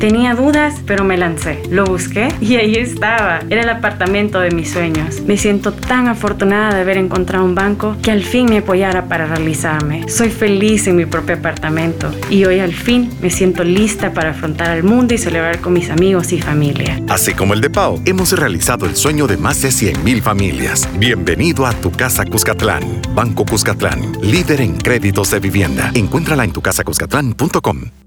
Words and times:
Tenía 0.00 0.34
dudas, 0.34 0.74
pero 0.86 1.04
me 1.04 1.16
lancé. 1.16 1.62
Lo 1.70 1.84
busqué 1.84 2.34
y 2.40 2.56
ahí 2.56 2.74
estaba. 2.74 3.38
Era 3.48 3.62
el 3.62 3.68
apartamento 3.68 4.40
de 4.40 4.50
mis 4.50 4.72
sueños. 4.72 5.20
Me 5.20 5.36
siento 5.36 5.72
tan 5.72 6.08
afortunada 6.08 6.74
de 6.74 6.80
haber 6.80 6.98
encontrado 6.98 7.44
un 7.44 7.54
banco 7.54 7.96
que 8.02 8.10
al 8.10 8.24
fin 8.24 8.46
me 8.46 8.58
apoyara 8.58 9.06
para 9.06 9.26
realizarme. 9.26 10.08
Soy 10.08 10.30
feliz 10.30 10.88
en 10.88 10.96
mi 10.96 11.06
propio 11.06 11.36
apartamento 11.36 12.12
y 12.28 12.44
hoy 12.44 12.58
al 12.58 12.74
fin 12.74 13.08
me 13.22 13.30
siento 13.30 13.62
lista 13.62 14.12
para 14.12 14.30
afrontar 14.30 14.68
al 14.68 14.82
mundo 14.82 15.14
y 15.14 15.18
celebrar 15.18 15.60
con 15.60 15.74
mis 15.74 15.90
amigos 15.90 16.32
y 16.32 16.40
familia. 16.42 17.00
Así 17.08 17.32
como 17.32 17.54
el 17.54 17.60
de 17.60 17.70
Pau, 17.70 18.02
hemos 18.04 18.32
realizado 18.32 18.84
el 18.84 18.96
sueño 18.96 19.28
de 19.28 19.36
más 19.36 19.62
de 19.62 19.68
100.000 19.68 20.22
familias. 20.22 20.88
Bienvenido 20.98 21.66
a 21.66 21.72
tu 21.72 21.92
casa 21.92 22.24
Cuscatlán. 22.24 23.00
Banco 23.14 23.44
Cuscatlán, 23.44 24.16
líder 24.22 24.60
en 24.60 24.76
créditos 24.76 25.30
de 25.30 25.38
vivienda. 25.38 25.92
Encuéntrala 25.94 26.42
en 26.42 26.50
tucasacuscatlán.com. 26.50 28.05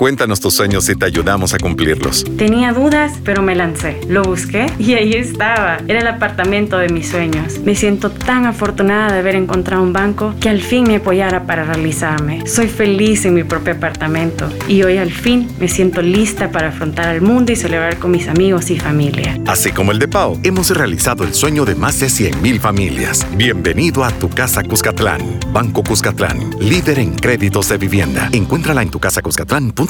Cuéntanos 0.00 0.40
tus 0.40 0.54
sueños 0.54 0.88
y 0.88 0.96
te 0.96 1.04
ayudamos 1.04 1.52
a 1.52 1.58
cumplirlos. 1.58 2.24
Tenía 2.38 2.72
dudas, 2.72 3.12
pero 3.22 3.42
me 3.42 3.54
lancé. 3.54 4.00
Lo 4.08 4.22
busqué 4.22 4.64
y 4.78 4.94
ahí 4.94 5.12
estaba. 5.12 5.76
Era 5.88 6.00
el 6.00 6.06
apartamento 6.06 6.78
de 6.78 6.88
mis 6.88 7.10
sueños. 7.10 7.58
Me 7.58 7.74
siento 7.74 8.10
tan 8.10 8.46
afortunada 8.46 9.12
de 9.12 9.18
haber 9.18 9.34
encontrado 9.34 9.82
un 9.82 9.92
banco 9.92 10.34
que 10.40 10.48
al 10.48 10.62
fin 10.62 10.84
me 10.84 10.96
apoyara 10.96 11.44
para 11.44 11.64
realizarme. 11.64 12.46
Soy 12.46 12.68
feliz 12.68 13.26
en 13.26 13.34
mi 13.34 13.44
propio 13.44 13.74
apartamento 13.74 14.48
y 14.68 14.82
hoy 14.84 14.96
al 14.96 15.10
fin 15.10 15.46
me 15.60 15.68
siento 15.68 16.00
lista 16.00 16.50
para 16.50 16.68
afrontar 16.68 17.08
al 17.08 17.20
mundo 17.20 17.52
y 17.52 17.56
celebrar 17.56 17.98
con 17.98 18.10
mis 18.10 18.26
amigos 18.26 18.70
y 18.70 18.80
familia. 18.80 19.38
Así 19.46 19.70
como 19.70 19.92
el 19.92 19.98
de 19.98 20.08
Pau, 20.08 20.40
hemos 20.44 20.70
realizado 20.70 21.24
el 21.24 21.34
sueño 21.34 21.66
de 21.66 21.74
más 21.74 22.00
de 22.00 22.06
100.000 22.06 22.58
familias. 22.58 23.26
Bienvenido 23.36 24.02
a 24.02 24.10
tu 24.12 24.30
casa 24.30 24.62
Cuscatlán. 24.62 25.40
Banco 25.52 25.82
Cuscatlán, 25.82 26.58
líder 26.58 27.00
en 27.00 27.16
créditos 27.16 27.68
de 27.68 27.76
vivienda. 27.76 28.30
Encuéntrala 28.32 28.80
en 28.80 28.88
tucasacuscatlán.com 28.88 29.89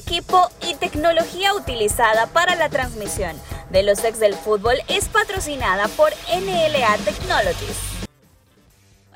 equipo 0.00 0.50
y 0.66 0.74
tecnología 0.74 1.54
utilizada 1.54 2.26
para 2.26 2.54
la 2.56 2.68
transmisión 2.68 3.36
de 3.70 3.82
los 3.82 4.02
ex 4.02 4.18
del 4.18 4.34
fútbol 4.34 4.76
es 4.88 5.08
patrocinada 5.08 5.88
por 5.88 6.10
NLA 6.34 6.96
Technologies. 7.04 7.89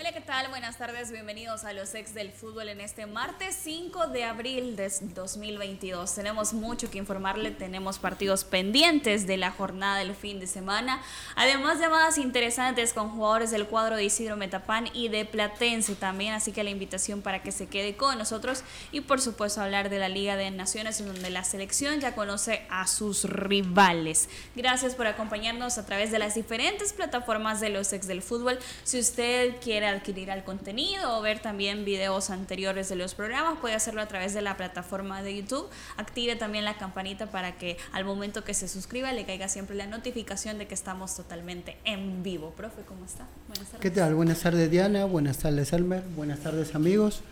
Hola, 0.04 0.12
¿qué 0.12 0.20
tal? 0.20 0.48
Buenas 0.48 0.76
tardes, 0.76 1.10
bienvenidos 1.10 1.65
a 1.65 1.72
los 1.72 1.94
ex 1.94 2.12
del 2.12 2.31
fútbol 2.31 2.69
en 2.69 2.82
este 2.82 3.06
martes 3.06 3.56
5 3.62 4.09
de 4.09 4.25
abril 4.25 4.76
de 4.76 4.92
2022. 5.00 6.15
Tenemos 6.15 6.53
mucho 6.53 6.91
que 6.91 6.98
informarle, 6.98 7.53
tenemos 7.53 7.98
partidos 7.98 8.44
pendientes 8.44 9.26
de 9.26 9.38
la 9.38 9.50
jornada 9.50 10.00
del 10.00 10.15
fin 10.15 10.41
de 10.41 10.47
semana, 10.47 11.00
además 11.37 11.78
llamadas 11.78 12.19
interesantes 12.19 12.92
con 12.92 13.12
jugadores 13.12 13.50
del 13.50 13.66
cuadro 13.66 13.97
de 13.97 14.04
Isidro 14.04 14.37
Metapán 14.37 14.91
y 14.92 15.09
de 15.09 15.25
Platense 15.25 15.94
también, 15.94 16.34
así 16.34 16.53
que 16.53 16.65
la 16.65 16.69
invitación 16.69 17.22
para 17.22 17.42
que 17.42 17.50
se 17.50 17.69
quede 17.69 17.97
con 17.97 18.19
nosotros 18.19 18.62
y 18.92 19.00
por 19.00 19.22
supuesto 19.22 19.62
hablar 19.62 19.88
de 19.88 20.00
la 20.00 20.10
Liga 20.10 20.36
de 20.36 20.50
Naciones 20.50 21.00
en 21.00 21.06
donde 21.06 21.31
la 21.31 21.44
selección 21.44 22.00
ya 22.00 22.15
conoce 22.15 22.66
a 22.69 22.86
sus 22.86 23.25
rivales. 23.25 24.28
Gracias 24.54 24.94
por 24.94 25.06
acompañarnos 25.06 25.78
a 25.78 25.86
través 25.86 26.10
de 26.10 26.19
las 26.19 26.34
diferentes 26.34 26.92
plataformas 26.92 27.59
de 27.60 27.71
los 27.71 27.91
ex 27.94 28.06
del 28.06 28.21
fútbol. 28.21 28.59
Si 28.82 29.00
usted 29.00 29.56
quiere 29.62 29.94
adquirir 29.94 30.31
el 30.31 30.44
contenido 30.44 31.19
o 31.19 31.22
ver 31.22 31.41
también 31.41 31.84
videos 31.84 32.31
anteriores 32.31 32.88
de 32.88 32.97
los 32.97 33.15
programas, 33.15 33.59
puede 33.60 33.75
hacerlo 33.75 34.00
a 34.00 34.06
través 34.06 34.34
de 34.34 34.43
la 34.43 34.56
plataforma 34.56 35.22
de 35.22 35.37
YouTube. 35.37 35.66
Active 35.97 36.37
también 36.37 36.65
la 36.65 36.77
campanita 36.77 37.27
para 37.27 37.56
que 37.56 37.77
al 37.93 38.04
momento 38.04 38.44
que 38.44 38.54
se 38.54 38.69
suscriba 38.69 39.12
le 39.12 39.25
caiga 39.25 39.49
siempre 39.49 39.77
la 39.77 39.87
notificación 39.87 40.59
de 40.59 40.66
que 40.66 40.75
estamos 40.75 41.15
totalmente 41.16 41.77
en 41.84 42.22
vivo. 42.22 42.50
Profe, 42.56 42.83
¿cómo 42.87 43.04
está? 43.04 43.27
Buenas 43.49 43.66
tardes. 43.66 43.81
¿Qué 43.81 43.91
tal? 43.91 44.15
Buenas 44.15 44.41
tardes 44.41 44.71
Diana, 44.71 45.04
buenas 45.04 45.38
tardes 45.38 45.72
Elmer, 45.72 46.03
buenas 46.16 46.41
tardes 46.41 46.75
amigos. 46.75 47.22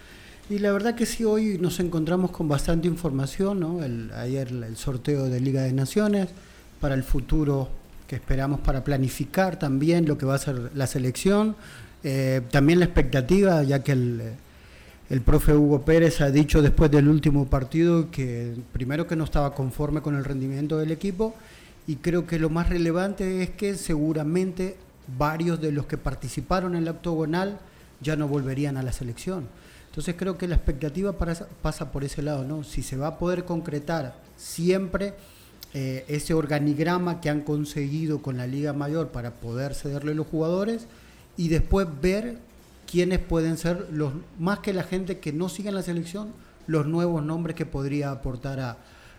Y 0.51 0.59
la 0.59 0.73
verdad 0.73 0.95
que 0.95 1.07
sí, 1.07 1.25
hoy 1.25 1.59
nos 1.59 1.81
encontramos 1.81 2.31
con 2.31 2.49
bastante 2.49 2.89
información, 2.89 3.61
¿no? 3.61 3.83
El, 3.83 4.13
ayer 4.13 4.49
el 4.49 4.77
sorteo 4.77 5.25
de 5.29 5.41
Liga 5.41 5.63
de 5.63 5.73
Naciones 5.73 6.29
para 6.81 6.95
el 6.95 7.05
futuro 7.05 7.69
que 8.13 8.17
esperamos 8.17 8.61
para 8.61 8.85
planificar 8.85 9.59
también 9.59 10.07
lo 10.07 10.19
que 10.19 10.27
va 10.27 10.35
a 10.35 10.39
ser 10.39 10.71
la 10.75 10.87
selección, 10.87 11.57
eh, 12.05 12.43
también 12.51 12.79
la 12.79 12.87
expectativa, 12.87 13.63
ya 13.63 13.83
que 13.83 13.93
el, 13.93 14.23
el 15.11 15.21
profe 15.21 15.55
Hugo 15.55 15.83
Pérez 15.83 16.21
ha 16.21 16.31
dicho 16.31 16.63
después 16.63 16.91
del 16.91 17.09
último 17.09 17.47
partido 17.47 18.11
que 18.11 18.55
primero 18.73 19.07
que 19.07 19.17
no 19.17 19.25
estaba 19.25 19.55
conforme 19.55 20.01
con 20.01 20.17
el 20.17 20.25
rendimiento 20.25 20.79
del 20.79 20.91
equipo 20.91 21.35
y 21.87 21.97
creo 21.97 22.27
que 22.27 22.39
lo 22.39 22.49
más 22.51 22.69
relevante 22.69 23.43
es 23.43 23.51
que 23.51 23.75
seguramente 23.75 24.77
varios 25.19 25.61
de 25.61 25.73
los 25.73 25.87
que 25.87 25.99
participaron 25.99 26.75
en 26.75 26.85
la 26.85 26.93
octogonal 26.93 27.59
ya 28.01 28.17
no 28.17 28.29
volverían 28.29 28.77
a 28.77 28.83
la 28.83 28.93
selección. 28.93 29.49
Entonces 29.91 30.15
creo 30.17 30.39
que 30.39 30.49
la 30.49 30.55
expectativa 30.55 31.13
pasa 31.13 31.93
por 31.93 32.05
ese 32.05 32.23
lado, 32.23 32.45
¿no? 32.45 32.65
Si 32.65 32.83
se 32.83 32.97
va 32.97 33.09
a 33.09 33.19
poder 33.19 33.45
concretar 33.45 34.17
siempre 34.39 35.13
eh, 35.75 36.05
ese 36.09 36.33
organigrama 36.33 37.21
que 37.21 37.29
han 37.29 37.43
conseguido 37.43 38.23
con 38.23 38.39
la 38.39 38.47
Liga 38.47 38.73
Mayor 38.73 39.09
para 39.09 39.33
poder 39.33 39.75
cederle 39.75 40.15
los 40.15 40.27
jugadores, 40.27 40.87
y 41.37 41.49
después 41.49 41.87
ver 42.01 42.39
quiénes 42.91 43.19
pueden 43.21 43.57
ser 43.57 43.89
los, 43.91 44.13
más 44.39 44.59
que 44.59 44.73
la 44.73 44.83
gente 44.83 45.19
que 45.19 45.33
no 45.33 45.49
sigue 45.49 45.71
en 45.71 45.75
la 45.75 45.83
selección, 45.83 46.33
los 46.67 46.87
nuevos 46.87 47.25
nombres 47.25 47.57
que 47.57 47.67
podría 47.67 48.11
aportar 48.11 48.61
a, 48.61 48.77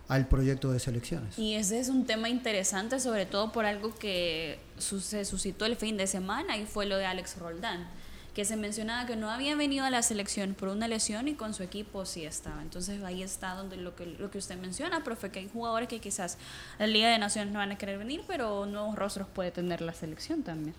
al 0.08 0.28
proyecto 0.28 0.72
de 0.72 0.80
selecciones. 0.80 1.40
Y 1.40 1.56
ese 1.56 1.80
es 1.80 1.90
un 1.90 2.06
tema 2.06 2.30
interesante, 2.30 3.00
sobre 3.00 3.26
todo 3.26 3.52
por 3.52 3.66
algo 3.66 3.96
que 3.96 4.60
se 4.78 5.26
suscitó 5.26 5.66
el 5.66 5.76
fin 5.76 5.98
de 5.98 6.08
semana 6.08 6.58
y 6.58 6.66
fue 6.66 6.86
lo 6.86 6.98
de 6.98 7.06
Alex 7.06 7.38
Roldán, 7.38 7.88
que 8.36 8.46
se 8.46 8.58
mencionaba 8.58 9.08
que 9.08 9.16
no 9.16 9.30
había 9.30 9.56
venido 9.56 9.86
a 9.86 9.90
la 9.90 10.02
selección 10.02 10.56
por 10.56 10.70
una 10.70 10.88
lesión 10.88 11.28
y 11.28 11.36
con 11.36 11.54
su 11.54 11.64
equipo 11.64 12.06
sí 12.06 12.26
estaba. 12.26 12.62
Entonces 12.62 13.02
ahí 13.04 13.24
está 13.24 13.56
donde 13.56 13.78
lo 13.78 13.96
que, 13.96 14.06
lo 14.06 14.30
que 14.30 14.38
usted 14.38 14.58
menciona, 14.58 15.04
profe, 15.04 15.32
que 15.32 15.40
hay 15.40 15.50
jugadores 15.52 15.88
que 15.88 16.00
quizás 16.00 16.38
la 16.80 16.88
Liga 16.88 17.10
de 17.10 17.18
Naciones 17.18 17.54
no 17.54 17.60
van 17.60 17.72
a 17.72 17.78
querer 17.78 17.98
venir, 17.98 18.22
pero 18.28 18.66
nuevos 18.66 18.96
rostros 18.96 19.28
puede 19.28 19.52
tener 19.52 19.82
la 19.82 19.94
selección 19.94 20.44
también. 20.44 20.76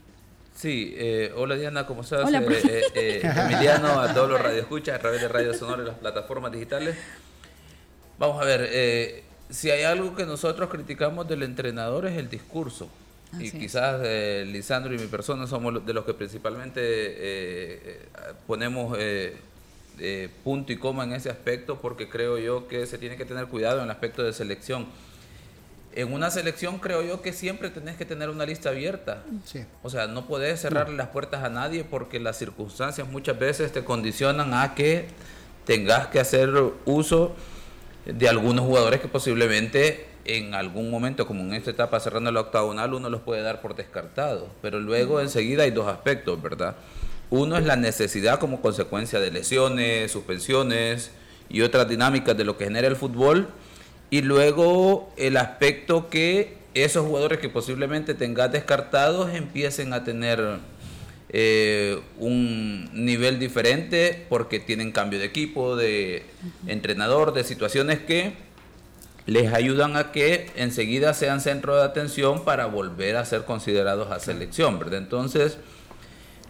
Sí, 0.54 0.94
eh, 0.96 1.32
hola 1.36 1.56
Diana, 1.56 1.84
¿cómo 1.84 2.02
estás? 2.02 2.26
Hola, 2.26 2.40
eh, 2.40 2.82
eh, 2.94 3.20
Emiliano, 3.24 4.00
a 4.00 4.14
todos 4.14 4.30
los 4.30 4.40
radioescuchas 4.40 4.96
a 4.96 4.98
través 5.00 5.20
de 5.20 5.26
Radio 5.26 5.52
Sonora 5.52 5.82
y 5.82 5.86
las 5.86 5.98
plataformas 5.98 6.52
digitales. 6.52 6.96
Vamos 8.18 8.40
a 8.40 8.44
ver, 8.44 9.24
si 9.50 9.70
hay 9.70 9.82
algo 9.82 10.14
que 10.14 10.24
nosotros 10.24 10.70
criticamos 10.70 11.28
del 11.28 11.42
entrenador 11.42 12.06
es 12.06 12.16
el 12.16 12.30
discurso. 12.30 12.88
y 13.36 13.50
quizás 13.50 14.00
Lisandro 14.46 14.94
y 14.94 14.98
mi 14.98 15.08
persona 15.08 15.48
somos 15.48 15.84
de 15.84 15.92
los 15.92 16.04
que 16.04 16.14
principalmente 16.14 18.06
ponemos 18.46 18.96
punto 20.44 20.72
y 20.72 20.76
coma 20.76 21.02
en 21.02 21.14
ese 21.14 21.30
aspecto 21.30 21.80
porque 21.80 22.08
creo 22.08 22.38
yo 22.38 22.68
que 22.68 22.86
se 22.86 22.96
tiene 22.96 23.16
que 23.16 23.24
tener 23.24 23.46
cuidado 23.46 23.78
en 23.78 23.86
el 23.86 23.90
aspecto 23.90 24.22
de 24.22 24.32
selección 24.32 24.86
en 25.96 26.12
una 26.12 26.30
selección 26.30 26.78
creo 26.78 27.02
yo 27.02 27.22
que 27.22 27.32
siempre 27.32 27.70
tenés 27.70 27.96
que 27.96 28.04
tener 28.04 28.28
una 28.28 28.44
lista 28.44 28.70
abierta. 28.70 29.22
O 29.82 29.90
sea, 29.90 30.06
no 30.06 30.26
podés 30.26 30.60
cerrarle 30.60 30.96
las 30.96 31.08
puertas 31.08 31.44
a 31.44 31.48
nadie 31.48 31.84
porque 31.84 32.18
las 32.18 32.36
circunstancias 32.36 33.08
muchas 33.08 33.38
veces 33.38 33.72
te 33.72 33.84
condicionan 33.84 34.54
a 34.54 34.74
que 34.74 35.06
tengas 35.64 36.08
que 36.08 36.18
hacer 36.18 36.50
uso 36.84 37.34
de 38.06 38.28
algunos 38.28 38.66
jugadores 38.66 39.00
que 39.00 39.08
posiblemente 39.08 40.06
en 40.24 40.54
algún 40.54 40.90
momento, 40.90 41.26
como 41.26 41.42
en 41.42 41.54
esta 41.54 41.70
etapa 41.70 42.00
cerrando 42.00 42.32
la 42.32 42.40
octagonal, 42.40 42.94
uno 42.94 43.08
los 43.10 43.20
puede 43.20 43.42
dar 43.42 43.60
por 43.60 43.76
descartado. 43.76 44.48
Pero 44.62 44.80
luego 44.80 45.20
enseguida 45.20 45.62
hay 45.62 45.70
dos 45.70 45.86
aspectos, 45.86 46.40
¿verdad? 46.42 46.76
Uno 47.30 47.56
es 47.56 47.64
la 47.64 47.76
necesidad 47.76 48.38
como 48.38 48.60
consecuencia 48.60 49.20
de 49.20 49.30
lesiones, 49.30 50.10
suspensiones 50.10 51.10
y 51.48 51.60
otras 51.60 51.88
dinámicas 51.88 52.36
de 52.36 52.44
lo 52.44 52.56
que 52.56 52.64
genera 52.64 52.88
el 52.88 52.96
fútbol. 52.96 53.48
Y 54.10 54.22
luego 54.22 55.12
el 55.16 55.36
aspecto 55.36 56.08
que 56.08 56.56
esos 56.74 57.06
jugadores 57.06 57.38
que 57.38 57.48
posiblemente 57.48 58.14
tengas 58.14 58.52
descartados 58.52 59.32
empiecen 59.34 59.92
a 59.92 60.04
tener 60.04 60.58
eh, 61.30 62.00
un 62.18 62.90
nivel 62.92 63.38
diferente 63.38 64.26
porque 64.28 64.60
tienen 64.60 64.92
cambio 64.92 65.18
de 65.18 65.24
equipo, 65.24 65.76
de 65.76 66.24
entrenador, 66.66 67.32
de 67.32 67.44
situaciones 67.44 67.98
que 68.00 68.34
les 69.26 69.52
ayudan 69.52 69.96
a 69.96 70.12
que 70.12 70.50
enseguida 70.56 71.14
sean 71.14 71.40
centro 71.40 71.76
de 71.76 71.82
atención 71.82 72.44
para 72.44 72.66
volver 72.66 73.16
a 73.16 73.24
ser 73.24 73.44
considerados 73.44 74.10
a 74.10 74.20
selección, 74.20 74.78
¿verdad? 74.78 74.98
Entonces, 74.98 75.58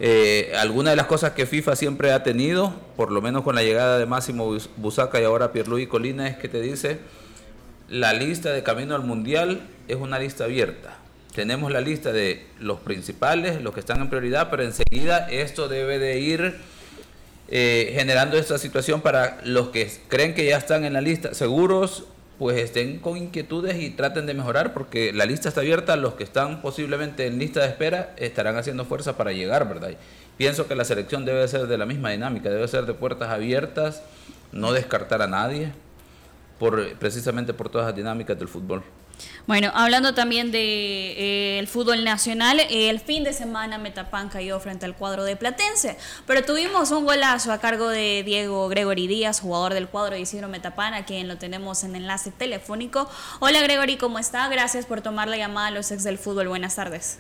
eh, 0.01 0.53
alguna 0.59 0.91
de 0.91 0.97
las 0.97 1.07
cosas 1.07 1.33
que 1.33 1.47
FIFA 1.47 1.77
siempre 1.77 2.13
ha 2.13 2.25
tenido, 2.25 2.75
por 2.97 3.13
lo 3.13 3.23
menos 3.23 3.43
con 3.43 3.55
la 3.55 3.63
llegada 3.63 3.99
de 3.99 4.07
Máximo 4.07 4.57
Busaca 4.77 5.21
y 5.21 5.25
ahora 5.25 5.53
Pierluigi 5.53 5.87
Colina, 5.87 6.27
es 6.27 6.37
que 6.37 6.49
te 6.49 6.61
dice, 6.61 6.99
la 7.89 8.13
lista 8.13 8.53
de 8.53 8.63
camino 8.63 8.95
al 8.95 9.03
mundial 9.03 9.61
es 9.89 9.97
una 9.97 10.19
lista 10.19 10.45
abierta. 10.45 10.97
Tenemos 11.35 11.73
la 11.73 11.81
lista 11.81 12.13
de 12.13 12.47
los 12.61 12.81
principales, 12.81 13.61
los 13.61 13.75
que 13.75 13.81
están 13.81 14.01
en 14.01 14.09
prioridad, 14.09 14.51
pero 14.51 14.63
enseguida 14.63 15.27
esto 15.31 15.69
debe 15.69 15.99
de 15.99 16.21
ir 16.21 16.55
eh, 17.49 17.93
generando 17.95 18.39
esta 18.39 18.59
situación 18.59 19.01
para 19.01 19.41
los 19.45 19.69
que 19.69 19.91
creen 20.09 20.35
que 20.35 20.47
ya 20.47 20.57
están 20.57 20.85
en 20.85 20.93
la 20.93 21.01
lista 21.01 21.35
seguros 21.35 22.05
pues 22.39 22.59
estén 22.59 22.99
con 22.99 23.17
inquietudes 23.17 23.81
y 23.81 23.91
traten 23.91 24.27
de 24.27 24.35
mejorar 24.35 24.75
porque 24.75 25.13
la 25.13 25.25
lista 25.25 25.49
está 25.49 25.61
abierta, 25.61 25.97
los 25.97 26.15
que 26.15 26.25
están 26.25 26.63
posiblemente 26.63 27.27
en 27.27 27.39
lista 27.39 27.61
de 27.61 27.69
espera 27.69 28.13
estarán 28.17 28.57
haciendo 28.57 28.85
fuerza 28.85 29.17
para 29.17 29.33
llegar, 29.33 29.69
¿verdad? 29.69 29.91
pienso 30.37 30.67
que 30.67 30.75
la 30.75 30.85
selección 30.85 31.25
debe 31.25 31.47
ser 31.47 31.67
de 31.69 31.79
la 31.79 31.87
misma 31.87 32.11
dinámica, 32.11 32.51
debe 32.51 32.67
ser 32.67 32.87
de 32.87 32.95
puertas 32.95 33.31
abiertas, 33.31 34.03
no 34.53 34.73
descartar 34.73 35.23
a 35.23 35.27
nadie, 35.27 35.73
por, 36.59 36.95
precisamente 36.99 37.53
por 37.55 37.69
todas 37.69 37.89
las 37.89 37.97
dinámicas 37.97 38.39
del 38.39 38.49
fútbol. 38.49 38.83
Bueno, 39.47 39.71
hablando 39.75 40.15
también 40.15 40.47
del 40.47 40.53
de, 40.53 41.59
eh, 41.61 41.67
fútbol 41.67 42.03
nacional, 42.03 42.61
el 42.71 42.99
fin 42.99 43.25
de 43.25 43.33
semana 43.33 43.79
Metapan 43.79 44.29
cayó 44.29 44.59
frente 44.59 44.87
al 44.87 44.95
cuadro 44.95 45.25
de 45.25 45.37
Platense, 45.37 45.99
pero 46.27 46.43
tuvimos 46.45 46.91
un 46.91 47.05
golazo 47.05 47.53
a 47.53 47.59
cargo 47.59 47.89
de 47.89 48.23
Diego 48.25 48.69
Gregory 48.69 49.07
Díaz, 49.07 49.41
jugador 49.41 49.75
del 49.75 49.89
cuadro 49.89 50.15
de 50.15 50.23
Isidro 50.23 50.49
Metapan, 50.49 50.95
a 50.95 51.05
quien 51.05 51.29
lo 51.29 51.37
tenemos 51.37 51.85
en 51.85 51.95
enlace 51.95 52.31
telefónico. 52.31 53.09
Hola 53.41 53.61
Gregory, 53.61 53.99
¿cómo 53.99 54.19
está? 54.19 54.49
Gracias 54.49 54.87
por 54.87 55.03
tomar 55.03 55.29
la 55.29 55.37
llamada 55.37 55.69
a 55.69 55.71
los 55.73 55.91
ex 55.91 56.05
del 56.05 56.19
fútbol. 56.19 56.49
Buenas 56.49 56.77
tardes. 56.77 57.19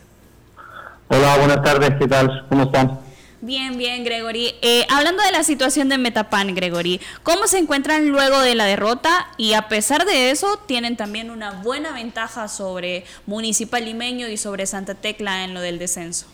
Hola, 1.08 1.36
buenas 1.36 1.62
tardes, 1.62 1.90
¿qué 1.98 2.08
tal? 2.08 2.46
¿Cómo 2.48 2.64
están? 2.64 2.98
Bien, 3.44 3.76
bien, 3.76 4.04
Gregory. 4.04 4.54
Eh, 4.62 4.86
hablando 4.88 5.22
de 5.22 5.30
la 5.30 5.44
situación 5.44 5.90
de 5.90 5.98
Metapan, 5.98 6.54
Gregory, 6.54 6.98
¿cómo 7.22 7.46
se 7.46 7.58
encuentran 7.58 8.08
luego 8.08 8.40
de 8.40 8.54
la 8.54 8.64
derrota? 8.64 9.26
Y 9.36 9.52
a 9.52 9.68
pesar 9.68 10.06
de 10.06 10.30
eso, 10.30 10.58
tienen 10.64 10.96
también 10.96 11.30
una 11.30 11.50
buena 11.50 11.92
ventaja 11.92 12.48
sobre 12.48 13.04
Municipal 13.26 13.84
Limeño 13.84 14.28
y 14.28 14.38
sobre 14.38 14.64
Santa 14.64 14.94
Tecla 14.94 15.44
en 15.44 15.52
lo 15.52 15.60
del 15.60 15.78
descenso. 15.78 16.24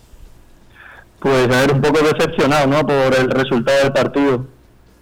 Pues 1.19 1.47
a 1.47 1.62
ver, 1.62 1.73
un 1.73 1.81
poco 1.81 1.99
decepcionado, 1.99 2.69
¿no? 2.69 2.87
Por 2.87 3.12
el 3.19 3.29
resultado 3.29 3.83
del 3.83 3.93
partido. 3.93 4.47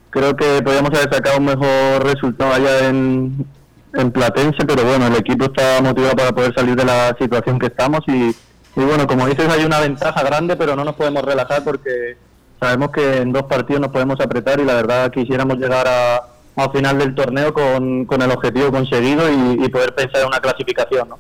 Creo 0.09 0.35
que 0.35 0.63
podríamos 0.63 0.91
haber 0.99 1.15
sacado 1.15 1.37
un 1.37 1.45
mejor 1.45 2.05
resultado 2.05 2.55
allá 2.55 2.89
en, 2.89 3.47
en 3.93 4.11
Platense, 4.13 4.65
pero 4.67 4.83
bueno, 4.83 5.09
el 5.09 5.17
equipo 5.17 5.45
está 5.45 5.83
motivado 5.83 6.17
para 6.17 6.33
poder 6.33 6.55
salir 6.55 6.75
de 6.75 6.87
la 6.87 7.15
situación 7.19 7.59
que 7.59 7.67
estamos 7.67 8.01
y 8.07 8.35
y 8.79 8.85
bueno, 8.85 9.09
como 9.09 9.27
dices, 9.27 9.49
hay 9.49 9.65
una 9.65 9.81
ventaja 9.81 10.23
grande, 10.23 10.55
pero 10.55 10.77
no 10.77 10.85
nos 10.85 10.95
podemos 10.95 11.25
relajar 11.25 11.65
porque 11.65 12.17
sabemos 12.61 12.93
que 12.93 13.17
en 13.19 13.33
dos 13.33 13.43
partidos 13.45 13.81
nos 13.81 13.91
podemos 13.91 14.21
apretar 14.21 14.61
y 14.61 14.65
la 14.65 14.75
verdad 14.75 15.11
quisiéramos 15.11 15.59
llegar 15.59 15.89
a, 15.89 16.29
al 16.55 16.71
final 16.71 16.97
del 16.97 17.13
torneo 17.13 17.53
con, 17.53 18.07
el 18.09 18.31
objetivo 18.31 18.71
conseguido 18.71 19.29
y, 19.31 19.69
poder 19.69 19.97
pensar 19.97 20.21
en 20.21 20.29
una 20.29 20.39
clasificación, 20.39 21.09
¿no? 21.09 21.19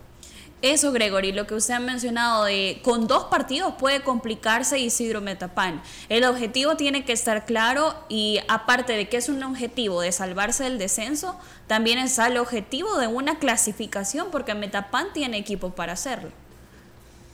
Eso, 0.62 0.93
Gregory, 0.93 1.32
lo 1.32 1.46
que 1.46 1.55
usted 1.55 1.75
ha 1.75 1.81
mencionado 1.81 2.44
de 2.44 2.81
con 2.82 3.06
dos 3.06 3.25
partidos 3.25 3.75
puede 3.78 4.02
complicarse 4.02 4.78
Isidro 4.78 5.20
Metapán. 5.20 5.82
El 6.08 6.25
objetivo 6.25 6.76
tiene 6.76 7.04
que 7.04 7.12
estar 7.12 7.44
claro 7.44 7.94
y 8.08 8.40
aparte 8.49 8.93
de 8.93 9.08
que 9.08 9.16
es 9.16 9.28
un 9.28 9.43
objetivo 9.43 10.00
de 10.00 10.11
salvarse 10.12 10.64
del 10.64 10.78
descenso, 10.78 11.38
también 11.66 11.99
es 11.99 12.19
el 12.19 12.38
objetivo 12.38 12.99
de 12.99 13.06
una 13.08 13.38
clasificación 13.38 14.28
porque 14.32 14.54
Metapán 14.54 15.08
tiene 15.12 15.38
equipo 15.38 15.70
para 15.70 15.93
hacerlo. 15.93 16.31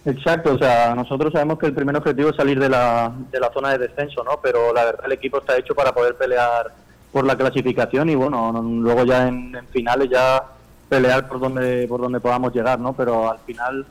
Exacto, 0.06 0.52
o 0.54 0.58
sea, 0.58 0.94
nosotros 0.94 1.32
sabemos 1.32 1.58
que 1.58 1.66
el 1.66 1.74
primer 1.74 1.96
objetivo 1.96 2.28
es 2.28 2.36
salir 2.36 2.60
de 2.60 2.68
la, 2.68 3.10
de 3.30 3.40
la 3.40 3.50
zona 3.52 3.70
de 3.70 3.78
descenso, 3.78 4.22
¿no? 4.22 4.38
Pero 4.42 4.72
la 4.74 4.84
verdad 4.84 5.06
el 5.06 5.12
equipo 5.12 5.38
está 5.38 5.56
hecho 5.56 5.74
para 5.74 5.94
poder 5.94 6.14
pelear 6.16 6.72
por 7.10 7.24
la 7.24 7.36
clasificación 7.36 8.10
y 8.10 8.14
bueno, 8.14 8.52
luego 8.62 9.04
ya 9.04 9.28
en, 9.28 9.56
finales 9.72 10.10
ya 10.10 10.42
pelear 10.90 11.26
por 11.26 11.40
donde 11.40 11.86
por 11.88 12.02
donde 12.02 12.20
podamos 12.20 12.54
llegar, 12.54 12.78
¿no? 12.78 12.92
Pero 12.92 13.30
al 13.30 13.38
final 13.46 13.86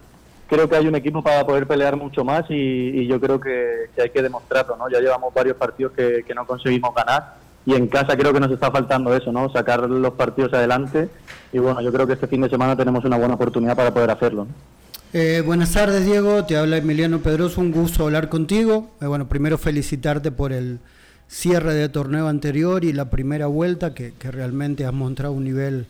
creo 0.48 0.69
que 0.69 0.75
hay 0.75 0.86
un 0.86 0.95
equipo 0.95 1.24
para 1.24 1.44
poder 1.48 1.65
pelear 1.65 1.95
mucho 1.95 2.24
más 2.24 2.45
y, 2.50 3.07
yo 3.07 3.19
creo 3.19 3.39
que, 3.39 3.89
hay 4.00 4.12
que 4.12 4.21
demostrarlo, 4.21 4.75
¿no? 4.75 4.89
Ya 4.89 5.00
llevamos 5.00 5.33
varios 5.33 5.57
partidos 5.57 5.94
que, 5.94 6.24
que 6.27 6.36
no 6.36 6.45
conseguimos 6.45 6.94
ganar 6.94 7.38
y 7.65 7.74
en 7.74 7.88
casa 7.88 8.15
creo 8.15 8.33
que 8.33 8.39
nos 8.39 8.51
está 8.51 8.69
faltando 8.69 9.15
eso, 9.15 9.31
¿no? 9.31 9.50
Sacar 9.51 9.89
los 9.89 10.13
partidos 10.13 10.54
adelante 10.54 11.10
y 11.51 11.57
bueno, 11.57 11.81
yo 11.81 11.92
creo 11.92 12.06
que 12.06 12.13
este 12.13 12.27
fin 12.27 12.42
de 12.42 12.50
semana 12.50 12.75
tenemos 12.75 13.04
una 13.04 13.18
buena 13.18 13.33
oportunidad 13.33 13.75
para 13.75 13.92
poder 13.92 14.12
hacerlo. 14.12 14.45
¿no? 14.45 14.74
Eh, 15.15 15.44
buenas 15.45 15.74
tardes, 15.74 16.06
Diego. 16.06 16.44
Te 16.44 16.57
habla 16.57 16.77
Emiliano 16.77 17.19
Pedroso. 17.19 17.62
Un 17.62 17.71
gusto 17.71 18.06
hablar 18.06 18.30
contigo. 18.30 18.89
Eh, 19.00 19.06
bueno, 19.06 19.30
primero 19.30 19.60
felicitarte 19.60 20.31
por 20.31 20.51
el 20.51 20.80
cierre 21.27 21.75
de 21.75 21.88
torneo 21.88 22.27
anterior 22.27 22.83
y 22.83 22.94
la 22.94 23.12
primera 23.12 23.45
vuelta, 23.45 23.94
que, 23.94 24.12
realmente 24.24 24.88
has 24.88 24.94
mostrado 24.94 25.33
un 25.33 25.44
nivel 25.44 25.86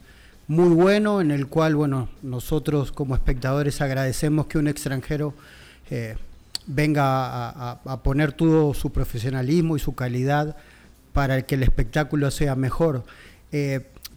muy 0.48 0.76
bueno, 0.76 1.22
en 1.22 1.32
el 1.32 1.48
cual, 1.48 1.74
bueno, 1.74 2.10
nosotros 2.22 2.92
como 2.92 3.16
espectadores 3.16 3.80
agradecemos 3.80 4.48
que 4.48 4.58
un 4.58 4.68
extranjero 4.68 5.34
eh, 5.90 6.18
venga 6.68 7.72
a, 7.72 8.04
poner 8.04 8.34
todo 8.34 8.74
su 8.74 8.92
profesionalismo 8.92 9.78
y 9.78 9.80
su 9.80 9.96
calidad 9.96 10.58
para 11.14 11.44
que 11.44 11.56
el 11.56 11.64
espectáculo 11.64 12.30
sea 12.30 12.58
mejor. 12.58 13.06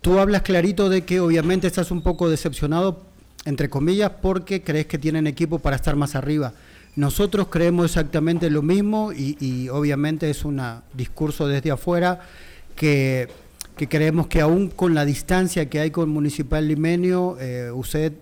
tú 0.00 0.18
hablas 0.18 0.42
clarito 0.42 0.88
de 0.88 1.04
que 1.04 1.20
obviamente 1.20 1.68
estás 1.68 1.92
un 1.92 2.02
poco 2.02 2.28
decepcionado 2.28 3.05
entre 3.46 3.70
comillas, 3.70 4.10
porque 4.20 4.62
crees 4.62 4.86
que 4.86 4.98
tienen 4.98 5.26
equipo 5.26 5.60
para 5.60 5.76
estar 5.76 5.96
más 5.96 6.14
arriba. 6.14 6.52
Nosotros 6.96 7.46
creemos 7.48 7.86
exactamente 7.86 8.50
lo 8.50 8.60
mismo 8.60 9.12
y, 9.12 9.68
obviamente 9.68 10.28
es 10.28 10.44
un 10.44 10.60
discurso 10.92 11.46
desde 11.46 11.70
afuera 11.70 12.20
que, 12.74 13.28
creemos 13.76 14.26
que 14.26 14.40
aún 14.40 14.68
con 14.68 14.94
la 14.94 15.04
distancia 15.04 15.68
que 15.68 15.78
hay 15.78 15.90
con 15.90 16.08
Municipal 16.08 16.66
Limenio, 16.66 17.36
eh, 17.40 17.70
usted 17.70 18.12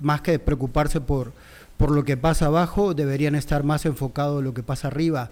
más 0.00 0.22
que 0.22 0.38
preocuparse 0.38 1.00
por, 1.00 1.32
por 1.76 1.90
lo 1.90 2.04
que 2.04 2.16
pasa 2.16 2.46
abajo, 2.46 2.94
deberían 2.94 3.34
estar 3.34 3.62
más 3.62 3.86
enfocados 3.86 4.40
en 4.40 4.44
lo 4.44 4.54
que 4.54 4.62
pasa 4.62 4.88
arriba. 4.88 5.30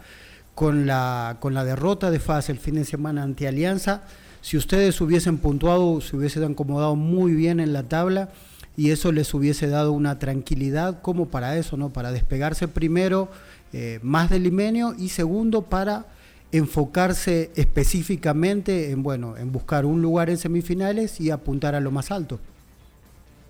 Con 0.54 0.86
la, 0.86 1.38
con 1.40 1.54
la 1.54 1.64
derrota 1.64 2.10
de 2.10 2.20
FAS 2.20 2.50
el 2.50 2.58
fin 2.58 2.74
de 2.74 2.84
semana 2.84 3.22
ante 3.22 3.48
Alianza, 3.48 4.02
si 4.42 4.58
ustedes 4.58 5.00
hubiesen 5.00 5.38
puntuado, 5.38 6.02
se 6.02 6.14
hubiesen 6.14 6.44
acomodado 6.44 6.94
muy 6.94 7.32
bien 7.32 7.58
en 7.58 7.72
la 7.72 7.84
tabla, 7.84 8.28
y 8.76 8.90
eso 8.90 9.12
les 9.12 9.32
hubiese 9.34 9.68
dado 9.68 9.92
una 9.92 10.18
tranquilidad 10.18 11.00
como 11.02 11.28
para 11.28 11.56
eso, 11.56 11.76
¿no? 11.76 11.90
Para 11.90 12.12
despegarse 12.12 12.68
primero 12.68 13.28
eh, 13.72 13.98
más 14.02 14.30
del 14.30 14.44
limenio 14.44 14.94
y 14.98 15.10
segundo 15.10 15.62
para 15.62 16.06
enfocarse 16.52 17.50
específicamente 17.56 18.90
en 18.90 19.02
bueno, 19.02 19.36
en 19.36 19.52
buscar 19.52 19.86
un 19.86 20.02
lugar 20.02 20.28
en 20.28 20.36
semifinales 20.36 21.20
y 21.20 21.30
apuntar 21.30 21.74
a 21.74 21.80
lo 21.80 21.90
más 21.90 22.10
alto. 22.10 22.38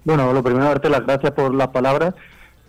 Bueno, 0.04 0.32
lo 0.32 0.42
primero 0.42 0.64
darte 0.64 0.88
las 0.88 1.04
gracias 1.04 1.32
por 1.32 1.54
las 1.54 1.68
palabras 1.68 2.14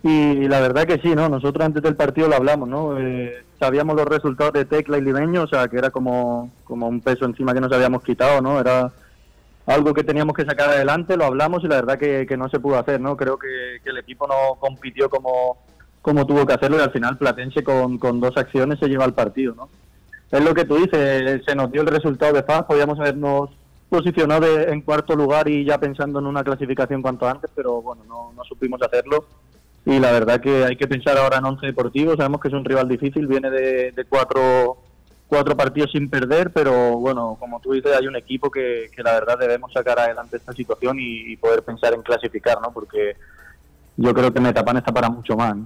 y 0.02 0.48
la 0.48 0.60
verdad 0.60 0.86
que 0.86 0.98
sí, 0.98 1.14
¿no? 1.14 1.28
Nosotros 1.28 1.64
antes 1.64 1.82
del 1.82 1.96
partido 1.96 2.28
lo 2.28 2.36
hablamos, 2.36 2.68
¿no? 2.68 2.98
Eh, 2.98 3.44
sabíamos 3.58 3.96
los 3.96 4.06
resultados 4.06 4.52
de 4.52 4.64
Tecla 4.64 4.98
y 4.98 5.00
Limeño, 5.00 5.42
o 5.42 5.46
sea, 5.48 5.66
que 5.68 5.78
era 5.78 5.90
como, 5.90 6.50
como 6.64 6.88
un 6.88 7.00
peso 7.00 7.24
encima 7.24 7.54
que 7.54 7.60
nos 7.60 7.72
habíamos 7.72 8.02
quitado, 8.02 8.40
¿no? 8.40 8.60
Era 8.60 8.92
algo 9.66 9.94
que 9.94 10.04
teníamos 10.04 10.34
que 10.34 10.44
sacar 10.44 10.70
adelante, 10.70 11.16
lo 11.16 11.24
hablamos 11.24 11.64
y 11.64 11.68
la 11.68 11.76
verdad 11.76 11.98
que, 11.98 12.36
no 12.36 12.48
se 12.48 12.60
pudo 12.60 12.78
hacer, 12.78 13.00
¿no? 13.00 13.16
Creo 13.16 13.38
que, 13.38 13.80
el 13.84 13.98
equipo 13.98 14.26
no 14.26 14.58
compitió 14.58 15.08
como, 15.08 15.58
como 16.02 16.26
tuvo 16.26 16.46
que 16.46 16.52
hacerlo 16.52 16.78
y 16.78 16.82
al 16.82 16.92
final 16.92 17.16
Platense 17.16 17.64
con, 17.64 17.98
con 17.98 18.20
dos 18.20 18.36
acciones 18.36 18.78
se 18.78 18.88
lleva 18.88 19.04
al 19.04 19.14
partido, 19.14 19.54
¿no? 19.54 19.68
Es 20.30 20.44
lo 20.44 20.52
que 20.52 20.64
tú 20.64 20.76
dices, 20.76 21.42
se 21.46 21.54
nos 21.54 21.70
dio 21.70 21.82
el 21.82 21.86
resultado 21.86 22.32
de 22.32 22.42
FAS, 22.42 22.64
podíamos 22.64 22.98
habernos 22.98 23.50
posicionado 23.88 24.46
en 24.58 24.80
cuarto 24.80 25.14
lugar 25.14 25.48
y 25.48 25.64
ya 25.64 25.78
pensando 25.78 26.18
en 26.18 26.26
una 26.26 26.42
clasificación 26.42 27.02
cuanto 27.02 27.28
antes, 27.28 27.50
pero 27.54 27.80
bueno, 27.80 28.02
no, 28.08 28.32
no 28.32 28.42
supimos 28.44 28.82
hacerlo 28.82 29.26
y 29.86 29.98
la 29.98 30.10
verdad 30.12 30.40
que 30.40 30.64
hay 30.64 30.76
que 30.76 30.88
pensar 30.88 31.16
ahora 31.18 31.38
en 31.38 31.44
once 31.44 31.66
deportivos, 31.66 32.16
sabemos 32.16 32.40
que 32.40 32.48
es 32.48 32.54
un 32.54 32.64
rival 32.64 32.88
difícil, 32.88 33.26
viene 33.26 33.50
de, 33.50 33.92
de 33.92 34.04
cuatro 34.06 34.78
cuatro 35.28 35.56
partidos 35.56 35.90
sin 35.92 36.08
perder, 36.08 36.50
pero 36.50 36.96
bueno, 36.98 37.36
como 37.40 37.60
tú 37.60 37.72
dices, 37.72 37.92
hay 37.96 38.06
un 38.06 38.16
equipo 38.16 38.50
que, 38.50 38.90
la 38.98 39.12
verdad 39.12 39.38
debemos 39.38 39.72
sacar 39.72 39.98
adelante 39.98 40.36
esta 40.36 40.52
situación 40.52 40.96
y, 41.00 41.36
poder 41.36 41.62
pensar 41.62 41.94
en 41.94 42.02
clasificar, 42.02 42.60
¿no? 42.60 42.72
Porque 42.72 43.16
yo 43.96 44.14
creo 44.14 44.32
que 44.32 44.40
Metapan 44.40 44.76
está 44.76 44.92
para 44.92 45.08
mucho 45.08 45.36
más. 45.36 45.56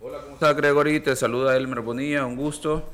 Hola, 0.00 0.18
¿cómo 0.22 0.34
estás, 0.34 0.56
Gregory? 0.56 1.00
Te 1.00 1.14
saluda 1.16 1.56
Elmer 1.56 1.80
Bonilla, 1.80 2.24
un 2.24 2.36
gusto. 2.36 2.84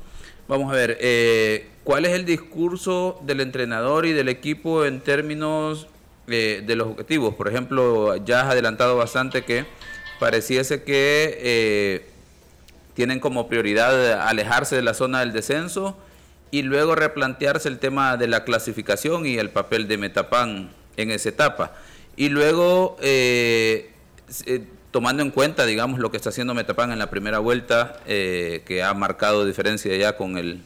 Vamos 0.47 0.71
a 0.71 0.75
ver, 0.75 0.97
eh, 1.01 1.69
¿cuál 1.83 2.05
es 2.05 2.13
el 2.13 2.25
discurso 2.25 3.19
del 3.23 3.41
entrenador 3.41 4.05
y 4.05 4.13
del 4.13 4.29
equipo 4.29 4.85
en 4.85 5.01
términos 5.01 5.87
eh, 6.27 6.63
de 6.65 6.75
los 6.75 6.87
objetivos? 6.87 7.35
Por 7.35 7.49
ejemplo, 7.49 8.15
ya 8.17 8.41
has 8.41 8.51
adelantado 8.51 8.95
bastante 8.95 9.43
que 9.43 9.65
pareciese 10.19 10.83
que 10.83 11.37
eh, 11.41 12.05
tienen 12.97 13.19
como 13.19 13.47
prioridad 13.47 14.23
alejarse 14.27 14.75
de 14.75 14.81
la 14.81 14.95
zona 14.95 15.19
del 15.19 15.31
descenso 15.31 15.95
y 16.49 16.63
luego 16.63 16.95
replantearse 16.95 17.69
el 17.69 17.77
tema 17.77 18.17
de 18.17 18.27
la 18.27 18.43
clasificación 18.43 19.27
y 19.27 19.37
el 19.37 19.51
papel 19.51 19.87
de 19.87 19.99
Metapan 19.99 20.71
en 20.97 21.11
esa 21.11 21.29
etapa. 21.29 21.73
Y 22.15 22.29
luego 22.29 22.97
tomando 24.89 25.21
en 25.21 25.29
cuenta, 25.29 25.67
digamos, 25.67 25.99
lo 25.99 26.09
que 26.09 26.17
está 26.17 26.29
haciendo 26.29 26.55
Metapan 26.55 26.91
en 26.91 26.97
la 26.97 27.11
primera 27.11 27.37
vuelta, 27.37 27.99
eh, 28.07 28.63
que 28.65 28.81
ha 28.81 28.95
marcado 28.95 29.45
diferencia 29.45 29.95
ya 29.95 30.17
con 30.17 30.39
el, 30.39 30.59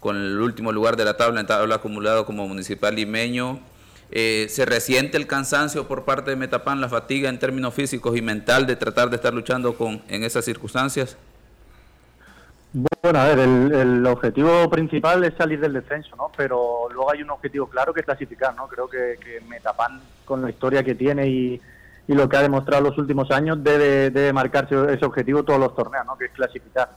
con 0.00 0.18
el 0.18 0.38
último 0.38 0.70
lugar 0.70 0.98
de 0.98 1.06
la 1.06 1.16
tabla, 1.16 1.40
en 1.40 1.46
tabla 1.46 1.76
acumulado 1.76 2.26
como 2.26 2.46
municipal 2.46 2.94
limeño. 2.94 3.58
Eh, 4.10 4.48
¿Se 4.50 4.66
resiente 4.66 5.16
el 5.16 5.26
cansancio 5.26 5.88
por 5.88 6.04
parte 6.04 6.28
de 6.28 6.36
Metapan, 6.36 6.82
la 6.82 6.90
fatiga 6.90 7.30
en 7.30 7.38
términos 7.38 7.72
físicos 7.72 8.14
y 8.18 8.20
mental 8.20 8.66
de 8.66 8.76
tratar 8.76 9.08
de 9.08 9.16
estar 9.16 9.32
luchando 9.32 9.74
con, 9.78 10.02
en 10.08 10.24
esas 10.24 10.44
circunstancias? 10.44 11.16
Bueno, 12.74 13.20
a 13.20 13.26
ver, 13.28 13.38
el, 13.38 14.04
objetivo 14.04 14.68
principal 14.68 15.22
es 15.22 15.34
salir 15.34 15.60
del 15.60 15.74
descenso, 15.74 16.16
¿no? 16.16 16.32
Pero 16.36 16.88
luego 16.92 17.12
hay 17.12 17.22
un 17.22 17.30
objetivo 17.30 17.68
claro 17.68 17.94
que 17.94 18.00
es 18.00 18.06
clasificar, 18.06 18.52
¿no? 18.56 18.66
Creo 18.66 18.88
que, 18.88 19.16
que 19.22 19.40
Metapan, 19.46 20.00
con 20.24 20.42
la 20.42 20.50
historia 20.50 20.82
que 20.82 20.96
tiene 20.96 21.28
y, 21.28 21.60
lo 22.08 22.28
que 22.28 22.36
ha 22.36 22.42
demostrado 22.42 22.82
los 22.82 22.98
últimos 22.98 23.30
años 23.30 23.62
debe, 23.62 24.10
debe 24.10 24.32
marcarse 24.32 24.74
ese 24.92 25.04
objetivo 25.04 25.44
todos 25.44 25.60
los 25.60 25.74
torneos, 25.74 26.04
¿no? 26.04 26.18
que 26.18 26.26
es 26.26 26.32
clasificar. 26.32 26.90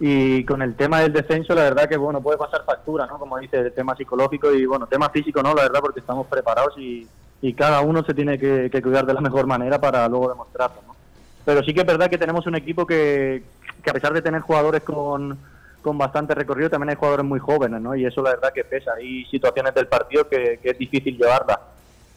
Y 0.00 0.44
con 0.44 0.62
el 0.62 0.74
tema 0.74 1.00
del 1.00 1.12
descenso, 1.12 1.54
la 1.54 1.62
verdad 1.62 1.88
que 1.88 1.96
bueno 1.96 2.20
puede 2.20 2.38
pasar 2.38 2.64
factura, 2.64 3.06
¿no? 3.06 3.18
como 3.18 3.38
dice, 3.38 3.58
el 3.58 3.72
tema 3.72 3.94
psicológico 3.94 4.52
y 4.52 4.66
bueno, 4.66 4.88
tema 4.88 5.10
físico, 5.10 5.42
no, 5.42 5.54
la 5.54 5.62
verdad, 5.62 5.80
porque 5.80 6.00
estamos 6.00 6.26
preparados 6.26 6.76
y, 6.76 7.06
y 7.40 7.54
cada 7.54 7.82
uno 7.82 8.02
se 8.04 8.14
tiene 8.14 8.36
que, 8.38 8.82
cuidar 8.82 9.04
de 9.06 9.14
la 9.14 9.20
mejor 9.20 9.46
manera 9.46 9.80
para 9.80 10.08
luego 10.08 10.30
demostrarlo. 10.30 10.80
¿no? 10.88 10.96
Pero 11.44 11.62
sí 11.62 11.74
que 11.74 11.80
es 11.80 11.86
verdad 11.86 12.08
que 12.08 12.18
tenemos 12.18 12.46
un 12.46 12.54
equipo 12.54 12.86
que, 12.86 13.42
que 13.82 13.90
a 13.90 13.92
pesar 13.92 14.12
de 14.12 14.22
tener 14.22 14.40
jugadores 14.40 14.82
con, 14.82 15.38
con 15.82 15.98
bastante 15.98 16.34
recorrido, 16.34 16.70
también 16.70 16.90
hay 16.90 16.96
jugadores 16.96 17.26
muy 17.26 17.40
jóvenes, 17.40 17.80
¿no? 17.80 17.94
Y 17.96 18.04
eso 18.04 18.22
la 18.22 18.30
verdad 18.30 18.52
que 18.52 18.64
pesa. 18.64 18.92
Hay 18.96 19.24
situaciones 19.26 19.74
del 19.74 19.88
partido 19.88 20.28
que, 20.28 20.58
que 20.62 20.70
es 20.70 20.78
difícil 20.78 21.16
llevarla 21.16 21.58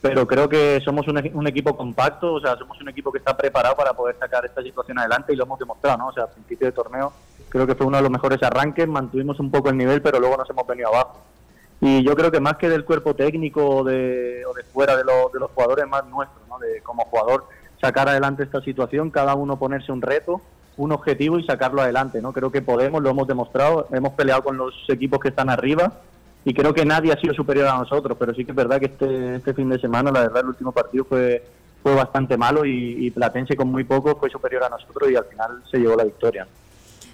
pero 0.07 0.27
creo 0.27 0.47
que 0.47 0.79
somos 0.85 1.07
un, 1.07 1.17
un, 1.33 1.47
equipo 1.47 1.75
compacto, 1.75 2.33
o 2.33 2.39
sea, 2.39 2.55
somos 2.57 2.79
un 2.79 2.89
equipo 2.89 3.11
que 3.11 3.17
está 3.17 3.35
preparado 3.35 3.75
para 3.75 3.93
poder 3.93 4.15
sacar 4.19 4.45
esta 4.45 4.61
situación 4.61 4.99
adelante 4.99 5.33
y 5.33 5.35
lo 5.35 5.45
hemos 5.45 5.57
demostrado, 5.57 5.97
¿no? 5.97 6.07
O 6.09 6.13
sea, 6.13 6.25
a 6.25 6.27
principio 6.27 6.67
de 6.67 6.73
torneo 6.73 7.11
creo 7.49 7.65
que 7.65 7.73
fue 7.73 7.87
uno 7.87 7.97
de 7.97 8.03
los 8.03 8.11
mejores 8.11 8.41
arranques, 8.43 8.87
mantuvimos 8.87 9.39
un 9.39 9.49
poco 9.49 9.69
el 9.69 9.77
nivel, 9.77 10.03
pero 10.03 10.19
luego 10.19 10.37
nos 10.37 10.47
hemos 10.47 10.67
venido 10.67 10.89
abajo. 10.89 11.21
Y 11.81 12.03
yo 12.03 12.15
creo 12.15 12.31
que 12.31 12.39
más 12.39 12.57
que 12.57 12.69
del 12.69 12.85
cuerpo 12.85 13.15
técnico 13.15 13.65
o 13.77 13.83
de, 13.83 14.45
o 14.45 14.53
de 14.53 14.63
fuera 14.63 14.95
de, 14.95 15.03
de 15.03 15.39
los 15.39 15.51
jugadores, 15.51 15.87
más 15.87 16.05
nuestro, 16.05 16.39
¿no? 16.49 16.59
De 16.59 16.81
como 16.81 17.05
jugador 17.05 17.45
sacar 17.85 18.09
adelante 18.09 18.41
esta 18.41 18.61
situación, 18.61 19.11
cada 19.11 19.35
uno 19.35 19.59
ponerse 19.59 19.91
un 19.91 20.01
reto, 20.01 20.41
un 20.77 20.91
objetivo 20.91 21.37
y 21.37 21.45
sacarlo 21.45 21.81
adelante, 21.81 22.19
¿no? 22.19 22.33
Creo 22.33 22.51
que 22.51 22.63
podemos, 22.63 23.01
lo 23.01 23.11
hemos 23.11 23.27
demostrado, 23.27 23.87
hemos 23.91 24.13
peleado 24.13 24.43
con 24.43 24.57
los 24.57 24.73
equipos 24.89 25.19
que 25.19 25.29
están 25.29 25.51
arriba 25.51 26.01
y 26.43 26.53
creo 26.55 26.73
que 26.73 26.83
nadie 26.83 27.13
ha 27.13 27.21
sido 27.21 27.35
superior 27.35 27.67
a 27.67 27.77
nosotros, 27.77 28.17
pero 28.19 28.33
sí 28.33 28.43
que 28.43 28.51
es 28.51 28.57
verdad 28.57 28.79
que 28.79 28.87
este, 28.87 29.35
este 29.35 29.53
fin 29.53 29.69
de 29.69 29.79
semana, 29.79 30.11
la 30.11 30.21
verdad, 30.21 30.41
el 30.41 30.47
último 30.47 30.71
partido 30.71 31.05
fue, 31.05 31.43
fue 31.83 31.93
bastante 31.93 32.37
malo 32.37 32.65
y, 32.65 33.11
Platense 33.11 33.55
con 33.55 33.67
muy 33.67 33.83
poco 33.83 34.15
fue 34.15 34.31
superior 34.31 34.63
a 34.63 34.69
nosotros 34.69 35.11
y 35.11 35.15
al 35.15 35.25
final 35.25 35.61
se 35.69 35.77
llevó 35.77 35.95
la 35.95 36.05
victoria. 36.05 36.47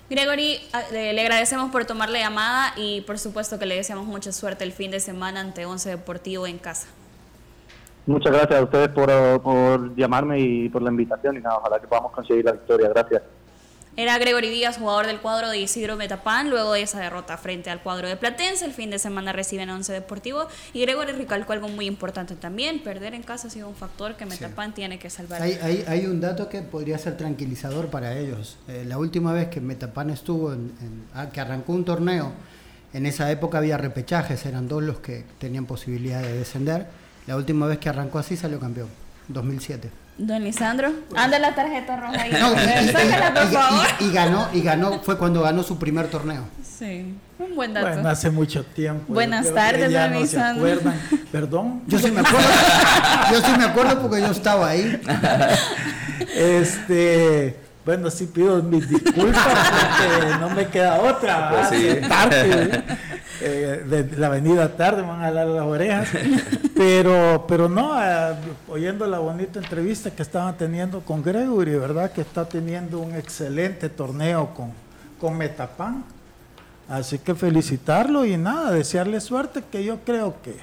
Gregory, 0.10 0.60
le 0.92 1.22
agradecemos 1.22 1.70
por 1.72 1.84
tomar 1.84 2.10
la 2.10 2.20
llamada 2.20 2.74
y 2.78 3.01
por 3.01 3.20
supuesto 3.20 3.60
que 3.60 3.66
le 3.66 3.75
deseamos 3.75 4.06
mucha 4.06 4.32
suerte 4.32 4.63
el 4.63 4.72
fin 4.72 4.92
de 4.92 5.01
semana 5.01 5.42
ante 5.42 5.66
Once 5.66 5.90
Deportivo 5.90 6.48
en 6.48 6.58
casa. 6.58 6.88
Muchas 8.12 8.34
gracias 8.34 8.60
a 8.60 8.63
ustedes 8.63 8.89
por, 8.89 9.10
por 9.41 9.96
llamarme 9.96 10.38
y 10.39 10.70
por 10.70 10.82
la 10.82 10.89
invitación 10.89 11.38
y 11.38 11.39
nada, 11.39 11.58
ojalá 11.58 11.80
que 11.80 11.88
podamos 11.88 12.12
conseguir 12.12 12.44
la 12.44 12.51
victoria. 12.51 12.89
Gracias. 12.89 13.22
Era 13.98 14.18
Gregory 14.18 14.50
Díaz, 14.50 14.77
jugador 14.77 15.08
del 15.08 15.20
cuadro 15.20 15.50
de 15.50 15.60
Isidro 15.60 15.96
Metapán, 15.98 16.50
luego 16.50 16.74
de 16.74 16.82
esa 16.82 17.00
derrota 17.00 17.38
frente 17.38 17.70
al 17.70 17.82
cuadro 17.82 18.08
de 18.08 18.18
Platense. 18.18 18.65
El 18.65 18.74
fin 18.74 18.89
de 18.89 19.00
semana 19.00 19.32
reciben 19.34 19.70
Once 19.70 19.91
Deportivo. 19.91 20.48
Y 20.74 20.82
Gregory 20.82 21.13
recalcó 21.13 21.53
algo 21.53 21.70
muy 21.70 21.88
importante 21.88 22.36
también: 22.36 22.84
perder 22.84 23.13
en 23.13 23.24
casa 23.24 23.48
ha 23.48 23.51
sido 23.51 23.68
un 23.68 23.75
factor 23.75 24.15
que 24.15 24.25
Metapán 24.25 24.74
tiene 24.74 25.00
que 25.00 25.10
salvar. 25.10 25.41
Hay, 25.41 25.84
hay, 25.88 26.06
un 26.06 26.20
dato 26.20 26.48
que 26.50 26.62
podría 26.62 26.98
ser 26.98 27.18
tranquilizador 27.18 27.88
para 27.88 28.18
ellos. 28.18 28.58
Eh, 28.68 28.86
la 28.88 28.98
última 28.98 29.34
vez 29.34 29.50
que 29.50 29.60
Metapán 29.60 30.10
estuvo, 30.10 30.53
en, 30.53 30.72
ah, 31.13 31.30
que 31.32 31.41
arrancó 31.41 31.74
un 31.74 31.84
torneo, 31.84 32.32
en 32.94 33.06
esa 33.06 33.30
época 33.30 33.58
había 33.58 33.77
repechajes, 33.77 34.46
eran 34.46 34.68
dos 34.70 34.84
los 34.84 35.00
que 35.00 35.25
tenían 35.38 35.65
posibilidad 35.65 36.22
de 36.22 36.34
descender. 36.34 37.00
La 37.28 37.36
última 37.36 37.68
vez 37.68 37.78
que 37.78 37.90
arrancó 37.90 38.20
así 38.20 38.36
salió 38.36 38.60
campeón, 38.60 38.88
2007. 39.28 39.90
Don 40.18 40.44
Lisandro, 40.44 40.92
anda 41.16 41.40
la 41.40 41.56
tarjeta 41.56 41.96
roja 41.98 42.22
ahí. 42.22 42.32
y, 44.00 44.12
ganó, 44.12 44.50
y 44.54 44.62
ganó, 44.62 45.00
fue 45.01 45.18
cuando 45.18 45.42
ganó 45.42 45.63
su 45.63 45.80
primer 45.80 46.08
torneo. 46.08 46.44
Sí, 46.63 47.16
un 47.40 47.56
buen 47.56 47.74
dato. 47.74 47.88
Bueno, 47.88 48.10
hace 48.10 48.30
mucho 48.30 48.63
tiempo. 48.63 49.13
Buenas 49.13 49.54
tardes, 49.54 49.92
Don 49.92 50.13
Lisandro. 50.20 50.92
Perdón. 51.32 51.82
Yo 51.88 51.98
sí 51.98 52.12
me 52.12 52.20
acuerdo. 52.20 52.48
yo 53.32 53.42
sí 53.42 53.51
me 53.58 53.63
acuerdo 53.63 54.01
porque 54.01 54.22
yo 54.22 54.32
estaba 54.32 54.70
ahí. 54.70 55.01
este, 56.36 57.58
bueno, 57.86 58.12
sí 58.12 58.28
pido 58.28 58.62
mis 58.62 58.88
disculpas 58.88 59.44
porque 59.44 60.38
no 60.40 60.50
me 60.51 60.68
queda 60.68 61.01
otra. 61.01 61.50
Pues 61.50 61.70
sí. 61.70 62.08
tarde, 62.08 62.74
eh, 62.75 62.84
de 63.41 64.17
la 64.17 64.27
avenida 64.27 64.75
tarde 64.75 65.01
me 65.01 65.10
van 65.10 65.24
a 65.24 65.31
dar 65.31 65.48
las 65.48 65.65
orejas. 65.65 66.10
Pero, 66.75 67.45
pero 67.48 67.69
no, 67.69 67.93
eh, 68.03 68.33
oyendo 68.67 69.05
la 69.05 69.19
bonita 69.19 69.60
entrevista 69.60 70.10
que 70.10 70.24
estaban 70.24 70.57
teniendo 70.57 71.01
con 71.01 71.21
Gregory, 71.21 71.75
¿verdad? 71.75 72.12
Que 72.12 72.21
está 72.21 72.50
teniendo 72.50 72.98
un 72.98 73.13
excelente 73.13 73.88
torneo 73.88 74.51
con, 74.55 74.71
con 75.19 75.38
Metapan. 75.38 76.03
Así 76.89 77.19
que 77.19 77.36
felicitarlo 77.36 78.25
y 78.25 78.36
nada, 78.36 78.71
desearle 78.71 79.21
suerte, 79.21 79.63
que 79.71 79.83
yo 79.83 80.00
creo 80.00 80.41
que, 80.41 80.55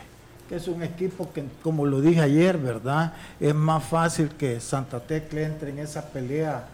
que, 0.48 0.56
es 0.56 0.66
un 0.66 0.82
equipo 0.82 1.32
que, 1.32 1.44
como 1.62 1.86
lo 1.86 2.00
dije 2.00 2.20
ayer, 2.20 2.58
¿verdad? 2.58 3.12
Es 3.38 3.54
más 3.54 3.84
fácil 3.84 4.30
que 4.30 4.58
Santa 4.60 4.98
Tecla 4.98 5.42
entre 5.42 5.70
en 5.70 5.78
esa 5.78 6.02
pelea 6.02 6.66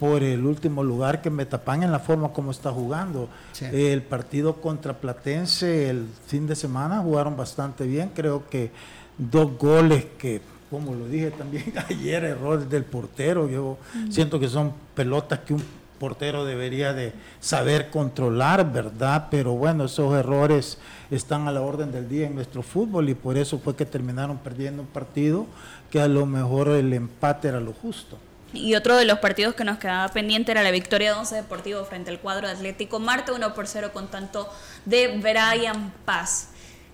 por 0.00 0.22
el 0.22 0.46
último 0.46 0.82
lugar 0.82 1.20
que 1.20 1.28
Metapan 1.28 1.82
en 1.82 1.92
la 1.92 1.98
forma 1.98 2.32
como 2.32 2.50
está 2.50 2.72
jugando. 2.72 3.28
El 3.60 4.00
partido 4.00 4.56
contra 4.56 4.94
Platense 4.94 5.90
el 5.90 6.06
fin 6.26 6.46
de 6.46 6.56
semana 6.56 7.00
jugaron 7.00 7.36
bastante 7.36 7.86
bien, 7.86 8.10
creo 8.14 8.48
que 8.48 8.70
dos 9.18 9.58
goles 9.58 10.06
que, 10.18 10.40
como 10.70 10.94
lo 10.94 11.06
dije 11.06 11.30
también 11.30 11.74
ayer, 11.90 12.24
errores 12.24 12.70
del 12.70 12.84
portero, 12.84 13.46
yo 13.46 13.76
siento 14.08 14.40
que 14.40 14.48
son 14.48 14.72
pelotas 14.94 15.40
que 15.40 15.52
un 15.52 15.62
portero 15.98 16.46
debería 16.46 16.94
de 16.94 17.12
saber 17.40 17.90
controlar, 17.90 18.72
¿verdad? 18.72 19.28
Pero 19.30 19.52
bueno, 19.52 19.84
esos 19.84 20.14
errores 20.14 20.78
están 21.10 21.46
a 21.46 21.52
la 21.52 21.60
orden 21.60 21.92
del 21.92 22.08
día 22.08 22.26
en 22.26 22.34
nuestro 22.34 22.62
fútbol 22.62 23.10
y 23.10 23.14
por 23.14 23.36
eso 23.36 23.58
fue 23.58 23.76
que 23.76 23.84
terminaron 23.84 24.38
perdiendo 24.38 24.80
un 24.80 24.88
partido 24.88 25.44
que 25.90 26.00
a 26.00 26.08
lo 26.08 26.24
mejor 26.24 26.68
el 26.68 26.94
empate 26.94 27.48
era 27.48 27.60
lo 27.60 27.74
justo. 27.74 28.16
Y 28.52 28.74
otro 28.74 28.96
de 28.96 29.04
los 29.04 29.20
partidos 29.20 29.54
que 29.54 29.64
nos 29.64 29.78
quedaba 29.78 30.08
pendiente 30.08 30.50
era 30.50 30.62
la 30.62 30.72
victoria 30.72 31.12
de 31.12 31.18
Once 31.18 31.34
Deportivo 31.34 31.84
frente 31.84 32.10
al 32.10 32.18
cuadro 32.18 32.48
Atlético 32.48 32.98
Marte 32.98 33.32
1 33.32 33.54
por 33.54 33.68
0 33.68 33.90
con 33.92 34.08
tanto 34.08 34.48
de 34.84 35.18
Brian 35.18 35.92
Paz. 36.04 36.48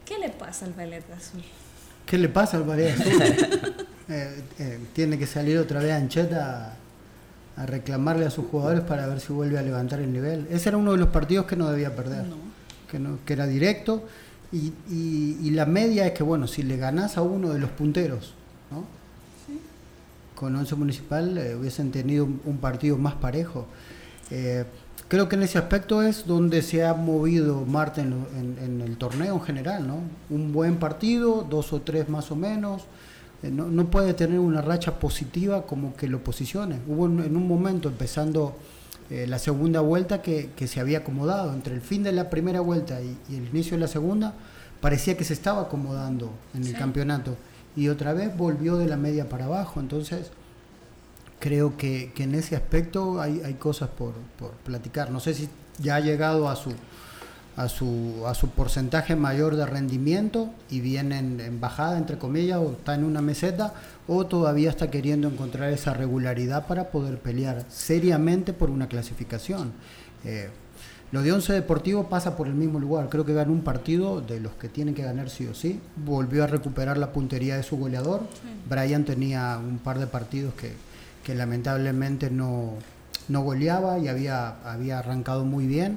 ¿Qué 0.04 0.18
le 0.18 0.28
pasa 0.28 0.66
al 0.66 0.74
Ballet 0.74 1.04
Azul? 1.16 1.42
¿Qué 2.04 2.18
le 2.18 2.28
pasa 2.28 2.58
al 2.58 2.64
Ballet 2.64 2.98
Azul? 2.98 3.86
Eh, 4.08 4.40
eh, 4.60 4.78
tiene 4.92 5.18
que 5.18 5.26
salir 5.26 5.58
otra 5.58 5.80
vez 5.80 5.90
Ancheta 5.92 6.76
a, 7.56 7.66
reclamarle 7.66 8.24
a 8.24 8.30
sus 8.30 8.46
jugadores 8.46 8.82
para 8.82 9.04
ver 9.08 9.18
si 9.18 9.32
vuelve 9.32 9.58
a 9.58 9.62
levantar 9.62 9.98
el 9.98 10.12
nivel. 10.12 10.46
Ese 10.48 10.68
era 10.68 10.78
uno 10.78 10.92
de 10.92 10.98
los 10.98 11.08
partidos 11.08 11.46
que 11.46 11.56
no 11.56 11.68
debía 11.68 11.96
perder, 11.96 12.24
Que, 12.88 13.00
no, 13.00 13.18
que 13.26 13.32
era 13.32 13.48
directo. 13.48 14.04
Y, 14.52 14.72
y 14.88 15.50
la 15.50 15.66
media 15.66 16.06
es 16.06 16.12
que, 16.12 16.22
bueno, 16.22 16.46
si 16.46 16.62
le 16.62 16.76
ganás 16.76 17.16
a 17.16 17.22
uno 17.22 17.52
de 17.52 17.58
los 17.58 17.70
punteros, 17.70 18.34
¿no? 18.70 18.84
Con 20.36 20.54
Once 20.54 20.76
Municipal 20.76 21.36
eh, 21.38 21.56
hubiesen 21.56 21.90
tenido 21.90 22.24
un, 22.24 22.58
partido 22.58 22.96
más 22.96 23.14
parejo. 23.14 23.66
Eh, 24.30 24.64
creo 25.08 25.28
que 25.28 25.34
en 25.34 25.42
ese 25.42 25.58
aspecto 25.58 26.02
es 26.02 26.26
donde 26.26 26.62
se 26.62 26.84
ha 26.84 26.94
movido 26.94 27.64
Marte 27.64 28.02
en, 28.02 28.82
el 28.84 28.96
torneo 28.98 29.34
en 29.34 29.40
general, 29.40 29.88
¿no? 29.88 29.98
Un 30.30 30.52
buen 30.52 30.76
partido, 30.76 31.44
dos 31.48 31.72
o 31.72 31.80
tres 31.80 32.08
más 32.08 32.30
o 32.30 32.36
menos. 32.36 32.82
Eh, 33.42 33.50
no, 33.50 33.86
puede 33.86 34.14
tener 34.14 34.38
una 34.38 34.60
racha 34.60 35.00
positiva 35.00 35.66
como 35.66 35.96
que 35.96 36.06
lo 36.06 36.22
posicione. 36.22 36.78
Hubo 36.86 37.06
en, 37.06 37.36
un 37.36 37.48
momento, 37.48 37.88
empezando 37.88 38.56
la 39.08 39.38
segunda 39.38 39.80
vuelta, 39.80 40.20
que, 40.20 40.50
se 40.66 40.80
había 40.80 40.98
acomodado. 40.98 41.54
Entre 41.54 41.74
el 41.74 41.80
fin 41.80 42.02
de 42.02 42.12
la 42.12 42.28
primera 42.28 42.60
vuelta 42.60 43.00
y, 43.00 43.16
el 43.34 43.48
inicio 43.48 43.76
de 43.76 43.80
la 43.80 43.88
segunda, 43.88 44.34
parecía 44.80 45.16
que 45.16 45.24
se 45.24 45.32
estaba 45.32 45.62
acomodando 45.62 46.30
en 46.54 46.64
el 46.64 46.74
campeonato 46.74 47.36
y 47.76 47.88
otra 47.88 48.14
vez 48.14 48.36
volvió 48.36 48.76
de 48.78 48.86
la 48.86 48.96
media 48.96 49.28
para 49.28 49.44
abajo. 49.44 49.80
Entonces, 49.80 50.30
creo 51.38 51.76
que, 51.76 52.12
en 52.16 52.34
ese 52.34 52.56
aspecto 52.56 53.20
hay, 53.20 53.42
hay 53.44 53.54
cosas 53.54 53.90
por, 53.90 54.14
por, 54.38 54.50
platicar. 54.64 55.10
No 55.10 55.20
sé 55.20 55.34
si 55.34 55.48
ya 55.78 55.96
ha 55.96 56.00
llegado 56.00 56.48
a 56.48 56.56
su, 56.56 56.72
a 57.56 57.68
su, 57.68 58.24
a 58.26 58.34
su 58.34 58.50
porcentaje 58.50 59.16
mayor 59.16 59.56
de 59.56 59.66
rendimiento 59.66 60.50
y 60.70 60.80
viene 60.80 61.18
en, 61.18 61.60
bajada, 61.60 61.98
entre 61.98 62.18
comillas, 62.18 62.58
o 62.58 62.72
está 62.72 62.94
en 62.94 63.04
una 63.04 63.20
meseta, 63.20 63.74
o 64.08 64.26
todavía 64.26 64.70
está 64.70 64.90
queriendo 64.90 65.28
encontrar 65.28 65.70
esa 65.72 65.94
regularidad 65.94 66.66
para 66.66 66.90
poder 66.90 67.18
pelear 67.18 67.64
seriamente 67.68 68.52
por 68.52 68.70
una 68.70 68.88
clasificación. 68.88 69.72
Eh, 70.24 70.50
lo 71.16 71.22
de 71.22 71.32
Once 71.32 71.50
Deportivo 71.50 72.10
pasa 72.10 72.36
por 72.36 72.46
el 72.46 72.52
mismo 72.52 72.78
lugar. 72.78 73.08
Creo 73.08 73.24
que 73.24 73.32
ganó 73.32 73.50
un 73.50 73.62
partido 73.62 74.20
de 74.20 74.38
los 74.38 74.52
que 74.52 74.68
tienen 74.68 74.94
que 74.94 75.02
ganar 75.02 75.30
sí 75.30 75.46
o 75.46 75.54
sí. 75.54 75.80
Volvió 76.04 76.44
a 76.44 76.46
recuperar 76.46 76.98
la 76.98 77.10
puntería 77.10 77.56
de 77.56 77.62
su 77.62 77.78
goleador. 77.78 78.20
Brian 78.68 79.06
tenía 79.06 79.58
un 79.58 79.78
par 79.78 79.98
de 79.98 80.06
partidos 80.06 80.52
que, 80.52 80.74
que 81.24 81.34
lamentablemente 81.34 82.28
no, 82.30 82.74
no 83.28 83.40
goleaba 83.40 83.98
y 83.98 84.08
había, 84.08 84.60
había 84.70 84.98
arrancado 84.98 85.46
muy 85.46 85.66
bien 85.66 85.96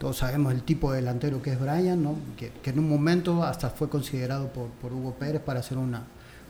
todos 0.00 0.18
sabemos 0.18 0.52
el 0.52 0.62
tipo 0.62 0.90
de 0.90 0.96
delantero 0.96 1.40
que 1.40 1.52
es 1.52 1.60
Brian, 1.60 2.02
¿no? 2.02 2.16
que, 2.36 2.50
en 2.68 2.78
un 2.78 2.88
momento 2.88 3.44
hasta 3.44 3.70
fue 3.70 3.88
considerado 3.88 4.48
por, 4.48 4.92
Hugo 4.92 5.14
Pérez 5.14 5.40
para 5.40 5.62
ser 5.62 5.78
una, 5.78 6.02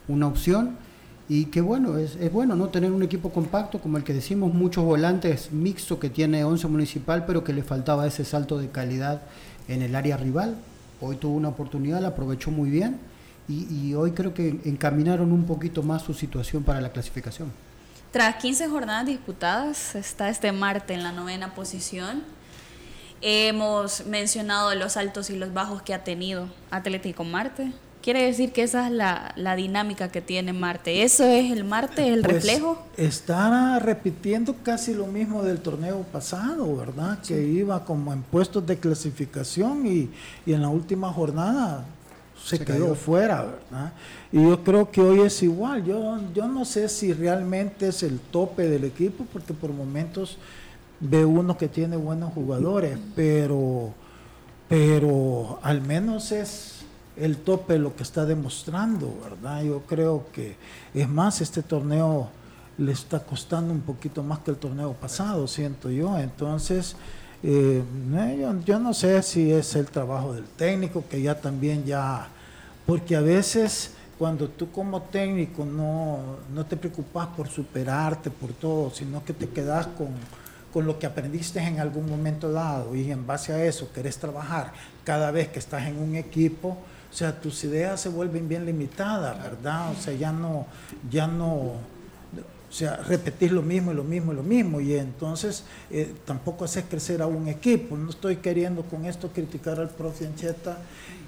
una 0.09 0.27
opción. 0.27 0.77
Y 1.29 1.47
que 1.47 1.61
bueno, 1.61 1.99
es, 1.99 2.17
es, 2.17 2.33
bueno 2.33 2.55
no 2.55 2.69
tener 2.69 2.93
un 2.93 3.03
equipo 3.03 3.31
compacto, 3.31 3.81
como 3.81 3.97
el 3.97 4.05
que 4.05 4.15
decimos, 4.15 4.55
muchos 4.55 4.85
volantes 4.85 5.51
mixto 5.51 5.99
que 5.99 6.09
tiene 6.09 6.45
11 6.45 6.69
Municipal, 6.69 7.27
pero 7.27 7.43
que 7.43 7.53
le 7.53 7.63
faltaba 7.63 8.07
ese 8.07 8.25
salto 8.25 8.59
de 8.59 8.71
calidad 8.71 9.23
en 9.69 9.83
el 9.83 9.97
área 9.97 10.17
rival. 10.17 10.57
Hoy 11.01 11.17
tuvo 11.17 11.37
una 11.37 11.49
oportunidad, 11.49 12.01
la 12.01 12.09
aprovechó 12.09 12.51
muy 12.51 12.71
bien 12.71 12.99
y, 13.49 13.67
y 13.75 13.95
hoy 13.95 14.13
creo 14.13 14.35
que 14.35 14.61
encaminaron 14.65 15.33
un 15.33 15.45
poquito 15.45 15.83
más 15.83 16.03
su 16.03 16.15
situación 16.15 16.63
para 16.63 16.81
la 16.81 16.91
clasificación. 16.91 17.51
Tras 18.13 18.37
15 18.37 18.69
jornadas 18.69 19.07
disputadas, 19.07 19.95
está 19.95 20.29
este 20.29 20.53
martes 20.53 20.97
en 20.97 21.03
la 21.03 21.13
novena 21.13 21.55
posición 21.55 22.23
Hemos 23.23 24.05
mencionado 24.07 24.75
los 24.75 24.97
altos 24.97 25.31
y 25.31 25.37
los 25.37 25.55
bajos 25.55 25.81
que 25.83 25.95
ha 25.95 26.05
tenido 26.05 26.49
Atlético 26.71 27.25
Marte. 27.25 27.73
Quiere 28.07 28.23
decir 28.23 28.53
que 28.53 28.63
esa 28.63 28.87
es 28.87 28.93
la, 28.93 29.57
dinámica 29.57 30.13
que 30.13 30.21
tiene 30.21 30.53
Marte. 30.53 31.03
¿Eso 31.03 31.25
es 31.25 31.51
el 31.51 31.65
Marte, 31.65 32.07
el 32.07 32.23
pues, 32.23 32.35
reflejo? 32.35 32.79
Está 32.97 33.81
repitiendo 33.81 34.55
casi 34.63 34.95
lo 34.95 35.09
mismo 35.09 35.43
del 35.43 35.59
torneo 35.59 36.05
pasado, 36.13 36.77
¿verdad? 36.77 37.19
Que 37.27 37.43
iba 37.43 37.85
como 37.85 38.13
en 38.13 38.23
puestos 38.23 38.65
de 38.65 38.79
clasificación 38.79 39.89
y, 39.89 40.09
en 40.47 40.63
la 40.63 40.69
última 40.69 41.13
jornada 41.13 41.85
se, 42.41 42.61
quedó 42.61 42.95
fuera, 42.95 43.43
¿verdad? 43.43 43.93
Y 44.31 44.41
yo 44.41 44.63
creo 44.63 44.89
que 44.89 45.01
hoy 45.01 45.23
es 45.23 45.43
igual. 45.43 45.85
Yo, 45.85 46.21
yo 46.33 46.47
no 46.47 46.65
sé 46.65 46.89
si 46.89 47.13
realmente 47.13 47.89
es 47.89 48.05
el 48.05 48.21
tope 48.21 48.69
del 48.69 48.85
equipo, 48.85 49.27
porque 49.33 49.53
por 49.53 49.73
momentos 49.73 50.39
ve 51.01 51.25
uno 51.25 51.59
que 51.59 51.67
tiene 51.67 51.97
buenos 51.97 52.33
jugadores, 52.33 53.01
pero, 53.17 53.93
pero 54.69 55.59
al 55.61 55.81
menos 55.83 56.31
es 56.31 56.76
el 57.17 57.39
tope 57.39 57.79
lo 57.79 57.95
que 57.97 58.03
está 58.03 58.25
demostrando, 58.25 59.13
¿verdad? 59.23 59.63
Yo 59.63 59.81
creo 59.83 60.27
que, 60.33 60.57
es 60.95 61.09
más, 61.09 61.41
este 61.41 61.63
torneo 61.63 62.29
le 62.79 62.93
está 62.93 63.21
costando 63.21 63.73
un 63.73 63.81
poquito 63.81 64.23
más 64.23 64.41
que 64.41 64.51
el 64.51 64.57
torneo 64.57 64.93
pasado, 64.93 65.47
siento 65.47 65.91
yo. 65.91 66.19
Entonces, 66.19 66.97
eh, 67.43 67.83
yo, 68.65 68.79
no 68.79 68.93
sé 68.93 69.23
si 69.23 69.51
es 69.51 69.75
el 69.77 69.87
trabajo 69.87 70.35
del 70.35 70.45
técnico, 70.45 71.05
que 71.09 71.23
ya 71.23 71.41
también 71.41 71.85
ya, 71.85 72.29
porque 72.87 73.17
a 73.17 73.21
veces 73.21 73.93
cuando 74.19 74.49
tú 74.49 74.71
como 74.71 75.03
técnico 75.03 75.65
no, 75.65 76.19
no 76.55 76.65
te 76.65 76.77
preocupas 76.77 77.29
por 77.29 77.49
superarte, 77.49 78.31
por 78.31 78.53
todo, 78.53 78.91
sino 78.91 79.25
que 79.25 79.33
te 79.33 79.49
quedas 79.49 79.87
con 79.89 80.09
con 80.77 80.85
lo 80.85 80.99
que 80.99 81.07
aprendiste 81.07 81.59
en 81.59 81.81
algún 81.81 82.07
momento 82.07 82.53
dado 82.53 82.95
y 82.95 83.11
en 83.11 83.27
base 83.27 83.51
a 83.51 83.65
eso 83.65 83.91
querés 83.95 84.19
trabajar 84.19 84.75
cada 85.05 85.31
vez 85.31 85.49
que 85.49 85.59
estás 85.59 85.87
en 85.87 85.97
un 85.97 86.17
equipo, 86.17 86.77
o 87.11 87.15
sea, 87.15 87.41
tus 87.41 87.65
ideas 87.65 88.01
se 88.01 88.09
vuelven 88.09 88.49
bien 88.49 88.67
limitadas, 88.67 89.43
¿verdad? 89.43 89.93
O 89.93 90.01
sea, 90.01 90.15
ya 90.15 90.33
no, 90.33 90.67
ya 91.11 91.27
no, 91.27 91.73
o 92.69 92.73
sea, 92.73 92.97
repetís 92.97 93.53
lo 93.53 93.63
mismo 93.63 93.93
y 93.93 93.95
lo 93.95 94.05
mismo 94.05 94.33
y 94.33 94.37
lo 94.37 94.43
mismo, 94.43 94.81
y 94.81 94.95
entonces 94.95 95.65
eh, 95.91 96.15
tampoco 96.25 96.65
haces 96.65 96.85
crecer 96.89 97.23
a 97.23 97.27
un 97.27 97.49
equipo. 97.49 97.97
No 97.97 98.11
estoy 98.11 98.37
queriendo 98.37 98.83
con 98.83 99.07
esto 99.07 99.31
criticar 99.33 99.81
al 99.81 99.91
profe 99.91 100.27
Ancheta 100.27 100.79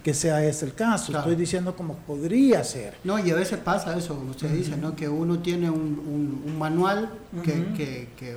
que 0.03 0.15
sea 0.15 0.45
ese 0.45 0.65
el 0.65 0.75
caso, 0.75 1.17
estoy 1.17 1.35
diciendo 1.35 1.75
como 1.75 1.95
podría 1.95 2.63
ser. 2.65 2.97
No, 3.05 3.19
y 3.19 3.31
a 3.31 3.35
veces 3.35 3.59
pasa 3.59 3.97
eso, 3.97 4.15
como 4.15 4.31
usted 4.31 4.51
dice, 4.51 4.77
¿no? 4.77 4.95
Que 4.95 5.09
uno 5.09 5.39
tiene 5.41 5.71
un, 5.71 6.57
manual 6.59 7.11
que, 7.45 8.09
que 8.17 8.37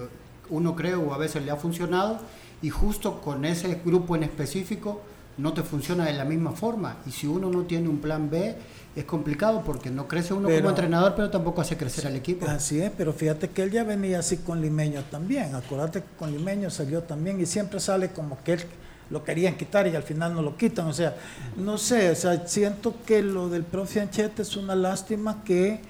uno 0.49 0.75
cree 0.75 0.95
o 0.95 1.13
a 1.13 1.17
veces 1.17 1.43
le 1.43 1.51
ha 1.51 1.55
funcionado 1.55 2.19
y 2.61 2.69
justo 2.69 3.21
con 3.21 3.45
ese 3.45 3.81
grupo 3.83 4.15
en 4.15 4.23
específico 4.23 5.01
no 5.37 5.53
te 5.53 5.63
funciona 5.63 6.05
de 6.05 6.13
la 6.13 6.25
misma 6.25 6.51
forma. 6.51 6.97
Y 7.05 7.11
si 7.11 7.27
uno 7.27 7.49
no 7.49 7.63
tiene 7.63 7.89
un 7.89 7.99
plan 7.99 8.29
B, 8.29 8.55
es 8.95 9.05
complicado 9.05 9.63
porque 9.65 9.89
no 9.89 10.07
crece 10.07 10.33
uno 10.33 10.49
como 10.49 10.69
entrenador, 10.69 11.13
pero 11.15 11.29
tampoco 11.29 11.61
hace 11.61 11.77
crecer 11.77 12.07
al 12.07 12.15
equipo. 12.15 12.45
Así 12.47 12.81
es, 12.81 12.91
pero 12.95 13.13
fíjate 13.13 13.49
que 13.49 13.63
él 13.63 13.71
ya 13.71 13.83
venía 13.83 14.19
así 14.19 14.37
con 14.37 14.61
Limeño 14.61 15.03
también. 15.09 15.55
Acuérdate 15.55 16.01
que 16.01 16.07
con 16.17 16.31
Limeño 16.31 16.69
salió 16.69 17.03
también 17.03 17.39
y 17.39 17.45
siempre 17.45 17.79
sale 17.79 18.09
como 18.09 18.41
que 18.43 18.53
él 18.53 18.61
lo 19.09 19.23
querían 19.23 19.55
quitar 19.55 19.87
y 19.87 19.95
al 19.95 20.03
final 20.03 20.33
no 20.33 20.41
lo 20.41 20.57
quitan. 20.57 20.87
O 20.87 20.93
sea, 20.93 21.15
no 21.57 21.77
sé, 21.77 22.11
o 22.11 22.15
sea, 22.15 22.47
siento 22.47 22.95
que 23.05 23.21
lo 23.21 23.49
del 23.49 23.63
profe 23.63 24.01
Anchete 24.01 24.41
es 24.41 24.57
una 24.57 24.75
lástima 24.75 25.43
que 25.43 25.81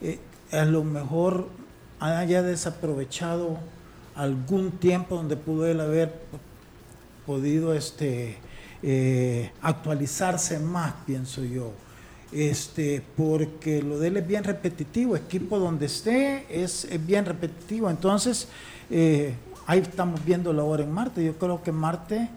eh, 0.00 0.18
a 0.52 0.64
lo 0.64 0.84
mejor 0.84 1.48
haya 2.00 2.42
desaprovechado 2.42 3.58
algún 4.14 4.72
tiempo 4.72 5.16
donde 5.16 5.36
pudo 5.36 5.66
él 5.66 5.80
haber 5.80 6.12
podido 7.26 7.74
este, 7.74 8.38
eh, 8.82 9.50
actualizarse 9.62 10.58
más, 10.58 10.94
pienso 11.06 11.44
yo. 11.44 11.72
Este, 12.32 13.02
porque 13.16 13.82
lo 13.82 13.98
de 13.98 14.08
él 14.08 14.16
es 14.16 14.26
bien 14.26 14.44
repetitivo, 14.44 15.16
equipo 15.16 15.58
donde 15.58 15.86
esté 15.86 16.46
es, 16.50 16.88
bien 17.06 17.24
repetitivo. 17.24 17.88
Entonces, 17.88 18.48
eh, 18.90 19.34
ahí 19.66 19.80
estamos 19.80 20.24
viendo 20.24 20.52
la 20.52 20.64
hora 20.64 20.82
en 20.82 20.92
Marte. 20.92 21.24
Yo 21.24 21.36
creo 21.38 21.62
que 21.62 21.72
Marte 21.72 22.28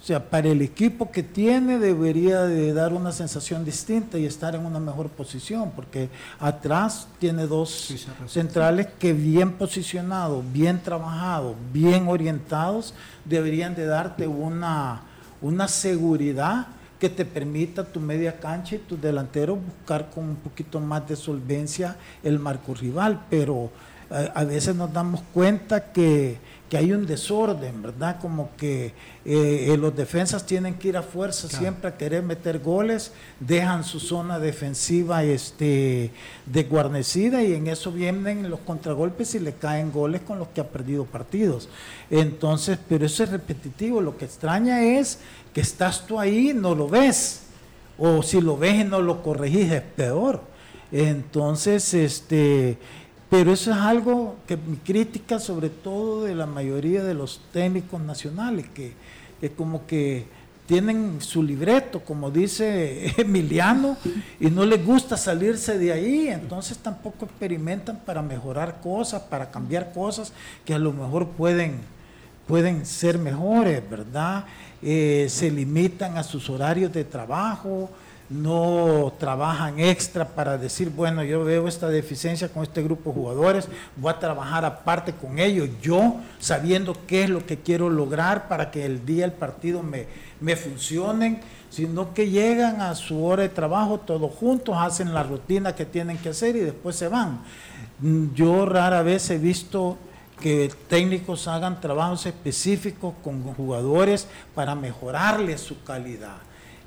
o 0.00 0.02
sea, 0.02 0.30
para 0.30 0.48
el 0.48 0.62
equipo 0.62 1.10
que 1.10 1.22
tiene 1.22 1.78
debería 1.78 2.44
de 2.44 2.72
dar 2.72 2.94
una 2.94 3.12
sensación 3.12 3.66
distinta 3.66 4.16
y 4.16 4.24
estar 4.24 4.54
en 4.54 4.64
una 4.64 4.80
mejor 4.80 5.10
posición, 5.10 5.72
porque 5.76 6.08
atrás 6.38 7.06
tiene 7.18 7.46
dos 7.46 7.94
centrales 8.26 8.86
que 8.98 9.12
bien 9.12 9.52
posicionados, 9.52 10.42
bien 10.54 10.80
trabajados, 10.82 11.54
bien 11.70 12.08
orientados, 12.08 12.94
deberían 13.26 13.74
de 13.74 13.84
darte 13.84 14.26
una, 14.26 15.02
una 15.42 15.68
seguridad 15.68 16.66
que 16.98 17.08
te 17.08 17.24
permita 17.24 17.84
tu 17.84 17.98
media 17.98 18.38
cancha 18.38 18.76
y 18.76 18.78
tu 18.78 18.98
delantero 18.98 19.56
buscar 19.56 20.10
con 20.10 20.24
un 20.24 20.36
poquito 20.36 20.78
más 20.80 21.08
de 21.08 21.16
solvencia 21.16 21.96
el 22.22 22.38
marco 22.38 22.74
rival, 22.74 23.24
pero 23.30 23.70
eh, 24.10 24.30
a 24.34 24.44
veces 24.44 24.76
nos 24.76 24.92
damos 24.92 25.22
cuenta 25.32 25.92
que 25.92 26.38
que 26.70 26.78
hay 26.78 26.92
un 26.92 27.04
desorden, 27.04 27.82
¿verdad? 27.82 28.20
Como 28.20 28.50
que 28.56 28.94
eh, 29.24 29.76
los 29.76 29.94
defensas 29.96 30.46
tienen 30.46 30.74
que 30.74 30.88
ir 30.88 30.96
a 30.96 31.02
fuerza 31.02 31.48
siempre 31.48 31.90
a 31.90 31.96
querer 31.96 32.22
meter 32.22 32.60
goles, 32.60 33.12
dejan 33.40 33.82
su 33.82 33.98
zona 33.98 34.38
defensiva 34.38 35.24
este, 35.24 36.12
desguarnecida 36.46 37.42
y 37.42 37.54
en 37.54 37.66
eso 37.66 37.90
vienen 37.90 38.48
los 38.48 38.60
contragolpes 38.60 39.34
y 39.34 39.40
le 39.40 39.52
caen 39.54 39.90
goles 39.90 40.20
con 40.20 40.38
los 40.38 40.46
que 40.48 40.60
ha 40.60 40.68
perdido 40.68 41.04
partidos. 41.06 41.68
Entonces, 42.08 42.78
pero 42.88 43.04
eso 43.04 43.24
es 43.24 43.30
repetitivo, 43.30 44.00
lo 44.00 44.16
que 44.16 44.26
extraña 44.26 44.80
es 44.80 45.18
que 45.52 45.62
estás 45.62 46.06
tú 46.06 46.20
ahí 46.20 46.50
y 46.50 46.54
no 46.54 46.76
lo 46.76 46.88
ves, 46.88 47.42
o 47.98 48.22
si 48.22 48.40
lo 48.40 48.56
ves 48.56 48.76
y 48.76 48.84
no 48.84 49.02
lo 49.02 49.24
corregís 49.24 49.72
es 49.72 49.82
peor. 49.82 50.40
Entonces, 50.92 51.94
este 51.94 52.78
pero 53.30 53.52
eso 53.52 53.70
es 53.70 53.76
algo 53.76 54.34
que 54.46 54.56
mi 54.56 54.76
crítica 54.76 55.38
sobre 55.38 55.70
todo 55.70 56.24
de 56.24 56.34
la 56.34 56.46
mayoría 56.46 57.04
de 57.04 57.14
los 57.14 57.40
técnicos 57.52 58.00
nacionales, 58.00 58.66
que, 58.74 58.92
como 59.56 59.86
que 59.86 60.26
tienen 60.66 61.20
su 61.20 61.40
libreto, 61.42 62.00
como 62.00 62.32
dice 62.32 63.14
Emiliano, 63.20 63.96
y 64.40 64.50
no 64.50 64.64
les 64.64 64.84
gusta 64.84 65.16
salirse 65.16 65.78
de 65.78 65.92
ahí, 65.92 66.28
entonces 66.28 66.78
tampoco 66.78 67.24
experimentan 67.24 68.00
para 68.04 68.20
mejorar 68.20 68.80
cosas, 68.80 69.22
para 69.22 69.48
cambiar 69.48 69.92
cosas 69.92 70.32
que 70.64 70.74
a 70.74 70.78
lo 70.80 70.92
mejor 70.92 71.28
pueden, 71.28 71.78
pueden 72.48 72.84
ser 72.84 73.16
mejores, 73.16 73.88
¿verdad? 73.88 74.44
Eh, 74.82 75.26
se 75.28 75.52
limitan 75.52 76.18
a 76.18 76.24
sus 76.24 76.50
horarios 76.50 76.92
de 76.92 77.04
trabajo, 77.04 77.90
no 78.30 79.12
trabajan 79.18 79.80
extra 79.80 80.24
para 80.24 80.56
decir, 80.56 80.88
bueno, 80.90 81.24
yo 81.24 81.44
veo 81.44 81.66
esta 81.66 81.88
deficiencia 81.88 82.48
con 82.48 82.62
este 82.62 82.80
grupo 82.80 83.10
de 83.10 83.16
jugadores, 83.16 83.68
voy 83.96 84.12
a 84.12 84.20
trabajar 84.20 84.64
aparte 84.64 85.12
con 85.12 85.40
ellos, 85.40 85.68
yo 85.82 86.14
sabiendo 86.38 86.96
qué 87.08 87.24
es 87.24 87.30
lo 87.30 87.44
que 87.44 87.58
quiero 87.58 87.90
lograr 87.90 88.46
para 88.46 88.70
que 88.70 88.86
el 88.86 89.04
día 89.04 89.22
del 89.22 89.32
partido 89.32 89.82
me, 89.82 90.06
me 90.40 90.54
funcionen, 90.54 91.40
sino 91.70 92.14
que 92.14 92.30
llegan 92.30 92.80
a 92.80 92.94
su 92.94 93.24
hora 93.24 93.42
de 93.42 93.48
trabajo 93.48 93.98
todos 93.98 94.32
juntos, 94.32 94.76
hacen 94.78 95.12
la 95.12 95.24
rutina 95.24 95.74
que 95.74 95.84
tienen 95.84 96.16
que 96.16 96.28
hacer 96.28 96.54
y 96.54 96.60
después 96.60 96.94
se 96.94 97.08
van. 97.08 97.40
Yo 98.34 98.64
rara 98.64 99.02
vez 99.02 99.28
he 99.30 99.38
visto 99.38 99.98
que 100.40 100.72
técnicos 100.88 101.48
hagan 101.48 101.80
trabajos 101.80 102.26
específicos 102.26 103.12
con 103.24 103.42
jugadores 103.42 104.28
para 104.54 104.76
mejorarles 104.76 105.60
su 105.60 105.82
calidad. 105.82 106.36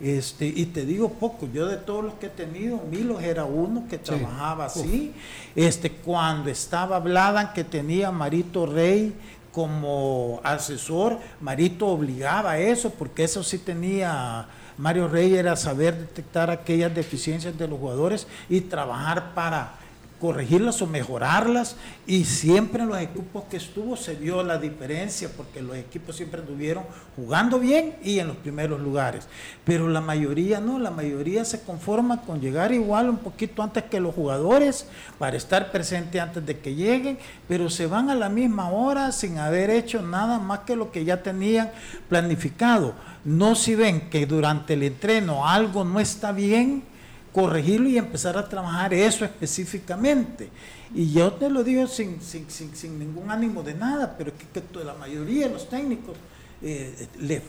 Este, 0.03 0.45
y 0.45 0.65
te 0.65 0.85
digo 0.85 1.07
poco, 1.13 1.47
yo 1.53 1.65
de 1.65 1.77
todos 1.77 2.03
los 2.03 2.15
que 2.15 2.25
he 2.25 2.29
tenido, 2.29 2.81
Milos 2.91 3.23
era 3.23 3.45
uno 3.45 3.85
que 3.89 3.97
trabajaba 3.97 4.65
así. 4.65 5.13
Este, 5.55 5.89
cuando 5.89 6.49
estaba 6.49 6.99
Bladan, 6.99 7.53
que 7.53 7.63
tenía 7.63 8.11
Marito 8.11 8.65
Rey 8.65 9.13
como 9.53 10.41
asesor, 10.43 11.19
Marito 11.39 11.87
obligaba 11.87 12.51
a 12.51 12.59
eso, 12.59 12.89
porque 12.89 13.23
eso 13.23 13.43
sí 13.43 13.59
tenía 13.59 14.45
Mario 14.77 15.07
Rey, 15.07 15.35
era 15.35 15.55
saber 15.55 15.97
detectar 15.97 16.49
aquellas 16.49 16.93
deficiencias 16.93 17.57
de 17.57 17.65
los 17.65 17.79
jugadores 17.79 18.27
y 18.49 18.59
trabajar 18.59 19.33
para 19.33 19.75
corregirlas 20.23 20.81
o 20.81 20.87
mejorarlas 20.87 21.75
y 22.07 22.23
siempre 22.23 22.83
en 22.83 22.87
los 22.87 22.97
equipos 22.97 23.43
que 23.51 23.57
estuvo 23.57 23.97
se 23.97 24.15
vio 24.15 24.41
la 24.41 24.57
diferencia 24.57 25.29
porque 25.35 25.61
los 25.61 25.75
equipos 25.75 26.15
siempre 26.15 26.39
estuvieron 26.39 26.85
jugando 27.17 27.59
bien 27.59 27.97
y 28.01 28.19
en 28.19 28.29
los 28.29 28.37
primeros 28.37 28.79
lugares. 28.79 29.27
Pero 29.65 29.89
la 29.89 29.99
mayoría 29.99 30.61
no, 30.61 30.79
la 30.79 30.91
mayoría 30.91 31.43
se 31.43 31.63
conforma 31.63 32.21
con 32.21 32.39
llegar 32.39 32.71
igual 32.71 33.09
un 33.09 33.17
poquito 33.17 33.61
antes 33.61 33.83
que 33.83 33.99
los 33.99 34.15
jugadores 34.15 34.87
para 35.19 35.35
estar 35.35 35.73
presente 35.73 36.21
antes 36.21 36.45
de 36.45 36.57
que 36.57 36.73
lleguen, 36.73 37.17
pero 37.49 37.69
se 37.69 37.85
van 37.85 38.09
a 38.09 38.15
la 38.15 38.29
misma 38.29 38.69
hora 38.69 39.11
sin 39.11 39.39
haber 39.39 39.69
hecho 39.69 40.01
nada 40.01 40.39
más 40.39 40.59
que 40.59 40.77
lo 40.77 40.89
que 40.89 41.03
ya 41.03 41.21
tenían 41.21 41.69
planificado. 42.07 42.93
No 43.25 43.55
si 43.55 43.75
ven 43.75 44.09
que 44.09 44.25
durante 44.25 44.75
el 44.75 44.83
entreno 44.83 45.45
algo 45.45 45.83
no 45.83 45.99
está 45.99 46.31
bien, 46.31 46.92
corregirlo 47.33 47.89
y 47.89 47.97
empezar 47.97 48.37
a 48.37 48.47
trabajar 48.47 48.93
eso 48.93 49.25
específicamente. 49.25 50.49
Y 50.95 51.11
yo 51.11 51.33
te 51.33 51.49
lo 51.49 51.63
digo 51.63 51.87
sin, 51.87 52.21
sin, 52.21 52.99
ningún 52.99 53.31
ánimo 53.31 53.63
de 53.63 53.73
nada, 53.73 54.15
pero 54.17 54.31
que, 54.37 54.61
que 54.61 54.83
la 54.85 54.93
mayoría 54.93 55.47
de 55.47 55.53
los 55.53 55.67
técnicos 55.67 56.15
eh, 56.61 57.07
le 57.19 57.41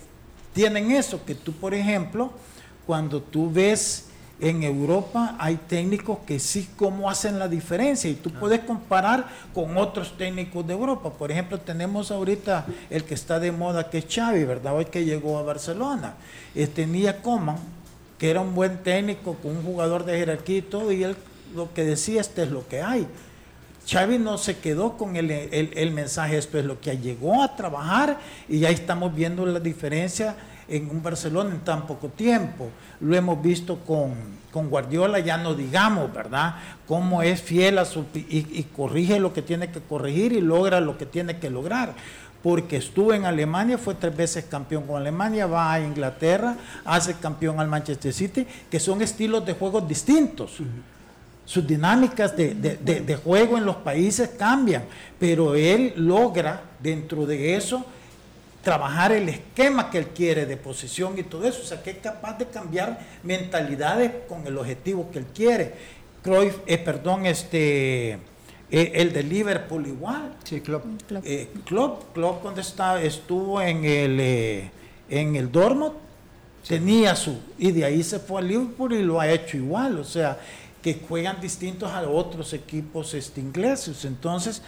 tienen 0.54 0.90
eso, 0.90 1.24
que 1.24 1.34
tú, 1.34 1.52
por 1.52 1.74
ejemplo, 1.74 2.32
cuando 2.86 3.20
tú 3.20 3.50
ves 3.52 4.06
en 4.40 4.62
Europa 4.62 5.36
hay 5.38 5.56
técnicos 5.56 6.18
que 6.26 6.38
sí 6.40 6.68
cómo 6.76 7.08
hacen 7.08 7.38
la 7.38 7.46
diferencia 7.48 8.10
y 8.10 8.14
tú 8.14 8.32
ah. 8.34 8.40
puedes 8.40 8.60
comparar 8.60 9.28
con 9.52 9.76
otros 9.76 10.16
técnicos 10.16 10.66
de 10.66 10.72
Europa. 10.72 11.10
Por 11.10 11.30
ejemplo, 11.30 11.60
tenemos 11.60 12.10
ahorita 12.10 12.66
el 12.90 13.04
que 13.04 13.14
está 13.14 13.38
de 13.38 13.52
moda 13.52 13.90
que 13.90 13.98
es 13.98 14.06
Xavi, 14.08 14.44
¿verdad? 14.44 14.74
Hoy 14.74 14.86
que 14.86 15.04
llegó 15.04 15.38
a 15.38 15.42
Barcelona. 15.42 16.14
Eh, 16.54 16.66
tenía 16.66 17.22
Coman, 17.22 17.58
que 18.18 18.30
era 18.30 18.40
un 18.40 18.54
buen 18.54 18.82
técnico, 18.82 19.34
con 19.34 19.56
un 19.56 19.62
jugador 19.62 20.04
de 20.04 20.18
jerarquía 20.18 20.58
y 20.58 20.62
todo, 20.62 20.92
y 20.92 21.02
él 21.04 21.16
lo 21.54 21.72
que 21.72 21.84
decía, 21.84 22.20
este 22.20 22.42
es 22.42 22.50
lo 22.50 22.66
que 22.68 22.82
hay. 22.82 23.06
Xavi 23.86 24.18
no 24.18 24.38
se 24.38 24.58
quedó 24.58 24.96
con 24.96 25.16
el, 25.16 25.30
el, 25.30 25.90
mensaje, 25.90 26.38
esto 26.38 26.58
es 26.58 26.64
lo 26.64 26.80
que 26.80 26.96
llegó 26.96 27.42
a 27.42 27.54
trabajar 27.54 28.18
y 28.48 28.60
ya 28.60 28.70
estamos 28.70 29.14
viendo 29.14 29.44
la 29.44 29.60
diferencia 29.60 30.36
en 30.68 30.88
un 30.88 31.02
Barcelona 31.02 31.50
en 31.50 31.60
tan 31.60 31.86
poco 31.86 32.08
tiempo. 32.08 32.70
Lo 33.00 33.14
hemos 33.14 33.42
visto 33.42 33.80
con, 33.80 34.14
con 34.50 34.70
Guardiola, 34.70 35.18
ya 35.18 35.36
no 35.36 35.54
digamos, 35.54 36.10
¿verdad? 36.14 36.54
Cómo 36.86 37.22
es 37.22 37.42
fiel 37.42 37.76
a 37.76 37.84
su 37.84 38.06
y, 38.14 38.58
y 38.58 38.62
corrige 38.74 39.20
lo 39.20 39.34
que 39.34 39.42
tiene 39.42 39.70
que 39.70 39.80
corregir 39.80 40.32
y 40.32 40.40
logra 40.40 40.80
lo 40.80 40.96
que 40.96 41.04
tiene 41.04 41.38
que 41.38 41.50
lograr 41.50 41.94
porque 42.44 42.76
estuvo 42.76 43.14
en 43.14 43.24
Alemania, 43.24 43.78
fue 43.78 43.94
tres 43.94 44.14
veces 44.14 44.44
campeón 44.44 44.86
con 44.86 45.00
Alemania, 45.00 45.46
va 45.46 45.72
a 45.72 45.80
Inglaterra, 45.80 46.58
hace 46.84 47.14
campeón 47.14 47.58
al 47.58 47.68
Manchester 47.68 48.12
City, 48.12 48.46
que 48.70 48.78
son 48.78 49.00
estilos 49.00 49.46
de 49.46 49.54
juego 49.54 49.80
distintos. 49.80 50.58
Sus 51.46 51.66
dinámicas 51.66 52.36
de, 52.36 53.18
juego 53.24 53.56
en 53.56 53.64
los 53.64 53.76
países 53.76 54.28
cambian, 54.38 54.84
pero 55.18 55.54
él 55.54 55.94
logra 55.96 56.60
dentro 56.80 57.24
de 57.24 57.56
eso 57.56 57.82
trabajar 58.62 59.12
el 59.12 59.30
esquema 59.30 59.90
que 59.90 59.96
él 59.96 60.08
quiere 60.08 60.44
de 60.44 60.58
posición 60.58 61.18
y 61.18 61.22
todo 61.22 61.48
eso, 61.48 61.62
o 61.62 61.64
sea 61.64 61.82
que 61.82 61.92
es 61.92 61.98
capaz 61.98 62.36
de 62.36 62.44
cambiar 62.44 62.98
mentalidades 63.22 64.12
con 64.28 64.46
el 64.46 64.58
objetivo 64.58 65.10
que 65.10 65.20
él 65.20 65.26
quiere. 65.34 65.72
Cruyff, 66.22 66.58
eh, 66.66 66.76
perdón, 66.76 67.24
este 67.24 68.18
eh, 68.70 68.92
el 68.94 69.12
de 69.12 69.22
Liverpool 69.22 69.86
igual. 69.86 70.34
Sí, 70.44 70.60
Klopp. 70.60 70.84
Eh, 71.24 71.48
Klopp, 71.64 72.12
Klopp 72.14 72.42
cuando 72.42 72.60
está, 72.60 73.02
estuvo 73.02 73.60
en 73.60 73.84
el, 73.84 74.20
eh, 74.20 74.70
en 75.08 75.36
el 75.36 75.50
Dortmund, 75.50 75.94
tenía 76.66 77.14
su, 77.14 77.38
y 77.58 77.72
de 77.72 77.84
ahí 77.84 78.02
se 78.02 78.18
fue 78.18 78.40
a 78.40 78.42
Liverpool 78.42 78.94
y 78.94 79.02
lo 79.02 79.20
ha 79.20 79.30
hecho 79.30 79.56
igual, 79.56 79.98
o 79.98 80.04
sea, 80.04 80.38
que 80.84 81.00
juegan 81.08 81.40
distintos 81.40 81.90
a 81.90 82.02
otros 82.02 82.52
equipos 82.52 83.14
este, 83.14 83.40
ingleses. 83.40 84.04
Entonces, 84.04 84.60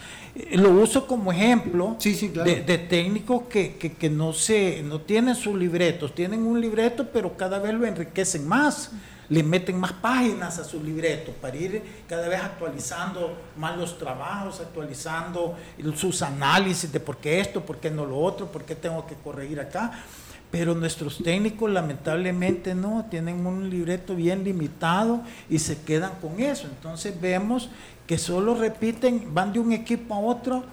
lo 0.53 0.71
uso 0.71 1.05
como 1.05 1.31
ejemplo 1.31 1.95
de, 2.01 2.87
técnicos 2.89 3.43
que, 3.43 3.75
que, 3.75 3.93
que, 3.93 4.09
no, 4.09 4.33
se, 4.33 4.81
no 4.81 4.99
tienen 4.99 5.35
sus 5.35 5.55
libretos, 5.55 6.15
tienen 6.15 6.41
un 6.41 6.59
libreto, 6.59 7.07
pero 7.13 7.37
cada 7.37 7.59
vez 7.59 7.75
lo 7.75 7.85
enriquecen 7.85 8.47
más 8.47 8.89
le 9.29 9.43
meten 9.43 9.77
más 9.77 9.91
páginas 9.91 10.57
a 10.57 10.63
su 10.63 10.81
libreto 10.81 11.33
para 11.33 11.55
ir 11.57 11.83
cada 12.07 12.29
vez 12.29 12.41
actualizando 12.41 13.37
más 13.57 13.77
los 13.77 13.97
trabajos, 13.97 14.61
actualizando 14.61 15.55
sus 15.97 16.21
análisis 16.21 16.91
de 16.91 16.99
por 16.99 17.17
qué 17.17 17.41
esto, 17.41 17.61
por 17.65 17.77
qué 17.77 17.91
no 17.91 18.05
lo 18.05 18.17
otro, 18.17 18.49
por 18.49 18.63
qué 18.63 18.73
tengo 18.73 19.05
que 19.05 19.15
corregir 19.15 19.59
acá. 19.59 20.03
Pero 20.51 20.73
nuestros 20.73 21.21
técnicos 21.23 21.69
lamentablemente 21.69 22.73
no, 22.73 23.05
tienen 23.09 23.45
un 23.45 23.69
libreto 23.69 24.15
bien 24.15 24.43
limitado 24.43 25.21
y 25.49 25.59
se 25.59 25.81
quedan 25.81 26.13
con 26.21 26.39
eso. 26.39 26.67
Entonces 26.67 27.19
vemos 27.19 27.69
que 28.05 28.17
solo 28.17 28.55
repiten, 28.55 29.33
van 29.33 29.51
de 29.51 29.59
un 29.59 29.73
equipo 29.73 30.15
a 30.15 30.19
otro 30.19 30.63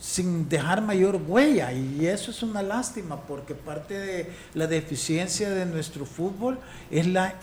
sin 0.00 0.48
dejar 0.48 0.80
mayor 0.80 1.20
huella 1.26 1.72
y 1.72 2.06
eso 2.06 2.30
es 2.30 2.42
una 2.42 2.62
lástima 2.62 3.16
porque 3.22 3.54
parte 3.54 3.98
de 3.98 4.30
la 4.54 4.66
deficiencia 4.66 5.50
de 5.50 5.66
nuestro 5.66 6.06
fútbol 6.06 6.58
es 6.90 7.06
la 7.06 7.34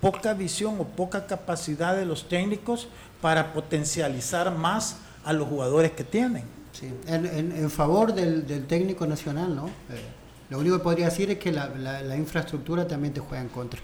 poca 0.00 0.34
visión 0.34 0.76
o 0.78 0.84
poca 0.84 1.26
capacidad 1.26 1.96
de 1.96 2.04
los 2.04 2.28
técnicos 2.28 2.88
para 3.20 3.52
potencializar 3.52 4.54
más 4.54 4.96
a 5.24 5.32
los 5.32 5.48
jugadores 5.48 5.92
que 5.92 6.04
tienen. 6.04 6.44
Sí. 6.72 6.90
En, 7.06 7.70
favor 7.70 8.14
del, 8.14 8.66
técnico 8.66 9.06
nacional, 9.06 9.54
¿no? 9.54 9.66
Eh, 9.66 10.19
lo 10.50 10.58
único 10.58 10.76
que 10.78 10.82
podría 10.82 11.06
decir 11.06 11.30
es 11.30 11.38
que 11.38 11.52
la, 11.52 12.16
infraestructura 12.16 12.86
también 12.86 13.14
te 13.14 13.20
juega 13.20 13.42
en 13.42 13.48
contra. 13.48 13.80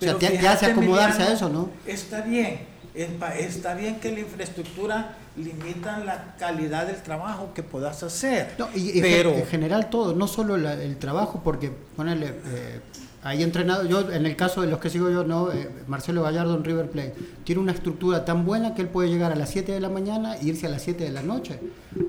o 0.00 0.04
sea, 0.04 0.18
te, 0.18 0.46
hace 0.46 0.66
acomodarse 0.66 1.22
a 1.22 1.32
eso, 1.32 1.48
¿no? 1.48 1.70
Está 1.86 2.20
bien, 2.20 2.60
está 2.94 3.74
bien 3.74 3.98
que 4.00 4.12
la 4.12 4.20
infraestructura 4.20 5.16
limita 5.36 5.98
la 6.04 6.36
calidad 6.38 6.86
del 6.86 7.02
trabajo 7.02 7.52
que 7.54 7.62
puedas 7.62 8.02
hacer. 8.02 8.54
y, 8.74 9.00
pero 9.00 9.30
en 9.30 9.46
general 9.46 9.90
todo, 9.90 10.14
no 10.14 10.28
solo 10.28 10.56
el 10.56 10.96
trabajo, 10.98 11.40
porque 11.42 11.72
ponerle 11.96 12.28
eh, 12.28 12.80
hay 13.24 13.42
entrenado, 13.42 13.84
yo 13.86 14.12
en 14.12 14.26
el 14.26 14.36
caso 14.36 14.60
de 14.60 14.68
los 14.68 14.78
que 14.78 14.90
sigo 14.90 15.10
yo, 15.10 15.24
no, 15.24 15.50
eh, 15.50 15.70
Marcelo 15.86 16.22
Gallardo 16.22 16.56
en 16.56 16.62
River 16.62 16.90
Plate, 16.90 17.14
tiene 17.42 17.62
una 17.62 17.72
estructura 17.72 18.26
tan 18.26 18.44
buena 18.44 18.74
que 18.74 18.82
él 18.82 18.88
puede 18.88 19.08
llegar 19.08 19.32
a 19.32 19.34
las 19.34 19.48
7 19.48 19.72
de 19.72 19.80
la 19.80 19.88
mañana 19.88 20.36
e 20.36 20.44
irse 20.44 20.66
a 20.66 20.68
las 20.68 20.82
7 20.82 21.04
de 21.04 21.10
la 21.10 21.22
noche, 21.22 21.58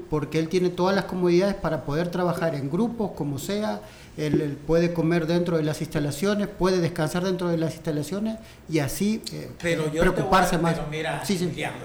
porque 0.10 0.40
él 0.40 0.50
tiene 0.50 0.70
todas 0.70 0.96
las 0.96 1.06
comodidades 1.06 1.56
para 1.56 1.84
poder 1.86 2.10
trabajar 2.10 2.56
en 2.56 2.70
grupos, 2.70 3.12
como 3.12 3.40
sea, 3.40 3.82
él, 4.18 4.58
puede 4.66 4.94
comer 4.94 5.28
dentro 5.28 5.58
de 5.58 5.64
las 5.64 5.82
instalaciones, 5.82 6.48
puede 6.48 6.80
descansar 6.80 7.24
dentro 7.24 7.50
de 7.50 7.58
las 7.58 7.74
instalaciones 7.76 8.38
y 8.70 8.80
así 8.80 9.22
eh, 9.34 9.52
pero 9.62 9.92
yo 9.92 10.02
preocuparse 10.02 10.58
más. 10.58 10.76
Pero 10.76 10.88
mira, 10.90 11.24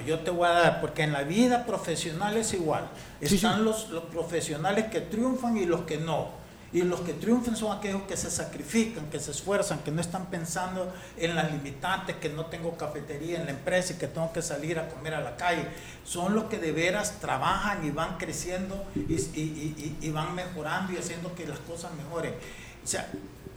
yo 0.07 0.21
te 0.21 0.31
voy 0.31 0.47
a 0.47 0.53
dar, 0.53 0.81
porque 0.81 1.03
en 1.03 1.13
la 1.13 1.23
vida 1.23 1.67
profesional 1.67 2.37
es 2.37 2.55
igual, 2.55 2.89
están 3.21 3.65
los, 3.65 3.91
los 3.91 4.05
profesionales 4.05 4.87
que 4.87 5.01
triunfan 5.01 5.57
y 5.57 5.67
los 5.67 5.83
que 5.83 5.99
no 5.99 6.40
y 6.73 6.83
los 6.83 7.01
que 7.01 7.15
triunfan 7.15 7.57
son 7.57 7.77
aquellos 7.77 8.03
que 8.03 8.17
se 8.17 8.31
sacrifican, 8.31 9.07
que 9.11 9.19
se 9.19 9.33
esfuerzan, 9.33 9.81
que 9.81 9.91
no 9.91 10.01
están 10.01 10.27
pensando 10.27 10.93
en 11.17 11.35
las 11.35 11.51
limitantes, 11.51 12.17
que 12.17 12.29
no 12.29 12.47
tengo 12.47 12.77
cafetería 12.77 13.41
en 13.41 13.47
la 13.47 13.51
empresa 13.51 13.95
y 13.95 13.97
que 13.97 14.07
tengo 14.07 14.33
que 14.33 14.41
salir 14.41 14.79
a 14.79 14.89
comer 14.89 15.15
a 15.15 15.21
la 15.21 15.37
calle. 15.37 15.67
Son 16.05 16.33
los 16.33 16.45
que 16.45 16.59
de 16.59 16.71
veras 16.71 17.19
trabajan 17.21 17.85
y 17.85 17.91
van 17.91 18.19
creciendo 18.19 18.85
y, 18.95 20.11
van 20.11 20.35
mejorando 20.37 20.93
y 20.93 20.99
haciendo 20.99 21.35
que 21.35 21.45
las 21.45 21.59
cosas 21.61 21.91
mejoren. 21.95 22.35
O 22.85 22.87
sea, 22.87 23.09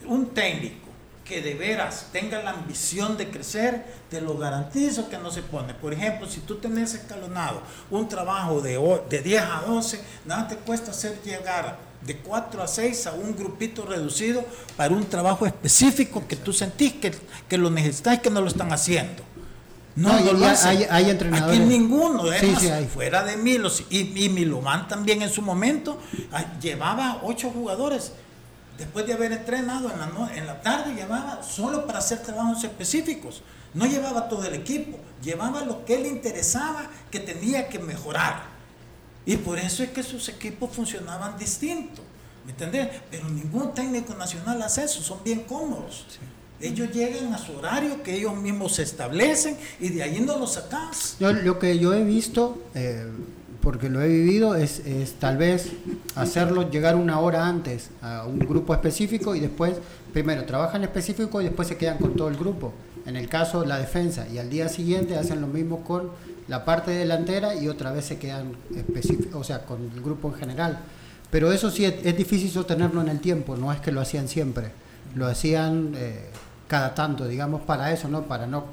un 0.07 0.33
técnico 0.33 0.87
que 1.23 1.41
de 1.41 1.53
veras 1.53 2.07
tenga 2.11 2.41
la 2.41 2.49
ambición 2.49 3.15
de 3.15 3.29
crecer, 3.29 3.85
te 4.09 4.21
lo 4.21 4.37
garantizo 4.39 5.07
que 5.07 5.19
no 5.19 5.29
se 5.29 5.43
pone. 5.43 5.75
Por 5.75 5.93
ejemplo, 5.93 6.27
si 6.27 6.41
tú 6.41 6.55
tenés 6.55 6.95
escalonado 6.95 7.61
un 7.91 8.09
trabajo 8.09 8.59
de, 8.59 8.79
de 9.07 9.19
10 9.21 9.43
a 9.43 9.61
12, 9.67 10.03
nada 10.25 10.47
te 10.47 10.55
cuesta 10.57 10.91
hacer 10.91 11.21
llegar 11.21 11.92
de 12.05 12.17
4 12.17 12.63
a 12.63 12.67
6 12.67 13.07
a 13.07 13.13
un 13.13 13.35
grupito 13.35 13.85
reducido 13.85 14.43
para 14.75 14.93
un 14.93 15.05
trabajo 15.05 15.45
específico 15.45 16.23
que 16.27 16.35
tú 16.35 16.53
sentís 16.53 16.93
que, 16.93 17.13
que 17.47 17.57
lo 17.57 17.69
necesitas 17.69 18.15
y 18.15 18.19
que 18.19 18.29
no 18.29 18.41
lo 18.41 18.47
están 18.47 18.71
haciendo. 18.73 19.23
No, 19.95 20.11
hay, 20.11 20.87
hay, 20.89 21.09
entrenadores. 21.11 21.59
Aquí 21.59 21.67
ninguno, 21.67 22.23
fuera 22.91 23.23
de 23.23 23.37
Milos 23.37 23.83
y, 23.91 24.25
y 24.25 24.29
Milomán 24.29 24.87
también 24.87 25.21
en 25.21 25.29
su 25.29 25.43
momento 25.43 25.99
llevaba 26.59 27.21
ocho 27.23 27.51
jugadores 27.51 28.11
después 28.77 29.05
de 29.05 29.13
haber 29.13 29.31
entrenado 29.31 29.91
en 29.91 29.99
la, 29.99 30.35
en 30.35 30.47
la 30.47 30.61
tarde, 30.61 30.95
llevaba 30.95 31.43
solo 31.43 31.85
para 31.85 31.99
hacer 31.99 32.23
trabajos 32.23 32.63
específicos. 32.63 33.43
No 33.73 33.85
llevaba 33.85 34.29
todo 34.29 34.45
el 34.45 34.55
equipo, 34.55 34.99
llevaba 35.21 35.61
lo 35.61 35.85
que 35.85 35.99
le 35.99 36.07
interesaba 36.07 36.89
que 37.11 37.19
tenía 37.19 37.69
que 37.69 37.79
mejorar. 37.79 38.52
Y 39.25 39.37
por 39.37 39.57
eso 39.57 39.83
es 39.83 39.89
que 39.89 40.03
sus 40.03 40.27
equipos 40.29 40.71
funcionaban 40.71 41.37
distinto. 41.37 42.01
¿Me 42.45 42.51
entendés? 42.51 42.89
Pero 43.09 43.29
ningún 43.29 43.73
técnico 43.73 44.13
nacional 44.15 44.61
hace 44.61 44.83
eso, 44.83 45.01
son 45.01 45.19
bien 45.23 45.41
cómodos. 45.41 46.05
Ellos 46.59 46.91
llegan 46.91 47.33
a 47.33 47.37
su 47.37 47.53
horario 47.53 48.03
que 48.03 48.15
ellos 48.15 48.35
mismos 48.35 48.75
se 48.75 48.83
establecen 48.83 49.57
y 49.79 49.89
de 49.89 50.03
ahí 50.03 50.19
no 50.19 50.37
lo 50.37 50.47
sacas. 50.47 51.17
Yo, 51.19 51.31
lo 51.31 51.59
que 51.59 51.79
yo 51.79 51.93
he 51.93 52.03
visto, 52.03 52.61
eh, 52.73 53.05
porque 53.61 53.89
lo 53.89 54.01
he 54.01 54.07
vivido, 54.07 54.55
es, 54.55 54.79
es, 54.79 55.13
tal 55.13 55.37
vez 55.37 55.71
hacerlo 56.15 56.69
llegar 56.69 56.95
una 56.95 57.19
hora 57.19 57.47
antes 57.47 57.89
a 58.01 58.25
un 58.25 58.39
grupo 58.39 58.73
específico 58.73 59.35
y 59.35 59.39
después, 59.39 59.75
primero 60.11 60.45
trabajan 60.45 60.83
específico 60.83 61.41
y 61.41 61.45
después 61.45 61.67
se 61.67 61.77
quedan 61.77 61.97
con 61.97 62.15
todo 62.15 62.27
el 62.27 62.35
grupo. 62.35 62.73
En 63.05 63.15
el 63.17 63.27
caso 63.27 63.65
la 63.65 63.77
defensa 63.77 64.27
y 64.29 64.37
al 64.37 64.49
día 64.49 64.69
siguiente 64.69 65.17
hacen 65.17 65.41
lo 65.41 65.47
mismo 65.47 65.83
con 65.83 66.11
la 66.47 66.65
parte 66.65 66.91
delantera 66.91 67.55
y 67.55 67.67
otra 67.67 67.91
vez 67.91 68.05
se 68.05 68.17
quedan 68.17 68.53
o 69.33 69.43
sea, 69.43 69.65
con 69.65 69.91
el 69.93 70.01
grupo 70.01 70.29
en 70.29 70.35
general. 70.35 70.79
Pero 71.29 71.51
eso 71.51 71.71
sí 71.71 71.85
es, 71.85 72.15
difícil 72.15 72.51
sostenerlo 72.51 73.01
en 73.01 73.09
el 73.09 73.19
tiempo, 73.19 73.57
no 73.57 73.71
es 73.71 73.79
que 73.79 73.91
lo 73.91 74.01
hacían 74.01 74.27
siempre, 74.27 74.71
lo 75.15 75.25
hacían 75.25 75.93
eh, 75.95 76.29
cada 76.67 76.93
tanto, 76.93 77.27
digamos, 77.27 77.61
para 77.61 77.91
eso, 77.91 78.07
¿no? 78.07 78.23
Para 78.23 78.45
no 78.45 78.65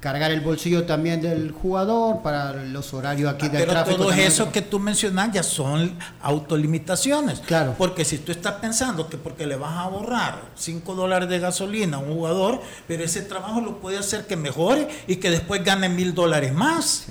cargar 0.00 0.30
el 0.30 0.40
bolsillo 0.40 0.84
también 0.84 1.20
del 1.20 1.52
jugador 1.52 2.22
para 2.22 2.54
los 2.54 2.92
horarios 2.94 3.32
aquí 3.32 3.48
del 3.48 3.66
Pero 3.66 3.84
todo 3.84 4.12
eso 4.12 4.50
que 4.50 4.62
tú 4.62 4.78
mencionas 4.78 5.30
ya 5.32 5.42
son 5.42 5.96
autolimitaciones. 6.22 7.40
Claro. 7.40 7.74
Porque 7.76 8.04
si 8.04 8.18
tú 8.18 8.32
estás 8.32 8.54
pensando 8.54 9.08
que 9.08 9.18
porque 9.18 9.46
le 9.46 9.56
vas 9.56 9.72
a 9.72 9.80
ahorrar 9.82 10.40
5 10.56 10.94
dólares 10.94 11.28
de 11.28 11.38
gasolina 11.38 11.98
a 11.98 12.00
un 12.00 12.14
jugador, 12.14 12.60
pero 12.88 13.04
ese 13.04 13.22
trabajo 13.22 13.60
lo 13.60 13.78
puede 13.78 13.98
hacer 13.98 14.26
que 14.26 14.36
mejore 14.36 14.88
y 15.06 15.16
que 15.16 15.30
después 15.30 15.62
gane 15.62 15.88
mil 15.90 16.14
dólares 16.14 16.52
más. 16.54 17.06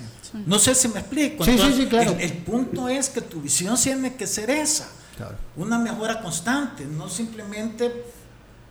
No 0.46 0.58
sé 0.58 0.74
si 0.74 0.88
me 0.88 1.00
explico. 1.00 1.44
Sí, 1.44 1.56
sí, 1.58 1.72
sí, 1.76 1.86
claro. 1.86 2.16
El, 2.18 2.32
punto 2.32 2.88
es 2.88 3.08
que 3.08 3.20
tu 3.20 3.40
visión 3.40 3.76
tiene 3.76 4.14
que 4.14 4.26
ser 4.26 4.50
esa. 4.50 4.88
Una 5.56 5.78
mejora 5.78 6.20
constante, 6.20 6.84
no 6.86 7.08
simplemente 7.08 7.86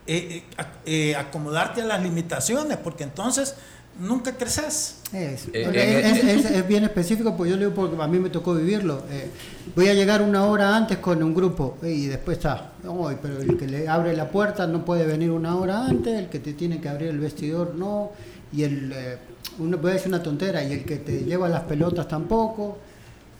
eh, 0.08 0.44
eh, 0.58 0.66
eh, 0.86 1.16
acomodarte 1.16 1.82
a 1.84 1.86
las 1.86 2.02
limitaciones, 2.02 2.78
porque 2.78 3.04
entonces 3.04 3.56
nunca 4.00 4.36
creces. 4.36 4.98
Es, 5.14 5.48
es, 5.54 6.68
bien 6.68 6.84
específico, 6.84 7.36
pues 7.36 7.50
yo 7.50 7.58
le 7.58 7.66
digo 7.66 7.76
porque 7.76 8.02
a 8.02 8.08
mí 8.08 8.20
me 8.20 8.30
tocó 8.30 8.54
vivirlo. 8.54 9.04
Eh, 9.10 9.30
voy 9.76 9.90
a 9.90 9.94
llegar 9.94 10.22
una 10.22 10.46
hora 10.46 10.76
antes 10.76 10.98
con 11.00 11.22
un 11.22 11.34
grupo 11.34 11.78
y 11.82 12.08
después 12.08 12.38
está, 12.38 12.72
pero 13.22 13.42
el 13.42 13.58
que 13.58 13.68
le 13.68 13.88
abre 13.88 14.16
la 14.16 14.30
puerta 14.30 14.68
no 14.68 14.86
puede 14.86 15.06
venir 15.06 15.32
una 15.32 15.56
hora 15.56 15.86
antes, 15.86 16.18
el 16.18 16.30
que 16.30 16.40
te 16.40 16.54
tiene 16.54 16.80
que 16.80 16.90
abrir 16.90 17.10
el 17.10 17.20
vestidor 17.20 17.76
no, 17.76 18.12
y 18.54 18.64
el, 18.64 18.92
eh, 18.94 19.18
uno 19.60 19.78
puede 19.78 19.96
decir 19.96 20.10
una 20.10 20.24
tontera, 20.24 20.64
y 20.64 20.74
el 20.74 20.86
que 20.86 20.98
te 20.98 21.24
lleva 21.24 21.50
las 21.50 21.64
pelotas 21.64 22.08
tampoco. 22.08 22.78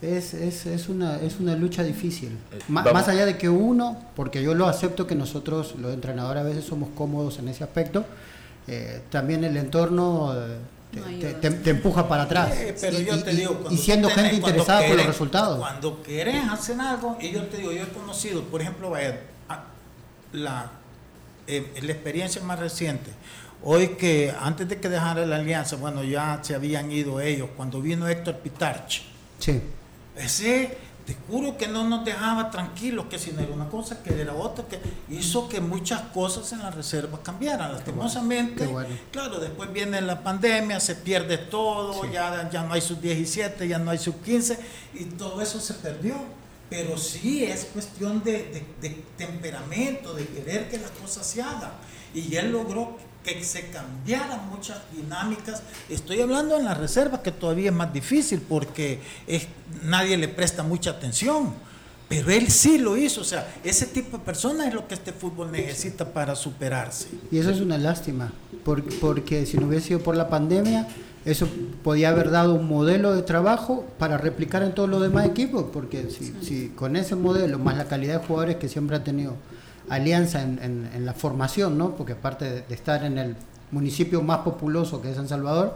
Es, 0.02 0.34
es, 0.34 0.66
es, 0.66 0.88
una, 0.88 1.20
es 1.20 1.42
una 1.42 1.58
lucha 1.58 1.84
difícil. 1.84 2.30
Eh, 2.54 2.60
más 2.70 3.10
allá 3.10 3.26
de 3.26 3.38
que 3.38 3.50
uno, 3.50 3.98
porque 4.16 4.42
yo 4.42 4.54
lo 4.54 4.66
acepto 4.66 5.06
que 5.06 5.14
nosotros, 5.14 5.76
los 5.78 5.94
entrenadores, 5.94 6.42
a 6.42 6.46
veces 6.46 6.64
somos 6.64 6.88
cómodos 6.96 7.38
en 7.40 7.50
ese 7.50 7.66
aspecto, 7.66 8.06
eh, 8.72 9.02
también 9.10 9.44
el 9.44 9.58
entorno 9.58 10.32
eh, 10.36 11.36
te, 11.42 11.70
empuja 11.72 12.08
para 12.08 12.24
atrás. 12.24 12.54
pero 12.80 13.00
y, 13.00 13.06
yo 13.06 13.24
te 13.24 13.32
digo, 13.32 13.66
y 13.72 13.78
siendo 13.78 14.10
gente 14.10 14.36
interesada 14.36 14.88
por 14.88 14.96
los 14.96 15.08
resultados. 15.08 15.58
Cuando 15.58 16.04
querés 16.04 16.48
hacer 16.48 16.80
algo, 16.80 17.18
y 17.20 17.32
yo 17.32 17.48
te 17.48 17.58
digo, 17.58 17.72
yo 17.72 17.82
he 17.82 17.90
conocido, 17.90 18.44
por 18.44 18.62
ejemplo, 18.62 18.94
la, 20.34 20.72
eh, 21.48 21.74
la 21.82 21.92
experiencia 21.92 22.44
más 22.44 22.60
reciente. 22.60 23.10
Hoy 23.64 23.90
que 23.90 24.32
antes 24.40 24.70
de 24.70 24.80
que 24.80 24.88
dejara 24.88 25.26
la 25.26 25.38
alianza, 25.38 25.76
bueno, 25.76 26.04
ya 26.04 26.40
se 26.44 26.54
habían 26.54 26.92
ido 26.92 27.20
ellos, 27.20 27.50
cuando 27.58 27.82
vino 27.82 28.08
Héctor 28.08 28.36
Pitarch. 28.36 29.02
Sí. 29.40 29.62
Ese 30.16 30.78
te 31.10 31.18
juro 31.28 31.58
que 31.58 31.68
no 31.68 31.90
nos 31.90 32.06
dejaba 32.06 32.52
tranquilos, 32.52 33.08
que 33.10 33.18
si 33.18 33.32
no 33.32 33.42
era 33.42 33.52
una 33.52 33.68
cosa, 33.68 34.04
que 34.04 34.22
era 34.22 34.36
otra, 34.36 34.66
que 34.68 34.80
hizo 35.10 35.50
que 35.50 35.60
muchas 35.60 36.02
cosas 36.14 36.54
en 36.54 36.60
la 36.60 36.70
reserva 36.70 37.20
cambiaran. 37.24 37.72
Lastimosamente, 37.72 38.70
claro, 39.12 39.40
después 39.40 39.74
viene 39.74 40.02
la 40.02 40.22
pandemia, 40.22 40.80
se 40.80 40.94
pierde 40.94 41.40
todo, 41.40 42.06
ya, 42.12 42.48
ya 42.52 42.62
no 42.62 42.74
hay 42.74 42.82
sub 42.82 43.02
17, 43.02 43.68
ya 43.68 43.80
no 43.80 43.90
hay 43.90 43.98
sub 43.98 44.22
15, 44.22 44.60
y 44.94 45.06
todo 45.06 45.42
eso 45.42 45.60
se 45.60 45.74
perdió. 45.74 46.14
Pero 46.70 46.96
sí 46.96 47.44
es 47.44 47.66
cuestión 47.66 48.24
de, 48.24 48.64
de 48.80 49.04
temperamento, 49.18 50.14
de 50.14 50.28
querer 50.28 50.70
que 50.70 50.78
las 50.78 50.92
cosas 50.92 51.26
se 51.26 51.42
hagan. 51.42 51.72
Y 52.14 52.36
él 52.36 52.52
logró 52.52 52.96
que 53.24 53.44
se 53.44 53.70
cambiaran 53.70 54.50
muchas 54.50 54.80
dinámicas. 54.96 55.62
Estoy 55.90 56.22
hablando 56.22 56.58
en 56.58 56.66
la 56.66 56.74
reserva 56.74 57.22
que 57.22 57.32
todavía 57.32 57.70
es 57.70 57.76
más 57.76 57.92
difícil 57.94 58.42
porque 58.42 59.00
es, 59.28 59.48
nadie 59.84 60.18
le 60.18 60.28
presta 60.28 60.64
mucha 60.64 60.92
atención. 60.92 61.54
Pero 62.08 62.32
él 62.32 62.50
sí 62.50 62.80
lo 62.80 62.98
hizo, 62.98 63.22
o 63.22 63.24
sea, 63.24 63.48
ese 63.64 63.86
tipo 63.86 64.18
de 64.18 64.24
personas 64.24 64.68
es 64.68 64.74
lo 64.74 64.88
que 64.88 64.96
este 64.96 65.14
fútbol 65.14 65.52
necesita 65.52 66.12
para 66.12 66.36
superarse. 66.36 67.08
Y 67.32 67.38
eso 67.38 67.52
es 67.52 67.62
una 67.62 67.78
lástima, 67.78 68.34
porque, 68.66 68.96
porque 69.00 69.46
si 69.46 69.58
no 69.58 69.68
hubiese 69.68 69.90
sido 69.90 70.00
por 70.00 70.18
la 70.18 70.28
pandemia, 70.28 70.88
eso 71.24 71.48
podía 71.84 72.10
haber 72.10 72.32
dado 72.32 72.56
un 72.56 72.68
modelo 72.68 73.14
de 73.14 73.22
trabajo 73.22 73.86
para 74.00 74.18
replicar 74.18 74.64
en 74.64 74.74
todos 74.74 74.90
los 74.90 75.04
demás 75.04 75.28
equipos, 75.28 75.66
porque 75.72 76.10
si, 76.10 76.34
si 76.42 76.70
con 76.70 76.96
ese 76.96 77.14
modelo, 77.14 77.60
más 77.60 77.78
la 77.78 77.86
calidad 77.86 78.22
de 78.22 78.26
jugadores 78.26 78.56
que 78.56 78.70
siempre 78.70 78.96
ha 78.96 79.04
tenido 79.04 79.36
alianza 79.90 80.42
en, 80.42 80.90
en, 80.94 81.06
la 81.06 81.14
formación, 81.14 81.78
¿no? 81.78 81.96
Porque 81.96 82.14
aparte 82.14 82.64
de, 82.68 82.74
estar 82.74 83.04
en 83.04 83.18
el 83.18 83.36
municipio 83.72 84.22
más 84.22 84.40
populoso 84.40 85.02
que 85.02 85.10
es 85.10 85.16
San 85.16 85.28
Salvador, 85.28 85.76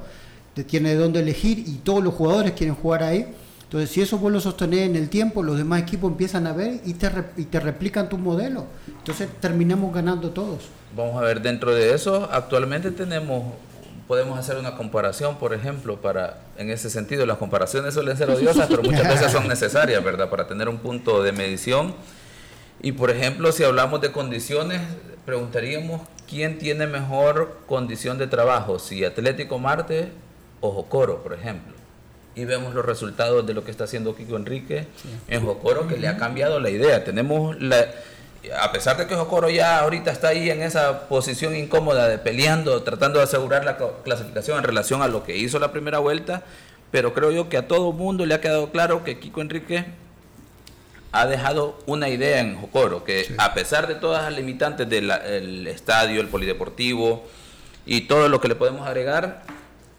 te 0.53 0.63
tiene 0.63 0.89
de 0.89 0.95
dónde 0.95 1.19
elegir 1.19 1.59
y 1.59 1.79
todos 1.83 2.03
los 2.03 2.13
jugadores 2.13 2.53
quieren 2.53 2.75
jugar 2.75 3.03
ahí. 3.03 3.27
Entonces, 3.63 3.89
si 3.89 4.01
eso 4.01 4.19
vos 4.19 4.31
lo 4.31 4.39
sostenés 4.39 4.81
en 4.81 4.95
el 4.95 5.09
tiempo, 5.09 5.41
los 5.41 5.57
demás 5.57 5.81
equipos 5.81 6.11
empiezan 6.11 6.45
a 6.45 6.53
ver 6.53 6.79
y 6.85 6.93
te, 6.93 7.09
y 7.37 7.45
te 7.45 7.59
replican 7.59 8.07
tu 8.07 8.19
modelo. 8.19 8.65
Entonces, 8.87 9.27
terminamos 9.39 9.93
ganando 9.93 10.29
todos. 10.29 10.65
Vamos 10.95 11.17
a 11.17 11.21
ver, 11.25 11.41
dentro 11.41 11.73
de 11.73 11.93
eso, 11.93 12.29
actualmente 12.31 12.91
tenemos 12.91 13.45
podemos 14.07 14.37
hacer 14.37 14.57
una 14.57 14.75
comparación, 14.75 15.37
por 15.37 15.53
ejemplo, 15.53 16.01
para 16.01 16.37
en 16.57 16.69
ese 16.69 16.89
sentido, 16.89 17.25
las 17.25 17.37
comparaciones 17.37 17.93
suelen 17.93 18.17
ser 18.17 18.29
odiosas, 18.29 18.67
pero 18.67 18.83
muchas 18.83 19.07
veces 19.07 19.31
son 19.31 19.47
necesarias, 19.47 20.03
¿verdad? 20.03 20.29
Para 20.29 20.47
tener 20.47 20.69
un 20.69 20.77
punto 20.77 21.23
de 21.23 21.31
medición 21.31 21.95
y 22.83 22.91
por 22.91 23.09
ejemplo, 23.09 23.51
si 23.53 23.63
hablamos 23.63 24.01
de 24.01 24.11
condiciones, 24.11 24.81
preguntaríamos 25.25 26.01
quién 26.29 26.57
tiene 26.57 26.85
mejor 26.85 27.61
condición 27.65 28.17
de 28.17 28.27
trabajo, 28.27 28.77
si 28.77 29.05
Atlético 29.05 29.57
Marte 29.57 30.09
o 30.59 30.69
Jocoro, 30.71 31.23
por 31.23 31.33
ejemplo. 31.33 31.73
Y 32.35 32.43
vemos 32.43 32.73
los 32.73 32.83
resultados 32.83 33.47
de 33.47 33.53
lo 33.53 33.63
que 33.63 33.71
está 33.71 33.85
haciendo 33.85 34.17
Kiko 34.17 34.35
Enrique 34.35 34.87
en 35.29 35.45
Jocoro, 35.45 35.87
que 35.87 35.95
le 35.95 36.09
ha 36.09 36.17
cambiado 36.17 36.59
la 36.59 36.71
idea. 36.71 37.05
Tenemos 37.05 37.57
la, 37.61 37.85
a 38.59 38.73
pesar 38.73 38.97
de 38.97 39.07
que 39.07 39.15
Jocoro 39.15 39.49
ya 39.49 39.79
ahorita 39.79 40.11
está 40.11 40.29
ahí 40.29 40.49
en 40.49 40.61
esa 40.61 41.07
posición 41.07 41.55
incómoda 41.55 42.09
de 42.09 42.17
peleando, 42.17 42.83
tratando 42.83 43.19
de 43.19 43.23
asegurar 43.23 43.63
la 43.63 43.77
clasificación 44.03 44.57
en 44.57 44.63
relación 44.65 45.01
a 45.01 45.07
lo 45.07 45.23
que 45.23 45.37
hizo 45.37 45.57
la 45.57 45.71
primera 45.71 45.99
vuelta, 45.99 46.43
pero 46.91 47.13
creo 47.13 47.31
yo 47.31 47.47
que 47.47 47.55
a 47.55 47.65
todo 47.65 47.93
mundo 47.93 48.25
le 48.25 48.33
ha 48.33 48.41
quedado 48.41 48.71
claro 48.71 49.05
que 49.05 49.19
Kiko 49.19 49.39
Enrique 49.39 49.85
ha 51.13 51.27
dejado 51.27 51.77
una 51.85 52.09
idea 52.09 52.39
en 52.39 52.59
Jocoro, 52.59 53.03
que 53.03 53.33
a 53.37 53.53
pesar 53.53 53.87
de 53.87 53.93
todas 53.93 54.23
las 54.23 54.33
limitantes 54.33 54.89
del 54.89 55.67
estadio, 55.67 56.19
el 56.19 56.27
polideportivo 56.27 57.23
y 57.85 58.01
todo 58.01 58.29
lo 58.29 58.41
que 58.41 58.47
le 58.47 58.55
podemos 58.55 58.87
agregar, 58.87 59.43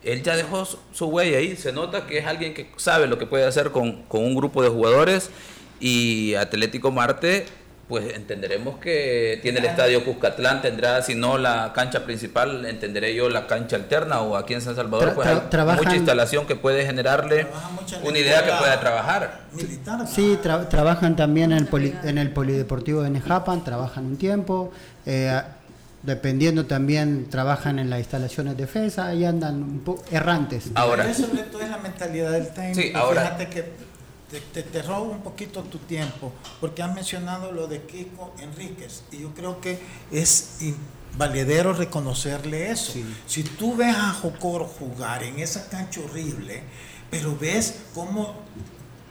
él 0.03 0.24
ya 0.24 0.37
dejó 0.37 0.66
su, 0.66 1.07
huella 1.07 1.38
ahí. 1.38 1.57
Se 1.57 1.72
nota 1.72 2.07
que 2.09 2.18
es 2.18 2.27
alguien 2.27 2.53
que 2.53 2.68
sabe 2.77 3.07
lo 3.07 3.16
que 3.16 3.27
puede 3.27 3.46
hacer 3.46 3.70
con, 3.70 4.03
con 4.03 4.24
un 4.24 4.35
grupo 4.35 4.61
de 4.62 4.68
jugadores 4.68 5.31
y 5.79 6.35
Atlético 6.35 6.90
Marte 6.90 7.46
pues 7.94 8.12
entenderemos 8.12 8.78
que 8.78 9.38
tiene 9.40 9.61
el 9.61 9.66
estadio 9.66 10.04
Cuscatlán, 10.04 10.61
tendrá, 10.61 11.00
si 11.00 11.14
no 11.14 11.38
la 11.38 11.72
cancha 11.72 12.04
principal, 12.04 12.66
entenderé 12.66 13.14
yo 13.14 13.28
la 13.28 13.46
cancha 13.46 13.76
alterna 13.76 14.20
o 14.20 14.37
aquí 14.37 14.52
en 14.52 14.62
San 14.62 14.74
Salvador, 14.74 15.14
pues 15.14 15.28
hay 15.28 15.76
mucha 15.76 15.94
instalación 15.94 16.44
que 16.44 16.57
puede 16.57 16.85
generarle 16.85 17.46
una 18.02 18.18
idea 18.18 18.44
que 18.44 18.50
pueda 18.50 18.80
trabajar. 18.80 19.42
sí, 20.12 20.37
trabajan 20.42 21.14
también 21.14 21.52
en 21.52 21.68
el, 21.72 21.94
en 22.02 22.18
el 22.18 22.33
polideportivo 22.33 23.00
de 23.02 23.11
Nejapan, 23.11 23.62
trabajan 23.62 24.07
un 24.07 24.16
tiempo. 24.16 24.72
Eh, 25.07 25.40
dependiendo 26.02 26.66
también 26.66 27.30
trabajan 27.30 27.78
en 27.78 27.90
las 27.90 28.00
instalaciones 28.00 28.57
de 28.57 28.64
defensa, 28.64 29.07
ahí 29.07 29.24
andan 29.24 29.62
un 29.62 29.80
poco 29.85 30.02
errantes. 30.11 30.64
Ahora, 30.74 31.09
eso 31.09 31.28
sobre 31.28 31.44
todo 31.44 31.62
es 31.62 31.70
la 31.70 31.78
mentalidad 31.78 32.33
del 32.33 32.48
técnico. 32.48 32.80
Sí, 32.80 32.92
ahora, 32.92 33.22
Fíjate 33.22 33.48
que 33.50 33.93
te, 34.40 34.62
te, 34.62 34.82
robo 34.82 35.10
un 35.10 35.22
poquito 35.22 35.62
tu 35.62 35.78
tiempo, 35.78 36.32
porque 36.60 36.82
has 36.82 36.94
mencionado 36.94 37.52
lo 37.52 37.66
de 37.66 37.82
Kiko 37.82 38.34
Enríquez, 38.38 39.04
y 39.12 39.20
yo 39.20 39.34
creo 39.34 39.60
que 39.60 39.78
es 40.10 40.58
valedero 41.16 41.72
reconocerle 41.72 42.70
eso. 42.70 42.92
Si 43.26 43.42
tú 43.42 43.76
ves 43.76 43.94
a 43.94 44.12
Jocoro 44.12 44.66
jugar 44.66 45.22
en 45.22 45.38
esa 45.38 45.68
cancha 45.68 46.00
horrible, 46.00 46.62
pero 47.10 47.36
ves 47.38 47.82
cómo 47.94 48.34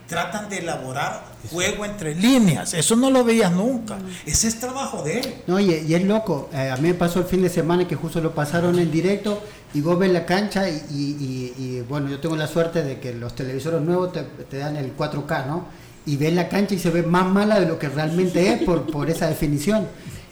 tratan 0.08 0.50
de 0.50 0.60
elaborar 0.60 1.24
juego 1.52 1.86
entre 1.86 2.16
líneas. 2.16 2.74
Eso 2.74 2.96
no 2.96 3.10
lo 3.10 3.24
veías 3.24 3.52
nunca. 3.52 3.98
Ese 4.26 4.48
es 4.48 4.60
trabajo 4.60 5.04
de 5.04 5.20
él. 5.20 5.34
No, 5.48 5.60
y, 5.60 5.94
es 5.94 6.04
loco. 6.04 6.50
Eh, 6.54 6.70
a 6.70 6.78
mí 6.78 6.90
me 6.90 6.94
pasó 6.94 7.20
el 7.20 7.26
fin 7.26 7.42
de 7.42 7.50
semana 7.50 7.88
que 7.88 7.96
justo 7.96 8.22
lo 8.22 8.34
pasaron 8.34 8.80
en 8.80 8.92
directo 8.92 9.42
y 9.74 9.82
vos 9.82 9.98
ves 9.98 10.12
la 10.12 10.26
cancha 10.26 10.70
y, 10.70 11.84
bueno, 11.90 12.10
yo 12.10 12.20
tengo 12.20 12.36
la 12.36 12.48
suerte 12.48 12.84
de 12.84 13.00
que 13.00 13.14
los 13.14 13.36
televisores 13.36 13.82
nuevos 13.82 14.12
te, 14.50 14.58
dan 14.58 14.76
el 14.76 14.96
4K, 14.96 15.48
¿no? 15.48 15.66
Y 16.06 16.18
ves 16.18 16.34
la 16.34 16.50
cancha 16.50 16.76
y 16.76 16.80
se 16.80 16.90
ve 16.90 17.04
más 17.04 17.26
mala 17.26 17.60
de 17.60 17.66
lo 17.66 17.80
que 17.80 17.90
realmente 17.90 18.54
es 18.54 18.64
por, 18.64 18.86
por 18.92 19.10
esa 19.10 19.28
definición. 19.28 19.88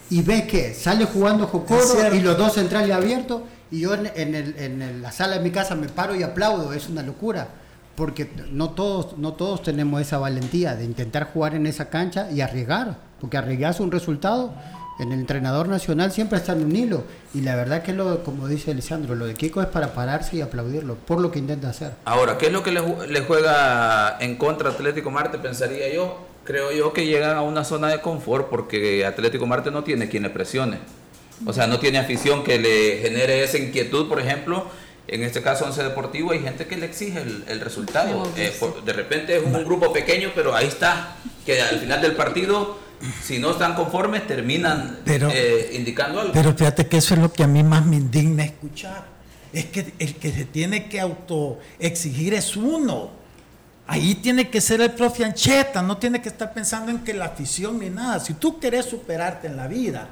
Y 0.10 0.22
ves 0.22 0.44
que 0.44 0.74
sale 0.74 1.06
jugando 1.06 1.48
Jocoro 1.48 2.14
y 2.14 2.20
los 2.20 2.38
dos 2.38 2.54
centrales 2.54 2.94
abiertos 2.94 3.44
y 3.72 3.80
yo 3.80 3.94
en, 3.94 4.06
en 4.16 5.02
la 5.02 5.12
sala 5.14 5.38
de 5.38 5.40
mi 5.40 5.52
casa 5.52 5.76
me 5.76 5.88
paro 5.88 6.14
y 6.14 6.24
aplaudo. 6.24 6.74
Es 6.74 6.90
una 6.90 7.02
locura 7.02 7.48
porque 8.02 8.28
no 8.50 8.72
todos, 8.72 9.20
no 9.20 9.34
todos 9.34 9.62
tenemos 9.62 10.02
esa 10.02 10.18
valentía 10.18 10.76
de 10.76 10.86
intentar 10.86 11.32
jugar 11.32 11.54
en 11.54 11.68
esa 11.68 11.92
cancha 11.92 12.32
y 12.32 12.42
arriesgar, 12.42 12.98
porque 13.20 13.38
arriesgas 13.38 13.80
un 13.80 13.92
resultado. 13.92 14.56
En 15.00 15.12
el 15.12 15.20
entrenador 15.20 15.68
nacional 15.68 16.12
siempre 16.12 16.40
está 16.40 16.54
en 16.54 16.66
un 16.66 16.76
hilo. 16.76 17.04
Y 17.36 17.42
la 17.42 17.56
verdad 17.56 17.84
que 17.84 17.94
lo, 17.94 18.24
como 18.24 18.48
dice 18.48 18.74
Lisandro, 18.74 19.14
lo 19.14 19.28
de 19.28 19.36
Kiko 19.36 19.62
es 19.62 19.68
para 19.68 19.94
pararse 19.94 20.38
y 20.38 20.42
aplaudirlo 20.42 20.96
por 20.96 21.22
lo 21.22 21.30
que 21.30 21.38
intenta 21.38 21.70
hacer. 21.70 21.92
Ahora, 22.06 22.40
¿qué 22.40 22.48
es 22.48 22.52
lo 22.52 22.64
que 22.64 22.72
le, 22.72 23.22
juega 23.22 24.18
en 24.20 24.36
contra 24.36 24.72
Atlético 24.72 25.12
Marte? 25.12 25.38
Pensaría 25.38 25.94
yo. 25.94 26.26
Creo 26.44 26.72
yo 26.72 26.94
que 26.94 27.06
llegan 27.06 27.38
a 27.38 27.44
una 27.44 27.64
zona 27.64 27.90
de 27.90 28.02
confort 28.02 28.50
porque 28.50 29.06
Atlético 29.06 29.46
Marte 29.46 29.70
no 29.70 29.84
tiene 29.84 30.10
quien 30.10 30.24
le 30.24 30.32
presione. 30.32 30.80
O 31.46 31.54
sea, 31.54 31.68
no 31.68 31.78
tiene 31.78 32.00
afición 32.00 32.44
que 32.44 32.58
le 32.58 32.98
genere 32.98 33.44
esa 33.44 33.60
inquietud, 33.60 34.10
por 34.10 34.20
ejemplo, 34.20 34.66
en 35.12 35.24
este 35.24 35.42
caso 35.42 35.66
Once 35.66 35.84
Deportivo 35.84 36.32
hay 36.32 36.40
gente 36.40 36.66
que 36.66 36.78
le 36.78 36.86
exige 36.86 37.20
el, 37.20 37.60
resultado. 37.60 38.32
Eh, 38.38 38.58
de 38.86 38.94
repente 38.94 39.36
es 39.36 39.44
un 39.44 39.66
grupo 39.66 39.92
pequeño, 39.92 40.32
pero 40.34 40.56
ahí 40.56 40.68
está, 40.68 41.18
que 41.46 41.62
al 41.62 41.80
final 41.80 42.02
del 42.02 42.16
partido, 42.16 42.80
si 43.22 43.38
no 43.38 43.52
están 43.52 43.76
conformes, 43.76 44.26
terminan 44.26 45.00
eh, 45.06 45.72
indicando 45.74 46.22
algo. 46.22 46.34
Pero 46.34 46.54
fíjate 46.54 46.88
que 46.88 46.98
eso 46.98 47.14
es 47.14 47.20
lo 47.20 47.32
que 47.32 47.44
a 47.44 47.48
mí 47.48 47.62
más 47.62 47.86
me 47.86 47.98
indigna 47.98 48.46
escuchar. 48.46 49.06
Es 49.52 49.66
que 49.66 49.94
el 50.00 50.16
que 50.16 50.32
se 50.32 50.46
tiene 50.46 50.88
que 50.88 51.02
auto 51.02 51.60
exigir 51.78 52.34
es 52.34 52.56
uno. 52.56 53.12
Ahí 53.88 54.16
tiene 54.16 54.50
que 54.50 54.62
ser 54.62 54.80
el 54.80 54.92
profe 54.92 55.26
Ancheta, 55.26 55.82
no 55.82 55.98
tiene 55.98 56.22
que 56.22 56.30
estar 56.30 56.54
pensando 56.54 56.90
en 56.90 57.00
que 57.00 57.14
la 57.14 57.26
afición 57.26 57.80
ni 57.80 57.90
nada. 57.90 58.22
Si 58.22 58.36
tú 58.36 58.62
querés 58.62 58.86
superarte 58.86 59.48
en 59.48 59.58
la 59.58 59.68
vida, 59.68 60.08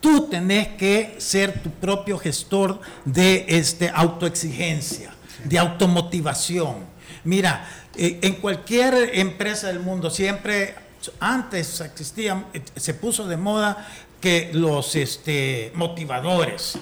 Tú 0.00 0.28
tenés 0.28 0.68
que 0.68 1.16
ser 1.18 1.62
tu 1.62 1.70
propio 1.70 2.18
gestor 2.18 2.80
de 3.04 3.44
este, 3.48 3.90
autoexigencia, 3.90 5.12
de 5.44 5.58
automotivación. 5.58 6.76
Mira, 7.24 7.68
eh, 7.96 8.18
en 8.22 8.34
cualquier 8.34 9.10
empresa 9.14 9.66
del 9.66 9.80
mundo 9.80 10.08
siempre, 10.10 10.74
antes 11.18 11.80
existía, 11.80 12.44
se 12.76 12.94
puso 12.94 13.26
de 13.26 13.36
moda 13.36 13.86
que 14.20 14.50
los 14.52 14.96
este, 14.96 15.72
motivadores, 15.74 16.78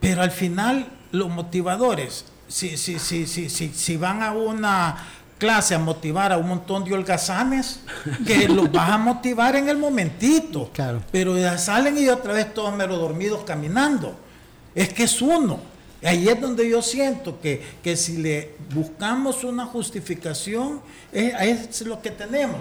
pero 0.00 0.22
al 0.22 0.30
final 0.30 0.88
los 1.12 1.28
motivadores, 1.28 2.26
si, 2.48 2.76
si, 2.76 2.98
si, 2.98 3.26
si, 3.26 3.48
si 3.48 3.96
van 3.96 4.22
a 4.22 4.32
una 4.32 4.96
clase 5.38 5.74
a 5.74 5.78
motivar 5.78 6.32
a 6.32 6.38
un 6.38 6.48
montón 6.48 6.84
de 6.84 6.94
holgazanes 6.94 7.80
que 8.26 8.48
los 8.48 8.70
vas 8.72 8.90
a 8.90 8.98
motivar 8.98 9.56
en 9.56 9.68
el 9.68 9.76
momentito. 9.76 10.70
Claro. 10.72 11.02
Pero 11.12 11.36
ya 11.38 11.58
salen 11.58 11.98
y 11.98 12.08
otra 12.08 12.32
vez 12.32 12.52
todos 12.54 12.74
mero 12.74 12.96
dormidos 12.96 13.44
caminando. 13.44 14.16
Es 14.74 14.92
que 14.92 15.04
es 15.04 15.20
uno. 15.20 15.60
Ahí 16.02 16.28
es 16.28 16.40
donde 16.40 16.68
yo 16.68 16.82
siento 16.82 17.40
que, 17.40 17.62
que 17.82 17.96
si 17.96 18.18
le 18.18 18.54
buscamos 18.74 19.44
una 19.44 19.66
justificación, 19.66 20.80
es, 21.12 21.80
es 21.80 21.86
lo 21.86 22.00
que 22.00 22.10
tenemos. 22.10 22.60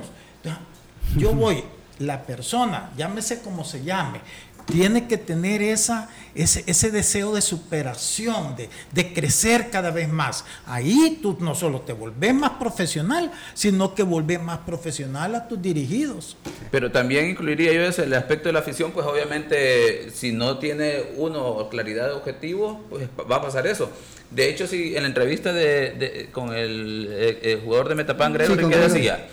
Yo 1.17 1.33
voy, 1.33 1.63
la 1.99 2.23
persona, 2.23 2.91
llámese 2.97 3.41
como 3.41 3.63
se 3.63 3.83
llame, 3.83 4.21
tiene 4.65 5.07
que 5.07 5.17
tener 5.17 5.61
esa, 5.61 6.09
ese, 6.33 6.63
ese 6.67 6.91
deseo 6.91 7.33
de 7.33 7.41
superación, 7.41 8.55
de, 8.55 8.69
de, 8.91 9.13
crecer 9.13 9.69
cada 9.69 9.91
vez 9.91 10.09
más. 10.09 10.45
Ahí 10.65 11.19
tú 11.21 11.37
no 11.39 11.55
solo 11.55 11.81
te 11.81 11.93
volvés 11.93 12.33
más 12.33 12.51
profesional, 12.51 13.31
sino 13.53 13.93
que 13.95 14.03
volvés 14.03 14.41
más 14.41 14.59
profesional 14.59 15.35
a 15.35 15.47
tus 15.47 15.61
dirigidos. 15.61 16.37
Pero 16.71 16.91
también 16.91 17.29
incluiría 17.29 17.71
yo 17.73 17.83
ese, 17.83 18.03
el 18.03 18.13
aspecto 18.13 18.49
de 18.49 18.53
la 18.53 18.59
afición, 18.59 18.91
pues 18.91 19.05
obviamente 19.05 20.09
si 20.11 20.31
no 20.31 20.57
tiene 20.57 21.03
uno 21.15 21.67
claridad 21.69 22.07
de 22.07 22.13
objetivo, 22.13 22.83
pues 22.89 23.07
va 23.29 23.37
a 23.37 23.41
pasar 23.41 23.67
eso. 23.67 23.89
De 24.31 24.49
hecho, 24.49 24.67
si 24.67 24.95
en 24.95 25.03
la 25.03 25.07
entrevista 25.07 25.53
de, 25.53 26.29
con 26.31 26.53
el, 26.53 27.61
jugador 27.63 27.89
de 27.89 27.95
Metapan, 27.95 28.33
Gregory, 28.33 28.67
¿qué 28.67 28.77
decía? 28.77 29.27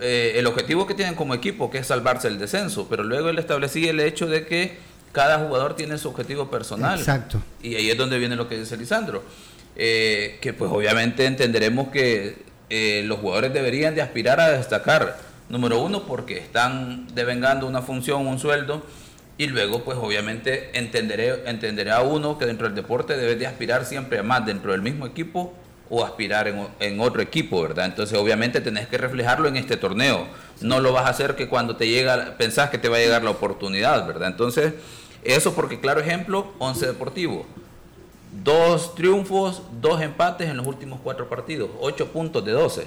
Eh, 0.00 0.34
el 0.36 0.46
objetivo 0.46 0.86
que 0.86 0.94
tienen 0.94 1.14
como 1.14 1.34
equipo, 1.34 1.70
que 1.70 1.78
es 1.78 1.86
salvarse 1.86 2.28
el 2.28 2.38
descenso, 2.38 2.86
pero 2.88 3.02
luego 3.02 3.30
él 3.30 3.38
establecía 3.38 3.90
el 3.90 4.00
hecho 4.00 4.26
de 4.26 4.46
que 4.46 4.78
cada 5.12 5.38
jugador 5.38 5.74
tiene 5.74 5.98
su 5.98 6.08
objetivo 6.08 6.50
personal. 6.50 6.98
Exacto. 6.98 7.42
Y 7.62 7.74
ahí 7.74 7.90
es 7.90 7.96
donde 7.96 8.18
viene 8.18 8.36
lo 8.36 8.48
que 8.48 8.58
dice 8.58 8.76
Lisandro. 8.76 9.24
Eh, 9.76 10.38
que 10.40 10.52
pues 10.52 10.70
obviamente 10.72 11.24
entenderemos 11.24 11.88
que 11.88 12.42
eh, 12.68 13.02
los 13.06 13.20
jugadores 13.20 13.52
deberían 13.52 13.94
de 13.94 14.02
aspirar 14.02 14.40
a 14.40 14.50
destacar, 14.50 15.18
número 15.48 15.80
uno, 15.80 16.04
porque 16.04 16.38
están 16.38 17.06
devengando 17.14 17.66
una 17.66 17.82
función, 17.82 18.26
un 18.26 18.38
sueldo, 18.38 18.84
y 19.36 19.46
luego 19.46 19.84
pues 19.84 19.96
obviamente 19.96 20.76
entenderé, 20.76 21.48
entenderá 21.48 22.02
uno 22.02 22.38
que 22.38 22.46
dentro 22.46 22.66
del 22.66 22.74
deporte 22.74 23.16
debe 23.16 23.36
de 23.36 23.46
aspirar 23.46 23.84
siempre 23.84 24.18
a 24.18 24.22
más 24.24 24.44
dentro 24.44 24.72
del 24.72 24.82
mismo 24.82 25.06
equipo 25.06 25.54
o 25.90 26.04
aspirar 26.04 26.48
en, 26.80 27.00
otro 27.00 27.22
equipo, 27.22 27.62
¿verdad? 27.62 27.86
Entonces 27.86 28.18
obviamente 28.18 28.60
tenés 28.60 28.88
que 28.88 28.98
reflejarlo 28.98 29.48
en 29.48 29.56
este 29.56 29.76
torneo. 29.76 30.26
No 30.60 30.80
lo 30.80 30.92
vas 30.92 31.06
a 31.06 31.10
hacer 31.10 31.34
que 31.34 31.48
cuando 31.48 31.76
te 31.76 31.88
llega, 31.88 32.36
pensás 32.36 32.70
que 32.70 32.78
te 32.78 32.88
va 32.88 32.96
a 32.96 33.00
llegar 33.00 33.22
la 33.24 33.30
oportunidad, 33.30 34.06
¿verdad? 34.06 34.28
Entonces, 34.28 34.74
eso 35.24 35.54
porque, 35.54 35.80
claro 35.80 36.00
ejemplo, 36.00 36.52
11 36.58 36.86
Deportivo. 36.86 37.46
Dos 38.44 38.94
triunfos, 38.94 39.62
dos 39.80 40.00
empates 40.02 40.48
en 40.48 40.56
los 40.56 40.66
últimos 40.66 41.00
cuatro 41.02 41.28
partidos, 41.28 41.70
ocho 41.80 42.08
puntos 42.08 42.44
de 42.44 42.52
12. 42.52 42.86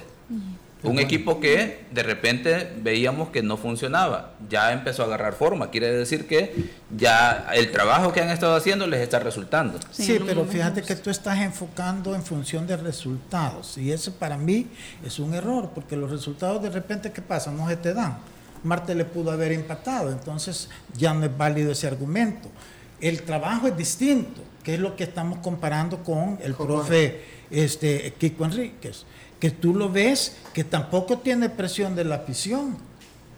Un 0.83 0.97
equipo 0.97 1.39
que 1.39 1.85
de 1.91 2.01
repente 2.01 2.71
veíamos 2.81 3.29
que 3.29 3.43
no 3.43 3.55
funcionaba, 3.55 4.33
ya 4.49 4.73
empezó 4.73 5.03
a 5.03 5.05
agarrar 5.05 5.33
forma, 5.33 5.69
quiere 5.69 5.91
decir 5.91 6.27
que 6.27 6.71
ya 6.95 7.47
el 7.53 7.71
trabajo 7.71 8.11
que 8.11 8.21
han 8.21 8.29
estado 8.29 8.55
haciendo 8.55 8.87
les 8.87 9.01
está 9.01 9.19
resultando. 9.19 9.79
Sí, 9.91 10.19
pero 10.25 10.43
fíjate 10.45 10.81
que 10.81 10.95
tú 10.95 11.11
estás 11.11 11.39
enfocando 11.39 12.15
en 12.15 12.23
función 12.23 12.65
de 12.65 12.77
resultados 12.77 13.77
y 13.77 13.91
eso 13.91 14.13
para 14.13 14.37
mí 14.37 14.67
es 15.05 15.19
un 15.19 15.35
error, 15.35 15.69
porque 15.75 15.95
los 15.95 16.09
resultados 16.09 16.63
de 16.63 16.71
repente, 16.71 17.11
¿qué 17.11 17.21
pasa? 17.21 17.51
No 17.51 17.69
se 17.69 17.75
te 17.75 17.93
dan. 17.93 18.17
Marte 18.63 18.95
le 18.95 19.05
pudo 19.05 19.31
haber 19.31 19.51
empatado, 19.51 20.11
entonces 20.11 20.67
ya 20.97 21.13
no 21.13 21.25
es 21.25 21.37
válido 21.37 21.71
ese 21.71 21.85
argumento. 21.85 22.49
El 22.99 23.21
trabajo 23.21 23.67
es 23.67 23.77
distinto, 23.77 24.41
que 24.63 24.75
es 24.75 24.79
lo 24.79 24.95
que 24.95 25.03
estamos 25.03 25.39
comparando 25.39 26.03
con 26.03 26.39
el 26.41 26.55
profe 26.55 27.21
este, 27.51 28.13
Kiko 28.17 28.45
Enríquez 28.45 29.05
que 29.41 29.49
tú 29.49 29.73
lo 29.73 29.89
ves 29.89 30.37
que 30.53 30.63
tampoco 30.63 31.17
tiene 31.17 31.49
presión 31.49 31.95
de 31.95 32.05
la 32.05 32.15
afición. 32.15 32.77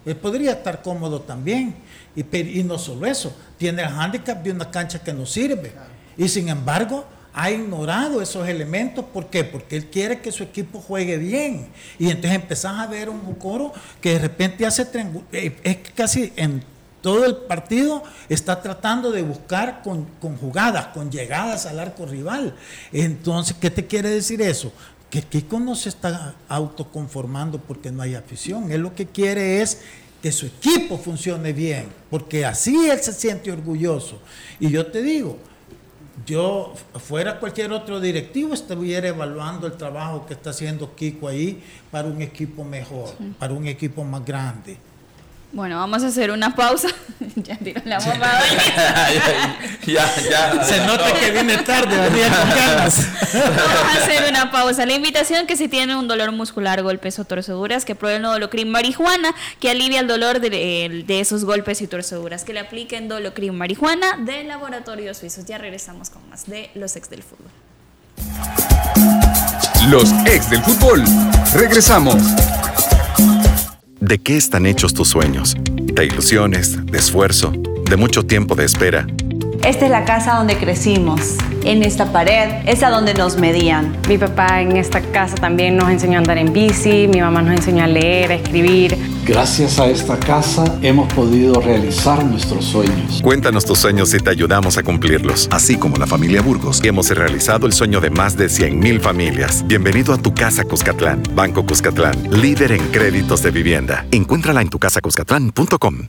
Él 0.04 0.14
podría 0.16 0.52
estar 0.52 0.82
cómodo 0.82 1.22
también. 1.22 1.74
Y, 2.14 2.62
no 2.62 2.78
solo 2.78 3.06
eso, 3.06 3.34
tiene 3.56 3.82
el 3.82 3.88
hándicap 3.88 4.42
de 4.44 4.52
una 4.52 4.70
cancha 4.70 5.02
que 5.02 5.14
no 5.14 5.24
sirve. 5.24 5.72
Y 6.18 6.28
sin 6.28 6.50
embargo, 6.50 7.06
ha 7.32 7.50
ignorado 7.50 8.20
esos 8.20 8.46
elementos. 8.46 9.06
¿Por 9.06 9.28
qué? 9.28 9.44
Porque 9.44 9.76
él 9.76 9.86
quiere 9.86 10.20
que 10.20 10.30
su 10.30 10.42
equipo 10.42 10.78
juegue 10.78 11.16
bien. 11.16 11.68
Y 11.98 12.10
entonces 12.10 12.34
empezás 12.34 12.78
a 12.78 12.86
ver 12.86 13.08
un 13.08 13.34
coro 13.36 13.72
que 14.02 14.10
de 14.10 14.18
repente 14.18 14.66
hace 14.66 14.86
eh, 15.32 15.56
es 15.64 15.78
casi 15.94 16.34
en 16.36 16.62
todo 17.04 17.26
el 17.26 17.36
partido 17.36 18.02
está 18.30 18.62
tratando 18.62 19.10
de 19.10 19.20
buscar 19.20 19.82
con, 19.82 20.06
con, 20.22 20.38
jugadas, 20.38 20.86
con 20.86 21.10
llegadas 21.10 21.66
al 21.66 21.78
arco 21.78 22.06
rival. 22.06 22.56
Entonces, 22.92 23.54
¿qué 23.60 23.70
te 23.70 23.86
quiere 23.86 24.08
decir 24.08 24.40
eso? 24.40 24.72
Que 25.14 25.22
Kiko 25.22 25.60
no 25.60 25.76
se 25.76 25.90
está 25.90 26.34
autoconformando 26.48 27.60
porque 27.60 27.92
no 27.92 28.02
hay 28.02 28.16
afición. 28.16 28.72
Él 28.72 28.80
lo 28.80 28.96
que 28.96 29.06
quiere 29.06 29.62
es 29.62 29.80
que 30.20 30.32
su 30.32 30.46
equipo 30.46 30.98
funcione 30.98 31.52
bien, 31.52 31.86
porque 32.10 32.44
así 32.44 32.90
él 32.90 32.98
se 33.00 33.12
siente 33.12 33.52
orgulloso. 33.52 34.18
Y 34.58 34.70
yo 34.70 34.86
te 34.86 35.02
digo, 35.02 35.38
yo 36.26 36.74
fuera 36.96 37.38
cualquier 37.38 37.70
otro 37.70 38.00
directivo 38.00 38.54
estuviera 38.54 39.06
evaluando 39.06 39.68
el 39.68 39.74
trabajo 39.74 40.26
que 40.26 40.34
está 40.34 40.50
haciendo 40.50 40.96
Kiko 40.96 41.28
ahí 41.28 41.62
para 41.92 42.08
un 42.08 42.20
equipo 42.20 42.64
mejor, 42.64 43.14
para 43.38 43.52
un 43.52 43.68
equipo 43.68 44.02
más 44.02 44.24
grande. 44.24 44.78
Bueno, 45.54 45.78
vamos 45.78 46.02
a 46.02 46.08
hacer 46.08 46.32
una 46.32 46.56
pausa. 46.56 46.88
ya 47.36 47.56
tiró 47.56 47.80
la 47.84 48.00
bomba. 48.00 48.40
ya, 49.86 50.12
ya, 50.28 50.64
Se 50.64 50.84
nota 50.84 51.14
que 51.14 51.30
viene 51.30 51.58
tarde, 51.58 51.96
venía 52.10 52.28
con 52.28 52.50
ganas. 52.50 52.96
vamos 53.32 53.94
a 53.94 54.02
hacer 54.02 54.28
una 54.28 54.50
pausa. 54.50 54.84
La 54.84 54.94
invitación 54.94 55.46
que 55.46 55.56
si 55.56 55.68
tiene 55.68 55.94
un 55.94 56.08
dolor 56.08 56.32
muscular, 56.32 56.82
golpes 56.82 57.20
o 57.20 57.24
torceduras, 57.24 57.84
que 57.84 57.94
prueben 57.94 58.22
Dolocrin 58.22 58.68
marihuana, 58.68 59.32
que 59.60 59.70
alivia 59.70 60.00
el 60.00 60.08
dolor 60.08 60.40
de, 60.40 60.50
de, 61.06 61.20
esos 61.20 61.44
golpes 61.44 61.80
y 61.82 61.86
torceduras. 61.86 62.42
Que 62.42 62.52
le 62.52 62.58
apliquen 62.58 63.06
Dolocrin 63.06 63.56
marihuana 63.56 64.16
de 64.18 64.42
Laboratorios 64.42 65.18
Suizos. 65.18 65.44
Ya 65.44 65.58
regresamos 65.58 66.10
con 66.10 66.28
más 66.30 66.46
de 66.46 66.72
los 66.74 66.96
ex 66.96 67.08
del 67.08 67.22
fútbol. 67.22 67.52
Los 69.88 70.10
ex 70.26 70.50
del 70.50 70.62
fútbol. 70.62 71.04
Regresamos. 71.54 72.16
¿De 74.06 74.18
qué 74.18 74.36
están 74.36 74.66
hechos 74.66 74.92
tus 74.92 75.08
sueños? 75.08 75.56
¿De 75.64 76.04
ilusiones, 76.04 76.84
de 76.84 76.98
esfuerzo, 76.98 77.54
de 77.88 77.96
mucho 77.96 78.22
tiempo 78.22 78.54
de 78.54 78.66
espera? 78.66 79.06
Esta 79.64 79.86
es 79.86 79.90
la 79.90 80.04
casa 80.04 80.34
donde 80.34 80.58
crecimos. 80.58 81.38
En 81.64 81.82
esta 81.82 82.12
pared 82.12 82.50
es 82.66 82.82
a 82.82 82.90
donde 82.90 83.14
nos 83.14 83.38
medían. 83.38 83.96
Mi 84.08 84.18
papá 84.18 84.60
en 84.60 84.76
esta 84.76 85.00
casa 85.00 85.36
también 85.36 85.78
nos 85.78 85.88
enseñó 85.88 86.16
a 86.16 86.18
andar 86.18 86.36
en 86.36 86.52
bici, 86.52 87.08
mi 87.08 87.22
mamá 87.22 87.40
nos 87.40 87.56
enseñó 87.56 87.82
a 87.82 87.86
leer, 87.86 88.32
a 88.32 88.34
escribir. 88.34 88.98
Gracias 89.24 89.78
a 89.78 89.86
esta 89.86 90.18
casa 90.18 90.64
hemos 90.82 91.10
podido 91.14 91.62
realizar 91.62 92.22
nuestros 92.26 92.66
sueños. 92.66 93.22
Cuéntanos 93.22 93.64
tus 93.64 93.78
sueños 93.78 94.12
y 94.12 94.18
te 94.18 94.28
ayudamos 94.28 94.76
a 94.76 94.82
cumplirlos. 94.82 95.48
Así 95.50 95.78
como 95.78 95.96
la 95.96 96.06
familia 96.06 96.42
Burgos, 96.42 96.82
hemos 96.84 97.08
realizado 97.08 97.66
el 97.66 97.72
sueño 97.72 98.02
de 98.02 98.10
más 98.10 98.36
de 98.36 98.48
100.000 98.48 99.00
familias. 99.00 99.66
Bienvenido 99.66 100.12
a 100.12 100.18
tu 100.18 100.34
casa 100.34 100.64
Cuscatlán. 100.64 101.22
Banco 101.34 101.64
Cuscatlán, 101.64 102.22
líder 102.30 102.72
en 102.72 102.86
créditos 102.88 103.42
de 103.42 103.50
vivienda. 103.50 104.04
Encuéntrala 104.10 104.60
en 104.60 104.68
tucasacuscatlán.com. 104.68 106.08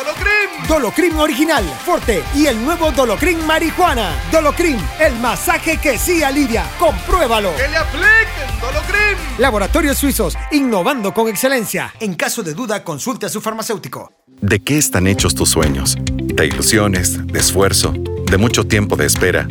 Dolocrin 0.71 1.17
Original, 1.17 1.65
Forte 1.85 2.23
y 2.33 2.45
el 2.45 2.63
nuevo 2.63 2.93
Dolocrin 2.93 3.45
Marihuana. 3.45 4.13
Dolocrin, 4.31 4.77
el 5.01 5.13
masaje 5.19 5.75
que 5.75 5.97
sí 5.97 6.23
alivia. 6.23 6.63
Compruébalo. 6.79 7.53
¡Que 7.57 7.67
le 7.67 7.75
apliquen 7.75 8.61
Dolocrin! 8.61 9.17
Laboratorios 9.37 9.97
Suizos, 9.97 10.37
innovando 10.53 11.13
con 11.13 11.27
excelencia. 11.27 11.93
En 11.99 12.15
caso 12.15 12.41
de 12.41 12.53
duda, 12.53 12.85
consulte 12.85 13.25
a 13.25 13.29
su 13.29 13.41
farmacéutico. 13.41 14.13
¿De 14.39 14.63
qué 14.63 14.77
están 14.77 15.07
hechos 15.07 15.35
tus 15.35 15.49
sueños? 15.49 15.97
¿De 15.99 16.47
ilusiones, 16.47 17.27
de 17.27 17.39
esfuerzo, 17.39 17.93
de 17.93 18.37
mucho 18.37 18.65
tiempo 18.65 18.95
de 18.95 19.07
espera? 19.07 19.49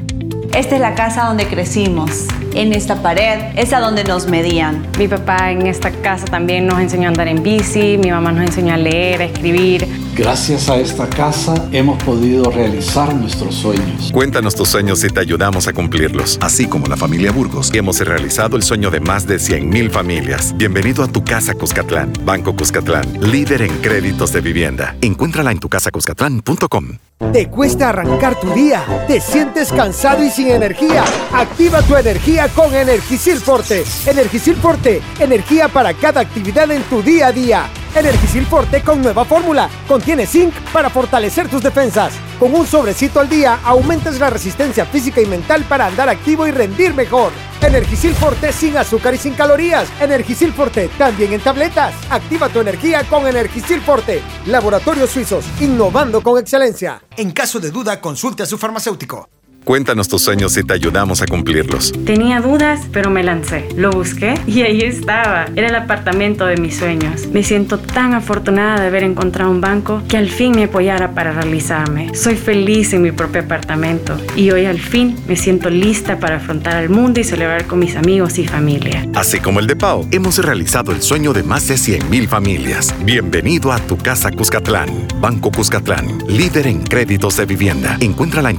Esta 0.55 0.75
es 0.75 0.81
la 0.81 0.97
casa 0.97 1.27
donde 1.27 1.47
crecimos. 1.47 2.27
En 2.55 2.73
esta 2.73 3.01
pared 3.01 3.57
es 3.57 3.73
a 3.73 3.79
donde 3.79 4.03
nos 4.03 4.27
medían. 4.27 4.85
Mi 4.99 5.07
papá 5.07 5.53
en 5.53 5.67
esta 5.69 5.93
casa 5.93 6.25
también 6.25 6.67
nos 6.67 6.81
enseñó 6.81 7.05
a 7.05 7.09
andar 7.09 7.29
en 7.29 7.43
bici, 7.43 7.97
mi 7.97 8.11
mamá 8.11 8.33
nos 8.33 8.47
enseñó 8.47 8.75
a 8.75 8.77
leer, 8.77 9.23
a 9.23 9.25
escribir. 9.27 9.87
Gracias 10.17 10.69
a 10.69 10.77
esta 10.77 11.09
casa 11.09 11.55
hemos 11.71 12.03
podido 12.03 12.51
realizar 12.51 13.15
nuestros 13.15 13.55
sueños. 13.55 14.11
Cuéntanos 14.13 14.57
tus 14.57 14.69
sueños 14.69 15.05
y 15.05 15.09
te 15.09 15.21
ayudamos 15.21 15.69
a 15.69 15.73
cumplirlos. 15.73 16.37
Así 16.43 16.67
como 16.67 16.89
la 16.89 16.97
familia 16.97 17.31
Burgos, 17.31 17.71
hemos 17.73 18.01
realizado 18.01 18.57
el 18.57 18.65
sueño 18.65 18.91
de 18.91 18.99
más 18.99 19.27
de 19.27 19.37
100.000 19.37 19.91
familias. 19.91 20.53
Bienvenido 20.57 21.05
a 21.05 21.09
tu 21.09 21.23
casa 21.23 21.55
Cuscatlán. 21.55 22.13
Banco 22.25 22.57
Cuscatlán, 22.57 23.07
líder 23.31 23.63
en 23.63 23.79
créditos 23.79 24.33
de 24.33 24.41
vivienda. 24.41 24.97
Encuéntrala 25.01 25.53
en 25.53 25.61
tucasacuscatlán.com. 25.61 26.99
¿Te 27.33 27.49
cuesta 27.49 27.91
arrancar 27.91 28.41
tu 28.41 28.51
día? 28.55 28.83
¿Te 29.07 29.21
sientes 29.21 29.71
cansado 29.71 30.25
y 30.25 30.31
sin 30.31 30.40
energía? 30.49 31.05
Activa 31.33 31.83
tu 31.83 31.97
energía 31.97 32.49
con 32.49 32.75
Energisil 32.75 33.39
Forte. 33.39 33.85
Energisil 34.07 34.57
Forte, 34.57 35.03
energía 35.19 35.69
para 35.69 35.93
cada 35.95 36.21
actividad 36.21 36.71
en 36.71 36.83
tu 36.85 37.03
día 37.03 37.29
a 37.29 37.33
día. 37.33 37.69
Energisil 37.95 38.47
Forte 38.47 38.83
con 38.83 39.03
nueva 39.03 39.25
fórmula. 39.25 39.69
Contiene 39.89 40.27
zinc 40.27 40.55
para 40.73 40.91
fortalecer 40.91 41.49
tus 41.49 41.63
defensas. 41.63 42.15
Con 42.39 42.55
un 42.55 42.67
sobrecito 42.67 43.21
al 43.21 43.29
día 43.29 43.59
aumentas 43.65 44.19
la 44.19 44.31
resistencia 44.31 44.87
física 44.87 45.21
y 45.21 45.27
mental 45.27 45.65
para 45.65 45.87
andar 45.87 46.09
activo 46.09 46.47
y 46.47 46.53
rendir 46.53 46.95
mejor. 46.95 47.33
Energisil 47.61 48.15
Forte 48.15 48.53
sin 48.53 48.77
azúcar 48.77 49.15
y 49.15 49.19
sin 49.19 49.35
calorías. 49.35 49.89
Energisil 50.01 50.53
Forte 50.53 50.89
también 50.97 51.33
en 51.33 51.41
tabletas. 51.41 51.95
Activa 52.09 52.49
tu 52.49 52.61
energía 52.61 53.05
con 53.05 53.27
Energisil 53.27 53.81
Forte. 53.81 54.23
Laboratorios 54.47 55.11
Suizos, 55.11 55.45
innovando 55.61 56.23
con 56.23 56.39
excelencia. 56.39 57.03
En 57.17 57.33
caso 57.33 57.61
de 57.61 57.71
duda, 57.71 58.01
consulte 58.01 58.45
a 58.45 58.47
su 58.47 58.57
farmacéutico. 58.57 59.29
Cuéntanos 59.65 60.09
tus 60.09 60.23
sueños 60.23 60.57
y 60.57 60.65
te 60.65 60.73
ayudamos 60.73 61.21
a 61.23 61.27
cumplirlos. 61.27 61.93
Tenía 62.05 62.41
dudas, 62.41 62.81
pero 62.93 63.11
me 63.11 63.23
lancé. 63.23 63.69
Lo 63.77 63.91
busqué 63.91 64.35
y 64.47 64.63
ahí 64.63 64.81
estaba. 64.81 65.47
Era 65.55 65.69
el 65.69 65.75
apartamento 65.75 66.47
de 66.47 66.57
mis 66.57 66.77
sueños. 66.79 67.27
Me 67.27 67.43
siento 67.43 67.79
tan 67.79 68.15
afortunada 68.15 68.81
de 68.81 68.87
haber 68.87 69.05
encontrado 69.05 69.51
un 69.51 69.61
banco 69.61 70.03
que 70.09 70.17
al 70.17 70.31
fin 70.31 70.53
me 70.57 70.65
apoyara 70.65 71.15
para 71.15 71.33
realizarme. 71.33 72.15
Soy 72.15 72.37
feliz 72.37 72.93
en 72.95 73.03
mi 73.03 73.13
propio 73.13 73.43
apartamento 73.43 74.19
y 74.35 74.51
hoy 74.51 74.65
al 74.65 74.81
fin 74.81 75.17
me 75.29 75.37
siento 75.37 75.69
lista 75.69 76.19
para 76.19 76.37
afrontar 76.37 76.77
al 76.77 76.89
mundo 76.89 77.21
y 77.21 77.25
celebrar 77.25 77.67
con 77.67 77.79
mis 77.79 77.97
amigos 77.97 78.39
y 78.39 78.47
familia. 78.47 79.07
Así 79.15 79.41
como 79.41 79.61
el 79.61 79.67
de 79.67 79.77
Pau, 79.77 80.09
hemos 80.11 80.39
realizado 80.39 80.91
el 80.91 81.03
sueño 81.03 81.33
de 81.33 81.43
más 81.43 81.69
de 81.69 81.75
100.000 81.75 82.29
familias. 82.29 82.95
Bienvenido 83.05 83.73
a 83.73 83.79
tu 83.79 83.99
casa 83.99 84.31
Cuscatlán. 84.31 85.07
Banco 85.21 85.51
Cuscatlán, 85.51 86.23
líder 86.27 86.67
en 86.67 86.83
créditos 86.83 87.37
de 87.37 87.45
vivienda. 87.45 87.99
Encuéntrala 88.01 88.51
en 88.51 88.59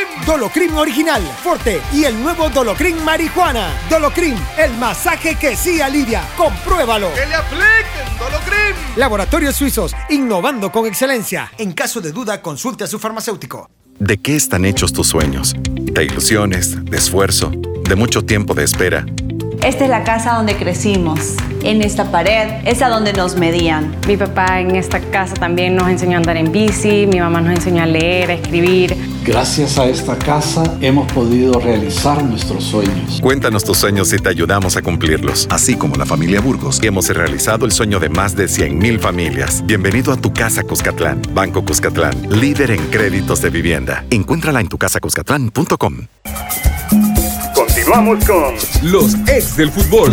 Dolocrin 0.25 0.73
Original, 0.73 1.21
Forte 1.43 1.81
y 1.93 2.03
el 2.03 2.21
nuevo 2.21 2.49
Dolocrin 2.49 3.03
Marihuana. 3.03 3.69
Dolocrin, 3.89 4.35
el 4.57 4.71
masaje 4.77 5.35
que 5.35 5.55
sí 5.55 5.81
alivia. 5.81 6.23
Compruébalo. 6.37 7.13
¡Que 7.13 7.25
le 7.25 7.35
apliquen 7.35 8.17
Dolocrin! 8.19 8.75
Laboratorios 8.95 9.55
Suizos, 9.55 9.95
innovando 10.09 10.71
con 10.71 10.85
excelencia. 10.85 11.51
En 11.57 11.73
caso 11.73 12.01
de 12.01 12.11
duda, 12.11 12.41
consulte 12.41 12.83
a 12.83 12.87
su 12.87 12.99
farmacéutico. 12.99 13.69
¿De 13.99 14.17
qué 14.17 14.35
están 14.35 14.65
hechos 14.65 14.93
tus 14.93 15.07
sueños? 15.07 15.55
¿De 15.69 16.05
ilusiones, 16.05 16.83
de 16.85 16.97
esfuerzo, 16.97 17.51
de 17.83 17.95
mucho 17.95 18.23
tiempo 18.23 18.53
de 18.53 18.63
espera? 18.63 19.05
Esta 19.63 19.83
es 19.83 19.89
la 19.91 20.03
casa 20.03 20.33
donde 20.33 20.55
crecimos. 20.55 21.35
En 21.61 21.83
esta 21.83 22.11
pared 22.11 22.61
es 22.65 22.81
a 22.81 22.89
donde 22.89 23.13
nos 23.13 23.35
medían. 23.35 23.95
Mi 24.07 24.17
papá 24.17 24.59
en 24.59 24.75
esta 24.75 24.99
casa 24.99 25.35
también 25.35 25.75
nos 25.75 25.87
enseñó 25.87 26.15
a 26.15 26.17
andar 26.17 26.35
en 26.37 26.51
bici, 26.51 27.05
mi 27.05 27.19
mamá 27.19 27.41
nos 27.41 27.53
enseñó 27.53 27.83
a 27.83 27.85
leer, 27.85 28.31
a 28.31 28.33
escribir. 28.33 28.97
Gracias 29.23 29.77
a 29.77 29.85
esta 29.85 30.17
casa 30.17 30.63
hemos 30.81 31.11
podido 31.11 31.59
realizar 31.59 32.23
nuestros 32.23 32.63
sueños. 32.63 33.19
Cuéntanos 33.21 33.63
tus 33.63 33.77
sueños 33.77 34.11
y 34.13 34.17
te 34.17 34.29
ayudamos 34.29 34.77
a 34.77 34.81
cumplirlos. 34.81 35.47
Así 35.51 35.75
como 35.75 35.95
la 35.95 36.07
familia 36.07 36.41
Burgos, 36.41 36.81
hemos 36.81 37.07
realizado 37.09 37.65
el 37.65 37.71
sueño 37.71 37.99
de 37.99 38.09
más 38.09 38.35
de 38.35 38.45
100.000 38.45 38.99
familias. 38.99 39.63
Bienvenido 39.65 40.11
a 40.11 40.17
tu 40.17 40.33
casa 40.33 40.63
Cuscatlán. 40.63 41.21
Banco 41.33 41.63
Cuscatlán, 41.63 42.15
líder 42.31 42.71
en 42.71 42.83
créditos 42.87 43.41
de 43.41 43.51
vivienda. 43.51 44.05
Encuéntrala 44.09 44.59
en 44.59 44.67
tucasacuscatlán.com. 44.69 46.07
Continuamos 47.53 48.25
con 48.25 48.55
los 48.91 49.13
ex 49.27 49.55
del 49.55 49.69
fútbol. 49.69 50.11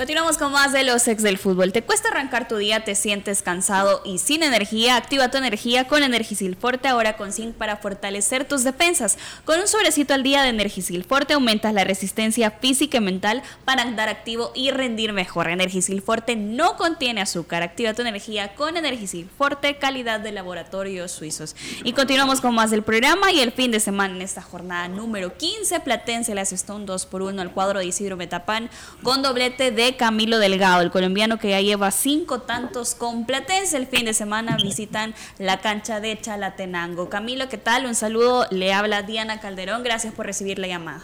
Continuamos 0.00 0.38
con 0.38 0.50
más 0.50 0.72
de 0.72 0.82
los 0.82 1.06
ex 1.08 1.22
del 1.22 1.36
fútbol. 1.36 1.74
¿Te 1.74 1.82
cuesta 1.82 2.08
arrancar 2.08 2.48
tu 2.48 2.56
día? 2.56 2.84
¿Te 2.84 2.94
sientes 2.94 3.42
cansado 3.42 4.00
y 4.02 4.16
sin 4.16 4.42
energía? 4.42 4.96
Activa 4.96 5.30
tu 5.30 5.36
energía 5.36 5.88
con 5.88 6.02
Energisil 6.02 6.56
Forte, 6.56 6.88
ahora 6.88 7.18
con 7.18 7.32
zinc 7.34 7.54
para 7.54 7.76
fortalecer 7.76 8.46
tus 8.46 8.64
defensas. 8.64 9.18
Con 9.44 9.60
un 9.60 9.68
sobrecito 9.68 10.14
al 10.14 10.22
día 10.22 10.42
de 10.42 10.48
Energisil 10.48 11.04
Forte 11.04 11.34
aumentas 11.34 11.74
la 11.74 11.84
resistencia 11.84 12.50
física 12.50 12.96
y 12.96 13.02
mental 13.02 13.42
para 13.66 13.82
andar 13.82 14.08
activo 14.08 14.52
y 14.54 14.70
rendir 14.70 15.12
mejor. 15.12 15.50
Energisil 15.50 16.00
Forte 16.00 16.34
no 16.34 16.78
contiene 16.78 17.20
azúcar. 17.20 17.62
Activa 17.62 17.92
tu 17.92 18.00
energía 18.00 18.54
con 18.54 18.78
Energisil 18.78 19.28
Forte, 19.36 19.76
calidad 19.76 20.20
de 20.20 20.32
laboratorios 20.32 21.12
suizos. 21.12 21.54
Y 21.84 21.92
continuamos 21.92 22.40
con 22.40 22.54
más 22.54 22.70
del 22.70 22.82
programa 22.82 23.32
y 23.32 23.40
el 23.40 23.52
fin 23.52 23.70
de 23.70 23.80
semana 23.80 24.16
en 24.16 24.22
esta 24.22 24.40
jornada 24.40 24.88
número 24.88 25.36
15. 25.36 25.78
Platense 25.80 26.34
le 26.34 26.40
asestó 26.40 26.76
un 26.76 26.86
2 26.86 27.04
por 27.04 27.20
1 27.20 27.42
al 27.42 27.52
cuadro 27.52 27.80
de 27.80 27.84
Isidro 27.84 28.16
Metapán 28.16 28.70
con 29.02 29.20
doblete 29.20 29.70
de 29.70 29.89
Camilo 29.96 30.38
Delgado, 30.38 30.82
el 30.82 30.90
colombiano 30.90 31.38
que 31.38 31.50
ya 31.50 31.60
lleva 31.60 31.90
cinco 31.90 32.40
tantos 32.40 32.94
con 32.94 33.26
Platense. 33.26 33.76
El 33.76 33.86
fin 33.86 34.04
de 34.04 34.14
semana 34.14 34.56
visitan 34.56 35.14
la 35.38 35.58
cancha 35.58 36.00
de 36.00 36.20
Chalatenango. 36.20 37.08
Camilo, 37.08 37.48
¿qué 37.48 37.58
tal? 37.58 37.86
Un 37.86 37.94
saludo. 37.94 38.46
Le 38.50 38.72
habla 38.72 39.02
Diana 39.02 39.40
Calderón. 39.40 39.82
Gracias 39.82 40.14
por 40.14 40.26
recibir 40.26 40.58
la 40.58 40.66
llamada. 40.66 41.02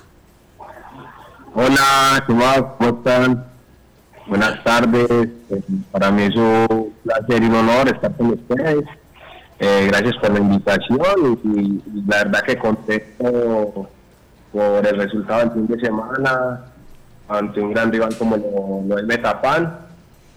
Hola, 1.55 2.25
¿cómo 2.27 2.99
están? 2.99 3.47
Buenas 4.27 4.63
tardes. 4.65 5.29
Para 5.91 6.11
mí 6.11 6.23
es 6.25 6.37
un 6.37 6.93
placer 7.03 7.43
y 7.43 7.47
un 7.47 7.55
honor 7.55 7.89
estar 7.89 8.15
con 8.17 8.33
ustedes. 8.33 8.85
Eh, 9.59 9.87
gracias 9.89 10.17
por 10.17 10.33
la 10.33 10.41
invitación 10.41 11.41
y, 11.45 11.59
y, 11.59 12.03
la 12.07 12.25
verdad 12.25 12.43
que 12.43 12.59
contento 12.59 13.89
por 14.53 14.87
el 14.87 14.97
resultado 14.99 15.41
del 15.41 15.53
fin 15.53 15.67
de 15.67 15.81
semana 15.81 16.61
ante 17.29 17.61
un 17.61 17.73
gran 17.73 17.93
rival 17.93 18.17
como 18.17 18.37
lo, 18.37 18.83
lo 18.87 18.99
es 18.99 19.05
Metapan 19.05 19.87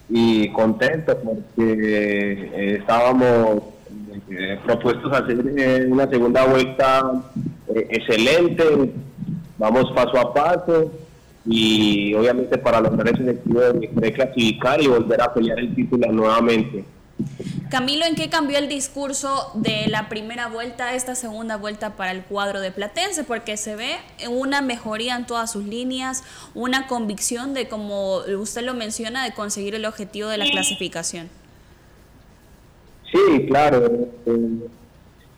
y 0.10 0.50
contento 0.50 1.18
porque 1.18 1.44
eh, 1.58 2.78
estábamos 2.80 3.62
eh, 4.30 4.60
propuestos 4.66 5.12
a 5.14 5.20
hacer 5.20 5.40
eh, 5.58 5.88
una 5.90 6.10
segunda 6.10 6.46
vuelta 6.46 7.12
excelente, 7.68 8.64
vamos 9.58 9.92
paso 9.94 10.18
a 10.20 10.34
paso. 10.34 10.92
Y 11.46 12.14
obviamente 12.14 12.58
para 12.58 12.82
lograr 12.82 13.08
ese 13.08 13.24
objetivo 13.24 13.62
de 13.62 14.14
clasificar 14.14 14.82
y 14.82 14.88
volver 14.88 15.22
a 15.22 15.34
pelear 15.34 15.58
el 15.58 15.74
título 15.74 16.12
nuevamente. 16.12 16.84
Camilo, 17.70 18.04
¿en 18.06 18.16
qué 18.16 18.30
cambió 18.30 18.58
el 18.58 18.68
discurso 18.68 19.52
de 19.54 19.86
la 19.90 20.10
primera 20.10 20.48
vuelta 20.48 20.86
a 20.86 20.96
esta 20.96 21.14
segunda 21.14 21.56
vuelta 21.56 21.92
para 21.92 22.12
el 22.12 22.24
cuadro 22.24 22.62
de 22.62 22.72
Platense? 22.72 23.24
Porque 23.24 23.58
se 23.58 23.76
ve 23.76 23.98
una 24.28 24.62
mejoría 24.62 25.16
en 25.16 25.28
todas 25.28 25.52
sus 25.52 25.66
líneas, 25.66 26.24
una 26.56 26.88
convicción 26.88 27.54
de, 27.54 27.68
como 27.68 28.22
usted 28.40 28.64
lo 28.64 28.74
menciona, 28.74 29.24
de 29.24 29.34
conseguir 29.34 29.76
el 29.76 29.86
objetivo 29.86 30.30
de 30.30 30.40
la 30.40 30.46
clasificación. 30.50 31.30
Sí, 33.12 33.46
claro. 33.48 33.86
Eh, 34.26 34.68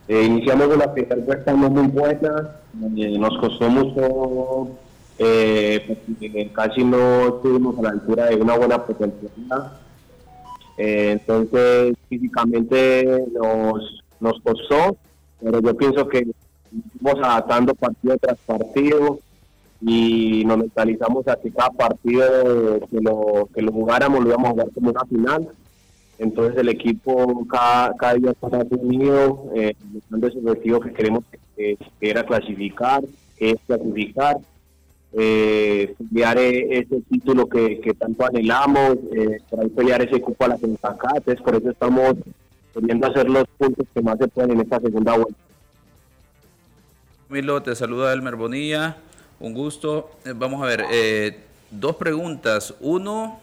eh, 0.08 0.24
iniciamos 0.24 0.68
una 0.68 0.94
primera 0.94 1.18
vuelta 1.18 1.54
muy 1.54 1.88
buena, 1.88 2.56
eh, 2.96 3.18
nos 3.18 3.38
costó 3.40 3.70
mucho, 3.70 4.70
casi 6.54 6.84
no 6.86 7.28
estuvimos 7.28 7.78
a 7.78 7.82
la 7.82 7.90
altura 7.90 8.28
de 8.28 8.38
una 8.38 8.56
buena 8.56 8.86
potencialidad 8.86 9.82
eh, 10.84 11.12
entonces, 11.12 11.96
físicamente 12.10 13.24
nos, 13.34 14.04
nos 14.20 14.42
costó, 14.42 14.98
pero 15.40 15.62
yo 15.62 15.78
pienso 15.78 16.08
que 16.08 16.26
estamos 16.96 17.24
adaptando 17.24 17.76
partido 17.76 18.18
tras 18.18 18.40
partido 18.40 19.20
y 19.80 20.44
nos 20.44 20.58
mentalizamos 20.58 21.28
a 21.28 21.36
que 21.36 21.52
cada 21.52 21.70
partido 21.70 22.80
que 22.90 23.00
lo, 23.00 23.48
que 23.54 23.62
lo 23.62 23.72
jugáramos 23.72 24.24
lo 24.24 24.30
íbamos 24.30 24.48
a 24.48 24.52
jugar 24.54 24.72
como 24.74 24.90
una 24.90 25.06
final. 25.06 25.50
Entonces 26.18 26.58
el 26.58 26.70
equipo 26.70 27.46
cada, 27.48 27.96
cada 27.96 28.16
día 28.16 28.32
está 28.32 28.50
más 28.50 28.66
unido, 28.72 29.52
eh, 29.56 29.76
ese 30.20 30.40
objetivo 30.40 30.80
que 30.80 30.94
queremos 30.94 31.24
que, 31.56 31.78
que 32.00 32.10
era 32.10 32.26
clasificar, 32.26 33.04
que 33.38 33.52
es 33.52 33.58
clasificar 33.68 34.40
eh, 35.14 35.94
pelear 36.10 36.38
e-, 36.38 36.80
ese 36.80 37.02
título 37.10 37.48
que, 37.48 37.96
tanto 37.98 38.26
anhelamos, 38.26 38.98
eh, 39.14 39.42
para 39.50 39.68
pelear 39.68 40.02
ese 40.02 40.22
cupo 40.22 40.46
a 40.46 40.50
la 40.50 40.58
CONCACAF, 40.58 41.42
por 41.42 41.56
eso 41.56 41.70
estamos 41.70 42.16
queriendo 42.74 43.08
hacer 43.08 43.30
los 43.30 43.46
puntos 43.58 43.86
que 43.94 44.02
más 44.02 44.18
se 44.18 44.28
pueden 44.28 44.52
en 44.52 44.62
esta 44.62 44.80
segunda 44.80 45.16
vuelta. 45.16 45.40
Milo, 47.30 47.62
te 47.62 47.76
saluda 47.76 48.14
Elmer 48.14 48.36
Bonilla, 48.36 48.98
un 49.40 49.54
gusto. 49.54 50.12
Eh, 50.26 50.34
vamos 50.36 50.62
a 50.64 50.66
ver, 50.66 50.86
eh, 50.92 51.40
dos 51.70 51.96
preguntas. 51.96 52.74
Uno, 52.80 53.40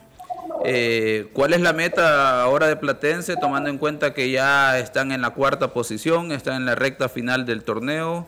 ¿cuál 1.33 1.53
es 1.53 1.61
la 1.61 1.73
meta 1.73 2.43
ahora 2.43 2.67
de 2.67 2.77
Platense, 2.77 3.37
tomando 3.37 3.69
en 3.69 3.79
cuenta 3.79 4.15
que 4.15 4.31
ya 4.31 4.79
están 4.79 5.13
en 5.13 5.21
la 5.21 5.31
cuarta 5.31 5.73
posición, 5.73 6.33
están 6.33 6.57
en 6.57 6.65
la 6.67 6.75
recta 6.75 7.09
final 7.09 7.45
del 7.45 7.63
torneo? 7.63 8.27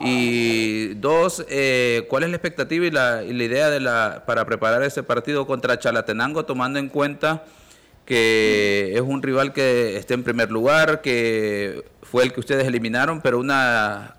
Y 0.00 0.94
dos, 0.94 1.44
eh, 1.48 2.06
¿cuál 2.08 2.24
es 2.24 2.30
la 2.30 2.36
expectativa 2.36 2.86
y 2.86 2.90
la, 2.90 3.22
idea 3.24 3.70
de 3.70 3.80
la, 3.80 4.24
para 4.26 4.44
preparar 4.44 4.82
ese 4.82 5.02
partido 5.02 5.46
contra 5.46 5.78
Chalatenango, 5.78 6.44
tomando 6.44 6.78
en 6.78 6.88
cuenta 6.88 7.44
que 8.04 8.94
es 8.94 9.00
un 9.00 9.22
rival 9.22 9.52
que 9.52 9.96
está 9.96 10.14
en 10.14 10.24
primer 10.24 10.50
lugar, 10.50 11.02
que 11.02 11.84
fue 12.02 12.24
el 12.24 12.32
que 12.32 12.40
ustedes 12.40 12.66
eliminaron, 12.66 13.20
pero 13.20 13.38
una, 13.38 14.16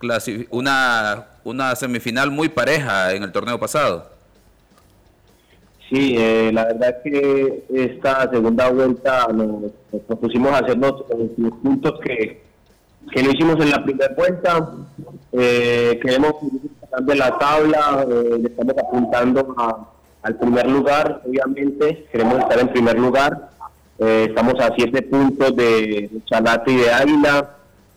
una, 0.51 1.28
una 1.43 1.76
semifinal 1.76 2.32
muy 2.32 2.49
pareja 2.49 3.13
en 3.13 3.24
el 3.24 3.32
torneo 3.32 3.59
pasado? 3.59 4.09
Sí, 5.89 6.15
eh, 6.17 6.49
la 6.53 6.65
verdad 6.65 7.03
que 7.03 7.65
esta 7.71 8.30
segunda 8.32 8.69
vuelta 8.69 9.28
nos, 9.28 9.71
propusimos 10.07 10.51
hacer 10.53 10.78
los 10.78 11.03
puntos 11.61 11.99
que 11.99 12.41
que 13.12 13.24
lo 13.24 13.32
hicimos 13.32 13.60
en 13.60 13.72
la 13.72 13.84
primera 13.84 14.14
vuelta. 14.16 14.72
Eh, 15.32 15.99
queremos 16.01 16.34
de 17.01 17.16
la 17.16 17.38
tabla, 17.38 18.06
eh, 18.10 18.41
estamos 18.45 18.76
apuntando 18.78 19.56
al 20.22 20.36
primer 20.38 20.70
lugar, 20.70 21.22
obviamente, 21.26 22.06
queremos 22.12 22.39
estar 22.39 22.60
en 22.60 22.70
primer 22.70 22.99
lugar. 22.99 23.49
Eh, 23.99 24.28
estamos 24.30 24.60
a 24.60 24.74
siete 24.76 25.01
puntos 25.01 25.56
de 25.56 26.10
Chalate 26.26 26.72
y 26.72 26.78
de 26.78 26.91
Águila. 26.91 27.49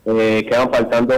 Eh, 0.04 0.46
quedan 0.48 0.70
faltando 0.70 1.14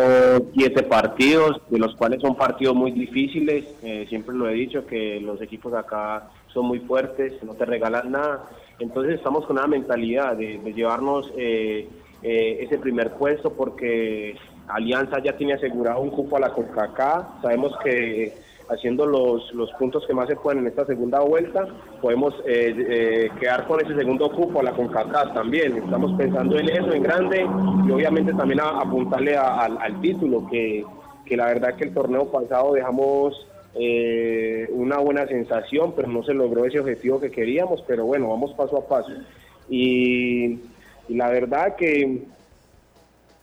siete 0.55 0.82
partidos, 0.82 1.61
de 1.68 1.78
los 1.78 1.95
cuales 1.95 2.20
son 2.20 2.34
partidos 2.34 2.74
muy 2.74 2.91
difíciles. 2.91 3.64
siempre 4.09 4.34
lo 4.34 4.49
he 4.49 4.55
dicho 4.55 4.86
que 4.86 5.20
los 5.20 5.41
equipos 5.43 5.72
acá 5.74 6.28
son 6.53 6.66
muy 6.66 6.80
fuertes, 6.80 7.34
no 7.43 7.55
te 7.55 7.64
regalan 7.64 8.12
nada. 8.12 8.49
Entonces 8.78 9.14
estamos 9.14 9.45
con 9.47 9.59
una 9.59 9.66
mentalidad 9.66 10.36
de, 10.36 10.59
de 10.59 10.72
llevarnos 10.72 11.32
eh, 11.36 11.89
ese 12.23 12.79
primer 12.79 13.12
puesto 13.12 13.53
porque 13.53 14.37
Alianza 14.69 15.23
ya 15.23 15.37
tiene 15.37 15.55
asegurado 15.55 16.01
un 16.01 16.11
cupo 16.11 16.37
a 16.37 16.41
la 16.41 16.51
CONCACAF. 16.51 17.43
Sabemos 17.43 17.73
que 17.83 18.35
haciendo 18.69 19.07
los, 19.07 19.53
los 19.55 19.73
puntos 19.73 20.07
que 20.07 20.12
más 20.12 20.29
se 20.29 20.37
pueden 20.37 20.61
en 20.61 20.66
esta 20.66 20.85
segunda 20.85 21.21
vuelta, 21.21 21.66
podemos 22.03 22.35
eh, 22.47 22.75
eh, 22.77 23.31
quedar 23.41 23.66
con 23.66 23.81
ese 23.81 23.95
segundo 23.95 24.31
cupo 24.31 24.61
a 24.61 24.64
la 24.64 24.73
CONCACAF 24.73 25.33
también. 25.33 25.77
Estamos 25.77 26.12
pensando 26.19 26.59
en 26.59 26.69
eso, 26.69 26.93
en 26.93 27.03
grande, 27.03 27.47
y 27.87 27.91
obviamente 27.91 28.35
también 28.35 28.61
a, 28.61 28.81
apuntarle 28.81 29.37
al 29.37 30.01
título, 30.01 30.47
que, 30.51 30.85
que 31.25 31.37
la 31.37 31.47
verdad 31.47 31.77
que 31.77 31.85
el 31.85 31.95
torneo 31.95 32.31
pasado 32.31 32.75
dejamos 32.75 33.47
una 34.71 34.99
buena 34.99 35.27
sensación, 35.29 35.93
pero 35.95 36.09
no 36.09 36.25
se 36.25 36.35
logró 36.35 36.64
ese 36.64 36.81
objetivo 36.81 37.21
que 37.21 37.31
queríamos, 37.31 37.83
pero 37.87 38.05
bueno, 38.05 38.29
vamos 38.29 38.53
paso 38.55 38.77
a 38.77 38.89
paso. 38.89 39.12
Y 39.71 40.59
y 41.09 41.14
la 41.14 41.30
verdad 41.30 41.74
que, 41.76 42.22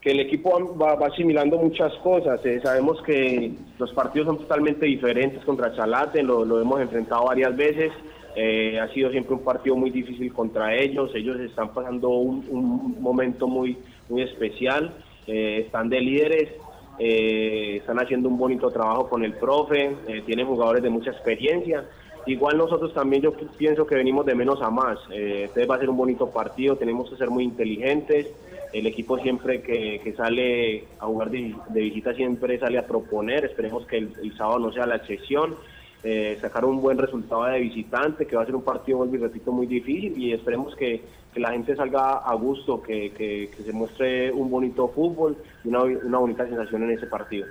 que 0.00 0.10
el 0.12 0.20
equipo 0.20 0.76
va, 0.76 0.92
asimilando 1.06 1.58
muchas 1.58 1.92
cosas. 1.96 2.40
Eh, 2.44 2.60
sabemos 2.62 3.02
que 3.02 3.52
los 3.78 3.92
partidos 3.92 4.26
son 4.28 4.38
totalmente 4.38 4.86
diferentes 4.86 5.44
contra 5.44 5.74
Chalate, 5.74 6.22
lo, 6.22 6.60
hemos 6.60 6.80
enfrentado 6.80 7.24
varias 7.24 7.56
veces. 7.56 7.92
Eh, 8.36 8.78
ha 8.78 8.88
sido 8.92 9.10
siempre 9.10 9.34
un 9.34 9.42
partido 9.42 9.76
muy 9.76 9.90
difícil 9.90 10.32
contra 10.32 10.74
ellos. 10.74 11.10
Ellos 11.14 11.40
están 11.40 11.72
pasando 11.72 12.10
un, 12.10 12.96
momento 13.00 13.48
muy, 13.48 13.78
muy 14.08 14.22
especial. 14.22 14.94
Eh, 15.26 15.62
están 15.66 15.88
de 15.88 16.00
líderes, 16.00 16.50
están 16.98 17.98
haciendo 17.98 18.28
un 18.28 18.38
bonito 18.38 18.70
trabajo 18.70 19.08
con 19.08 19.22
el 19.22 19.34
profe, 19.34 19.94
tienen 20.24 20.46
jugadores 20.46 20.82
de 20.82 20.88
mucha 20.88 21.10
experiencia 21.10 21.84
Igual 22.26 22.58
nosotros 22.58 22.92
también 22.92 23.22
yo 23.22 23.32
pienso 23.32 23.86
que 23.86 23.94
venimos 23.94 24.26
de 24.26 24.34
menos 24.34 24.60
a 24.60 24.68
más. 24.68 24.98
Eh, 25.12 25.44
este 25.44 25.64
va 25.64 25.76
a 25.76 25.78
ser 25.78 25.88
un 25.88 25.96
bonito 25.96 26.28
partido, 26.28 26.76
tenemos 26.76 27.08
que 27.08 27.16
ser 27.16 27.30
muy 27.30 27.44
inteligentes. 27.44 28.26
El 28.72 28.86
equipo 28.88 29.16
siempre 29.18 29.62
que, 29.62 30.12
sale 30.16 30.84
a 30.98 31.06
jugar 31.06 31.30
de, 31.30 31.54
visita 31.72 32.12
siempre 32.14 32.58
sale 32.58 32.78
a 32.78 32.86
proponer. 32.86 33.44
Esperemos 33.44 33.86
que 33.86 33.98
el, 33.98 34.36
sábado 34.36 34.58
no 34.58 34.72
sea 34.72 34.86
la 34.86 34.96
excepción. 34.96 35.54
Eh, 36.02 36.36
sacar 36.40 36.64
un 36.64 36.80
buen 36.82 36.98
resultado 36.98 37.44
de 37.44 37.60
visitante, 37.60 38.26
que 38.26 38.36
va 38.36 38.42
a 38.42 38.46
ser 38.46 38.54
un 38.56 38.62
partido, 38.62 38.98
vuelvo 38.98 39.14
y 39.14 39.18
repito, 39.18 39.50
muy 39.50 39.66
difícil 39.66 40.20
y 40.20 40.32
esperemos 40.32 40.74
que, 40.76 41.02
la 41.36 41.52
gente 41.52 41.76
salga 41.76 42.16
a 42.16 42.34
gusto, 42.34 42.82
que, 42.82 43.50
se 43.62 43.72
muestre 43.72 44.32
un 44.32 44.50
bonito 44.50 44.88
fútbol 44.88 45.36
y 45.64 45.68
una 45.68 46.18
bonita 46.18 46.46
sensación 46.46 46.84
en 46.84 46.92
ese 46.92 47.06
partido. 47.06 47.46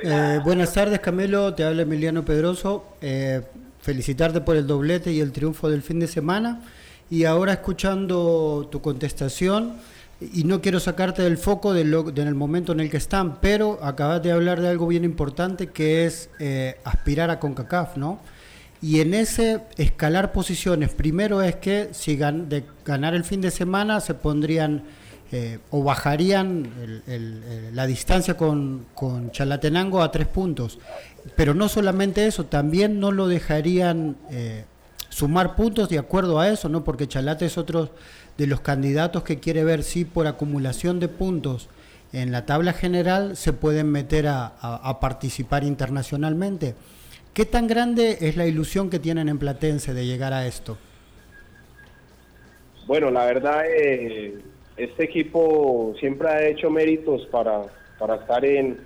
Eh, 0.00 0.40
buenas 0.44 0.72
tardes, 0.72 1.00
Camilo. 1.00 1.54
Te 1.54 1.64
habla 1.64 1.82
Emiliano 1.82 2.24
Pedroso. 2.24 2.84
Eh, 3.00 3.42
felicitarte 3.80 4.40
por 4.40 4.56
el 4.56 4.66
doblete 4.66 5.12
y 5.12 5.20
el 5.20 5.32
triunfo 5.32 5.68
del 5.68 5.82
fin 5.82 6.00
de 6.00 6.06
semana. 6.06 6.60
Y 7.10 7.24
ahora 7.24 7.52
escuchando 7.52 8.68
tu 8.70 8.80
contestación, 8.80 9.74
y 10.32 10.44
no 10.44 10.60
quiero 10.60 10.78
sacarte 10.80 11.22
del 11.22 11.36
foco 11.36 11.72
del, 11.74 11.92
el 11.92 12.34
momento 12.34 12.72
en 12.72 12.80
el 12.80 12.90
que 12.90 12.96
están, 12.96 13.40
pero 13.40 13.78
acabas 13.82 14.22
de 14.22 14.32
hablar 14.32 14.60
de 14.60 14.68
algo 14.68 14.86
bien 14.86 15.04
importante 15.04 15.68
que 15.68 16.06
es 16.06 16.30
eh, 16.38 16.76
aspirar 16.84 17.30
a 17.30 17.40
CONCACAF, 17.40 17.96
¿no? 17.96 18.20
Y 18.80 19.00
en 19.00 19.14
ese 19.14 19.60
escalar 19.76 20.32
posiciones, 20.32 20.90
primero 20.90 21.42
es 21.42 21.56
que 21.56 21.90
si 21.92 22.16
de 22.16 22.64
ganar 22.84 23.14
el 23.14 23.24
fin 23.24 23.40
de 23.40 23.50
semana 23.50 24.00
se 24.00 24.14
pondrían 24.14 24.84
eh, 25.34 25.60
o 25.70 25.82
bajarían 25.82 27.02
la 27.72 27.86
distancia 27.86 28.36
con, 28.36 28.84
Chalatenango 29.32 30.02
a 30.02 30.12
tres 30.12 30.28
puntos. 30.28 30.78
Pero 31.36 31.54
no 31.54 31.70
solamente 31.70 32.26
eso, 32.26 32.44
también 32.44 33.00
no 33.00 33.12
lo 33.12 33.28
dejarían 33.28 34.16
eh, 34.30 34.66
sumar 35.08 35.56
puntos 35.56 35.88
de 35.88 35.98
acuerdo 35.98 36.38
a 36.38 36.50
eso, 36.50 36.68
¿no? 36.68 36.84
porque 36.84 37.08
Chalate 37.08 37.46
es 37.46 37.56
otro 37.56 37.88
de 38.36 38.46
los 38.46 38.60
candidatos 38.60 39.22
que 39.22 39.40
quiere 39.40 39.64
ver 39.64 39.84
si 39.84 40.04
por 40.04 40.26
acumulación 40.26 41.00
de 41.00 41.08
puntos 41.08 41.68
en 42.12 42.30
la 42.30 42.44
tabla 42.44 42.74
general 42.74 43.34
se 43.34 43.54
pueden 43.54 43.90
meter 43.90 44.26
a, 44.28 44.98
participar 45.00 45.64
internacionalmente. 45.64 46.74
¿Qué 47.32 47.46
tan 47.46 47.66
grande 47.66 48.18
es 48.20 48.36
la 48.36 48.46
ilusión 48.46 48.90
que 48.90 48.98
tienen 48.98 49.30
en 49.30 49.38
Platense 49.38 49.94
de 49.94 50.04
llegar 50.04 50.34
a 50.34 50.46
esto? 50.46 50.76
Bueno, 52.86 53.10
la 53.10 53.24
verdad, 53.24 53.62
eh, 53.66 54.42
este 54.84 55.04
equipo 55.04 55.94
siempre 55.98 56.28
ha 56.28 56.46
hecho 56.46 56.70
méritos 56.70 57.26
para, 57.26 57.62
para 57.98 58.16
estar 58.16 58.44
en, 58.44 58.78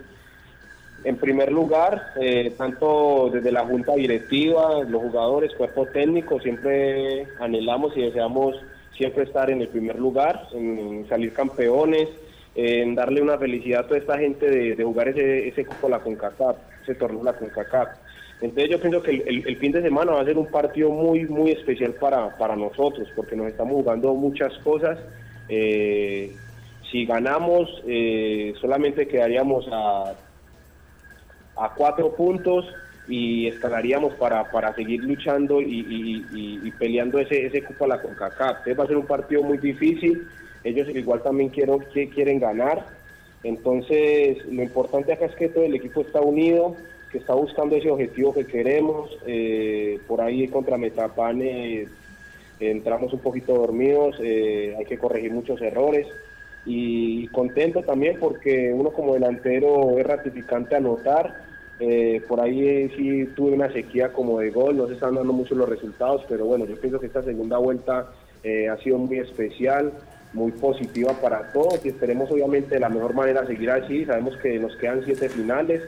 en 1.04 1.16
primer 1.16 1.52
lugar, 1.52 2.12
eh, 2.20 2.52
tanto 2.56 3.30
desde 3.32 3.52
la 3.52 3.64
junta 3.64 3.94
directiva, 3.94 4.82
los 4.84 5.02
jugadores, 5.02 5.54
cuerpo 5.54 5.86
técnico, 5.86 6.40
siempre 6.40 7.26
anhelamos 7.40 7.96
y 7.96 8.02
deseamos 8.02 8.56
siempre 8.96 9.24
estar 9.24 9.50
en 9.50 9.60
el 9.60 9.68
primer 9.68 9.98
lugar, 9.98 10.48
en 10.52 11.06
salir 11.08 11.32
campeones, 11.32 12.08
en 12.54 12.94
darle 12.94 13.20
una 13.20 13.36
felicidad 13.38 13.80
a 13.80 13.86
toda 13.86 13.98
esta 13.98 14.18
gente 14.18 14.50
de, 14.74 14.82
jugar 14.82 15.08
ese, 15.08 15.48
ese 15.48 15.64
cupo 15.64 15.88
la 15.88 16.00
CONCACAF, 16.00 16.56
ese 16.82 16.94
torneo 16.94 17.22
la 17.22 17.34
CONCACAF. 17.34 17.88
Entonces 18.40 18.70
yo 18.70 18.80
pienso 18.80 19.02
que 19.02 19.12
el, 19.12 19.56
fin 19.56 19.72
de 19.72 19.82
semana 19.82 20.12
va 20.12 20.20
a 20.20 20.24
ser 20.24 20.36
un 20.36 20.46
partido 20.46 20.90
muy, 20.90 21.24
muy 21.24 21.52
especial 21.52 21.92
para, 21.94 22.36
para 22.36 22.54
nosotros, 22.54 23.08
porque 23.16 23.36
nos 23.36 23.48
estamos 23.48 23.74
jugando 23.76 24.14
muchas 24.14 24.52
cosas. 24.58 24.98
Eh, 25.48 26.34
si 26.90 27.04
ganamos, 27.04 27.82
eh, 27.86 28.54
solamente 28.60 29.08
quedaríamos 29.08 29.66
a, 29.70 30.14
a 31.56 31.74
cuatro 31.74 32.14
puntos 32.14 32.66
y 33.08 33.46
escalaríamos 33.46 34.14
para, 34.14 34.50
para 34.50 34.74
seguir 34.74 35.02
luchando 35.04 35.60
y, 35.60 36.72
peleando 36.78 37.18
ese, 37.18 37.46
ese 37.46 37.62
cupo 37.62 37.84
a 37.84 37.88
la 37.88 38.02
CONCACAF. 38.02 38.58
Entonces 38.58 38.78
va 38.78 38.84
a 38.84 38.88
ser 38.88 38.96
un 38.96 39.06
partido 39.06 39.42
muy 39.42 39.58
difícil, 39.58 40.26
ellos 40.64 40.88
igual 40.88 41.22
también 41.22 41.50
quiero, 41.50 41.78
que 41.92 42.08
quieren 42.08 42.40
ganar, 42.40 42.84
entonces 43.42 44.44
lo 44.46 44.62
importante 44.62 45.12
acá 45.12 45.26
es 45.26 45.34
que 45.36 45.48
todo 45.48 45.64
el 45.64 45.74
equipo 45.74 46.00
está 46.00 46.20
unido, 46.20 46.76
que 47.12 47.18
está 47.18 47.34
buscando 47.34 47.76
ese 47.76 47.90
objetivo 47.90 48.34
que 48.34 48.46
queremos, 48.46 49.10
eh, 49.26 50.00
por 50.08 50.20
ahí 50.20 50.48
contra 50.48 50.76
Metapane 50.76 51.86
entramos 52.60 53.12
un 53.12 53.20
poquito 53.20 53.54
dormidos, 53.54 54.16
eh, 54.20 54.74
hay 54.78 54.84
que 54.84 54.98
corregir 54.98 55.32
muchos 55.32 55.60
errores 55.60 56.06
y 56.64 57.28
contento 57.28 57.82
también 57.82 58.18
porque 58.18 58.72
uno 58.74 58.90
como 58.90 59.14
delantero 59.14 59.98
es 59.98 60.06
ratificante 60.06 60.76
anotar. 60.76 61.46
Eh, 61.78 62.22
por 62.26 62.40
ahí 62.40 62.88
sí 62.96 63.26
tuve 63.36 63.52
una 63.52 63.70
sequía 63.70 64.10
como 64.12 64.40
de 64.40 64.50
gol, 64.50 64.78
no 64.78 64.86
se 64.86 64.94
están 64.94 65.14
dando 65.14 65.32
mucho 65.32 65.54
los 65.54 65.68
resultados, 65.68 66.24
pero 66.26 66.46
bueno, 66.46 66.64
yo 66.64 66.80
pienso 66.80 66.98
que 66.98 67.06
esta 67.06 67.22
segunda 67.22 67.58
vuelta 67.58 68.12
eh, 68.42 68.68
ha 68.68 68.78
sido 68.78 68.96
muy 68.96 69.18
especial, 69.18 69.92
muy 70.32 70.52
positiva 70.52 71.12
para 71.20 71.52
todos 71.52 71.84
y 71.84 71.88
esperemos 71.88 72.30
obviamente 72.30 72.76
de 72.76 72.80
la 72.80 72.88
mejor 72.88 73.14
manera 73.14 73.46
seguir 73.46 73.70
así. 73.70 74.06
Sabemos 74.06 74.36
que 74.38 74.58
nos 74.58 74.74
quedan 74.76 75.02
siete 75.04 75.28
finales, 75.28 75.82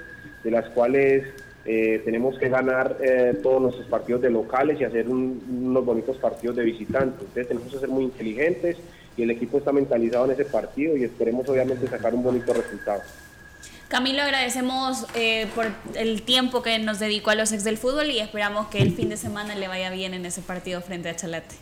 de 0.44 0.50
las 0.50 0.68
cuales 0.70 1.24
eh, 1.68 2.00
tenemos 2.04 2.38
que 2.38 2.48
ganar 2.48 2.96
todos 3.42 3.60
nuestros 3.60 3.86
partidos 3.86 4.22
de 4.22 4.30
locales 4.30 4.80
y 4.80 4.84
hacer 4.84 5.08
unos 5.08 5.84
bonitos 5.84 6.16
partidos 6.16 6.56
de 6.56 6.64
visitantes. 6.64 7.20
Entonces 7.20 7.48
tenemos 7.48 7.72
que 7.72 7.78
ser 7.78 7.88
muy 7.88 8.04
inteligentes 8.04 8.76
y 9.18 9.22
el 9.22 9.30
equipo 9.30 9.58
está 9.58 9.72
mentalizado 9.72 10.24
en 10.24 10.30
ese 10.30 10.44
partido 10.44 10.96
y 10.96 11.04
esperemos 11.04 11.48
obviamente 11.48 11.86
sacar 11.86 12.14
un 12.14 12.22
bonito 12.22 12.54
resultado. 12.54 13.02
Camilo, 13.88 14.22
agradecemos 14.22 15.06
eh, 15.14 15.46
por 15.54 15.66
el 15.94 16.22
tiempo 16.22 16.62
que 16.62 16.78
nos 16.78 16.98
dedicó 16.98 17.30
a 17.30 17.34
los 17.34 17.52
ex 17.52 17.64
del 17.64 17.78
fútbol 17.78 18.10
y 18.10 18.20
esperamos 18.20 18.68
que 18.68 18.82
el 18.82 18.92
fin 18.92 19.08
de 19.08 19.16
semana 19.16 19.54
le 19.54 19.66
vaya 19.66 19.90
bien 19.90 20.12
en 20.12 20.26
ese 20.26 20.42
partido 20.42 20.82
frente 20.82 21.08
a 21.08 21.16
Chalate. 21.16 21.56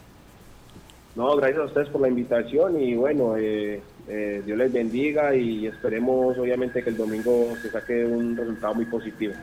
No, 1.15 1.35
gracias 1.37 1.61
a 1.61 1.65
ustedes 1.65 1.89
por 1.89 2.01
la 2.01 2.09
invitación 2.09 2.81
y 2.81 2.95
bueno, 2.95 3.37
eh, 3.39 3.81
eh, 4.09 4.43
Dios 4.45 4.59
les 4.59 4.73
bendiga 4.73 5.35
y 5.35 5.67
esperemos 5.67 6.37
obviamente 6.37 6.83
que 6.83 6.91
el 6.91 6.97
domingo 6.97 7.55
se 7.63 7.71
saque 7.71 8.05
un 8.05 8.37
resultado 8.37 8.75
muy 8.75 8.85
positivo. 8.87 9.35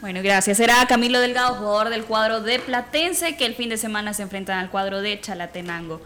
Bueno, 0.00 0.20
gracias. 0.22 0.60
Era 0.60 0.84
Camilo 0.86 1.20
Delgado, 1.20 1.54
jugador 1.54 1.90
del 1.90 2.04
cuadro 2.04 2.40
de 2.40 2.58
Platense, 2.58 3.36
que 3.36 3.46
el 3.46 3.54
fin 3.54 3.68
de 3.68 3.76
semana 3.76 4.14
se 4.14 4.22
enfrentan 4.22 4.58
al 4.58 4.70
cuadro 4.70 5.00
de 5.00 5.20
Chalatenango. 5.20 6.00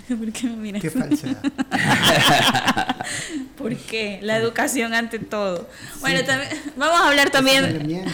¿Por 0.08 0.32
qué 0.32 0.46
me 0.46 0.56
miras? 0.56 0.82
Qué 0.82 0.90
falsedad. 0.90 1.42
¿Por 3.56 3.76
qué? 3.76 4.18
La 4.22 4.36
educación 4.36 4.94
ante 4.94 5.18
todo. 5.18 5.68
Bueno, 6.00 6.24
también, 6.24 6.50
vamos 6.76 7.00
a 7.00 7.08
hablar 7.08 7.30
también 7.30 8.04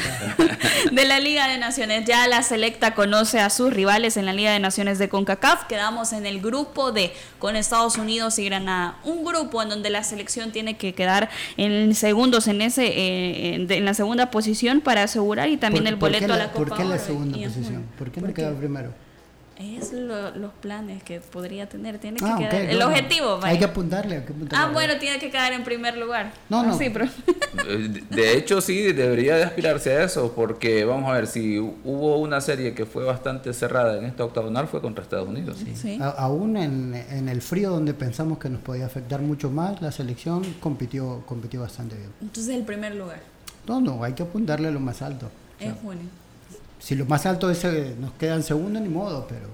de 0.92 1.04
la 1.04 1.20
Liga 1.20 1.48
de 1.48 1.58
Naciones. 1.58 2.04
Ya 2.04 2.26
la 2.26 2.42
selecta 2.42 2.94
conoce 2.94 3.40
a 3.40 3.50
sus 3.50 3.72
rivales 3.72 4.16
en 4.16 4.26
la 4.26 4.32
Liga 4.32 4.52
de 4.52 4.60
Naciones 4.60 4.98
de 4.98 5.08
CONCACAF. 5.08 5.66
Quedamos 5.66 6.12
en 6.12 6.26
el 6.26 6.40
grupo 6.40 6.92
D 6.92 7.12
con 7.38 7.56
Estados 7.56 7.96
Unidos 7.96 8.38
y 8.38 8.44
Granada. 8.44 8.96
Un 9.04 9.24
grupo 9.24 9.62
en 9.62 9.68
donde 9.68 9.90
la 9.90 10.04
selección 10.04 10.52
tiene 10.52 10.76
que 10.76 10.94
quedar 10.94 11.30
en 11.56 11.94
segundos 11.94 12.48
en 12.48 12.62
ese 12.62 12.86
eh, 12.86 13.54
en 13.54 13.84
la 13.84 13.94
segunda 13.94 14.30
posición 14.30 14.80
para 14.80 15.04
asegurar 15.04 15.48
y 15.48 15.56
también 15.56 15.86
el 15.86 15.96
boleto 15.96 16.32
a 16.32 16.36
la 16.36 16.52
Copa 16.52 16.68
¿Por 16.68 16.78
qué 16.78 16.84
la 16.84 16.98
segunda 16.98 17.38
posición? 17.38 17.86
¿Por 17.96 18.10
qué 18.10 18.20
no 18.20 18.34
queda 18.34 18.52
primero? 18.54 19.07
Es 19.58 19.92
los 19.92 20.52
planes 20.60 21.02
que 21.02 21.20
podría 21.20 21.68
tener. 21.68 21.98
Tiene 21.98 22.18
que 22.18 22.24
ah, 22.24 22.36
quedar. 22.38 22.54
el 22.54 22.80
objetivo, 22.80 23.40
Hay 23.42 23.58
que 23.58 23.64
apuntarle, 23.64 24.22
Ah, 24.52 24.70
bueno, 24.72 24.98
tiene 24.98 25.18
que 25.18 25.30
quedar 25.30 25.52
en 25.52 25.64
primer 25.64 25.96
lugar. 25.96 26.32
No, 26.48 26.62
no. 26.62 26.78
Sí, 26.78 26.90
pero... 26.90 27.06
De 28.10 28.36
hecho, 28.36 28.60
sí, 28.60 28.92
debería 28.92 29.36
de 29.36 29.44
aspirarse 29.44 29.96
a 29.96 30.04
eso, 30.04 30.32
porque 30.34 30.84
vamos 30.84 31.10
a 31.10 31.14
ver, 31.14 31.26
si 31.26 31.58
hubo 31.58 32.18
una 32.18 32.40
serie 32.40 32.74
que 32.74 32.86
fue 32.86 33.04
bastante 33.04 33.52
cerrada 33.52 33.98
en 33.98 34.04
esta 34.04 34.24
octagonal, 34.24 34.68
fue 34.68 34.80
contra 34.80 35.02
Estados 35.02 35.28
Unidos. 35.28 35.58
Sí. 35.74 35.98
aún 36.00 36.56
en, 36.56 36.94
en, 36.94 37.28
el 37.28 37.42
frío, 37.42 37.70
donde 37.70 37.94
pensamos 37.94 38.38
que 38.38 38.48
nos 38.48 38.60
podía 38.60 38.86
afectar 38.86 39.20
mucho 39.20 39.50
más, 39.50 39.82
la 39.82 39.90
selección 39.90 40.44
compitió, 40.60 41.24
compitió 41.26 41.62
bastante 41.62 41.96
bien. 41.96 42.10
Entonces, 42.20 42.54
el 42.54 42.64
primer 42.64 42.94
lugar. 42.94 43.20
No, 43.66 43.80
no, 43.80 44.02
hay 44.04 44.12
que 44.12 44.22
apuntarle 44.22 44.68
a 44.68 44.70
lo 44.70 44.80
más 44.80 45.02
alto. 45.02 45.30
En 45.60 45.74
junio 45.74 46.08
si 46.88 46.96
lo 46.96 47.04
más 47.04 47.26
alto 47.26 47.50
es, 47.50 47.62
nos 47.98 48.12
queda 48.12 48.34
en 48.34 48.42
segundo, 48.42 48.80
ni 48.80 48.88
modo, 48.88 49.26
pero 49.28 49.44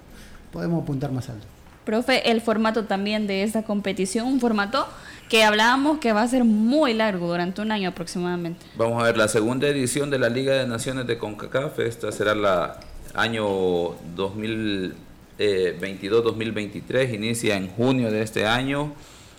podemos 0.53 0.85
apuntar 0.85 1.11
más 1.11 1.29
alto. 1.29 1.45
Profe, 1.85 2.31
el 2.31 2.41
formato 2.41 2.85
también 2.85 3.27
de 3.27 3.43
esta 3.43 3.65
competición, 3.65 4.29
un 4.29 4.39
formato 4.39 4.87
que 5.29 5.43
hablábamos 5.43 5.99
que 5.99 6.13
va 6.13 6.23
a 6.23 6.29
ser 6.29 6.45
muy 6.45 6.95
largo, 6.95 7.27
durante 7.27 7.61
un 7.61 7.73
año 7.73 7.89
aproximadamente. 7.89 8.65
Vamos 8.77 9.03
a 9.03 9.07
ver, 9.07 9.17
la 9.17 9.27
segunda 9.27 9.67
edición 9.67 10.11
de 10.11 10.21
la 10.21 10.29
Liga 10.29 10.55
de 10.55 10.69
Naciones 10.69 11.09
de 11.09 11.19
CONCACAF, 11.19 11.81
esta 11.81 12.13
será 12.13 12.37
la 12.37 12.79
año 13.15 13.97
2022-2023, 14.17 17.15
inicia 17.15 17.57
en 17.57 17.67
junio 17.67 18.13
de 18.13 18.23
este 18.23 18.47
año 18.47 18.93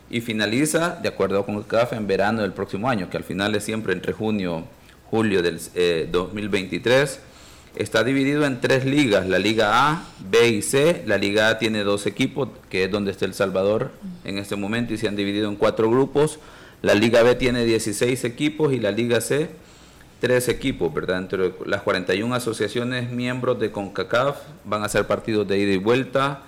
y 0.09 0.19
finaliza, 0.19 0.99
de 1.01 1.07
acuerdo 1.07 1.45
con 1.45 1.55
CONCACAF, 1.55 1.93
en 1.93 2.07
verano 2.07 2.41
del 2.41 2.51
próximo 2.51 2.89
año, 2.89 3.09
que 3.09 3.15
al 3.15 3.23
final 3.23 3.55
es 3.55 3.63
siempre 3.63 3.93
entre 3.93 4.11
junio 4.11 4.65
julio 5.09 5.41
del 5.41 5.61
2023 6.11 7.15
eh, 7.15 7.19
Está 7.75 8.05
dividido 8.05 8.45
en 8.45 8.61
tres 8.61 8.85
ligas, 8.85 9.27
la 9.27 9.37
Liga 9.37 9.89
A, 9.89 10.05
B 10.29 10.47
y 10.47 10.61
C. 10.61 11.03
La 11.05 11.17
Liga 11.17 11.49
A 11.49 11.59
tiene 11.59 11.83
dos 11.83 12.05
equipos, 12.05 12.47
que 12.69 12.85
es 12.85 12.91
donde 12.91 13.11
está 13.11 13.25
El 13.25 13.33
Salvador 13.33 13.91
en 14.23 14.37
este 14.37 14.55
momento, 14.55 14.93
y 14.93 14.97
se 14.97 15.09
han 15.09 15.17
dividido 15.17 15.49
en 15.49 15.57
cuatro 15.57 15.89
grupos. 15.89 16.39
La 16.81 16.93
Liga 16.93 17.21
B 17.21 17.35
tiene 17.35 17.65
16 17.65 18.23
equipos 18.23 18.71
y 18.71 18.79
la 18.79 18.91
Liga 18.91 19.19
C, 19.19 19.49
tres 20.21 20.47
equipos, 20.47 20.93
¿verdad? 20.93 21.17
Entre 21.17 21.53
las 21.65 21.81
41 21.81 22.33
asociaciones 22.33 23.11
miembros 23.11 23.59
de 23.59 23.71
CONCACAF 23.71 24.37
van 24.63 24.83
a 24.83 24.89
ser 24.89 25.05
partidos 25.05 25.45
de 25.45 25.59
ida 25.59 25.73
y 25.73 25.77
vuelta. 25.77 26.43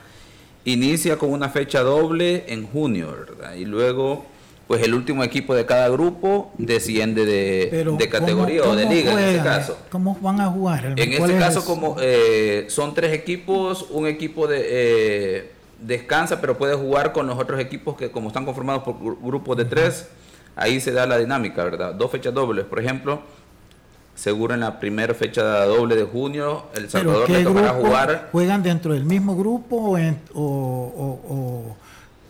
Inicia 0.63 1.17
con 1.17 1.31
una 1.31 1.49
fecha 1.49 1.81
doble 1.81 2.45
en 2.47 2.65
junio, 2.67 3.11
¿verdad? 3.11 3.55
Y 3.55 3.65
luego 3.65 4.25
pues 4.67 4.83
el 4.83 4.93
último 4.93 5.23
equipo 5.23 5.55
de 5.55 5.65
cada 5.65 5.87
grupo 5.87 6.51
desciende 6.57 7.25
de, 7.25 8.09
categoría 8.09 8.63
o 8.63 8.75
de 8.75 8.85
liga 8.85 9.13
en 9.13 9.19
este 9.19 9.43
caso. 9.43 9.77
¿Cómo 9.89 10.17
van 10.21 10.41
a 10.41 10.47
jugar? 10.47 10.93
En 10.97 11.13
este 11.13 11.37
caso, 11.37 11.63
como 11.63 11.95
eh, 12.01 12.65
son 12.69 12.93
tres 12.93 13.13
equipos, 13.13 13.87
un 13.89 14.07
equipo 14.07 14.45
de 14.45 14.65
eh, 14.67 15.51
descansa, 15.81 16.41
pero 16.41 16.57
puede 16.57 16.75
jugar 16.75 17.13
con 17.13 17.27
los 17.27 17.39
otros 17.39 17.61
equipos 17.61 17.95
que 17.95 18.11
como 18.11 18.27
están 18.27 18.43
conformados 18.43 18.83
por 18.83 18.97
grupos 19.21 19.55
de 19.55 19.63
tres, 19.65 20.09
ahí 20.57 20.81
se 20.81 20.91
da 20.91 21.07
la 21.07 21.17
dinámica, 21.17 21.63
¿verdad? 21.63 21.93
Dos 21.93 22.11
fechas 22.11 22.33
dobles, 22.33 22.65
por 22.65 22.79
ejemplo. 22.79 23.21
Seguro 24.15 24.55
en 24.55 24.61
la 24.61 24.79
primera 24.79 25.13
fecha 25.13 25.63
doble 25.65 25.95
de 25.95 26.03
junio, 26.03 26.65
El 26.73 26.89
Salvador 26.89 27.29
le 27.29 27.43
tocará 27.43 27.69
jugar. 27.69 28.29
¿Juegan 28.31 28.63
dentro 28.63 28.93
del 28.93 29.05
mismo 29.05 29.37
grupo 29.37 29.95
o 30.33 31.75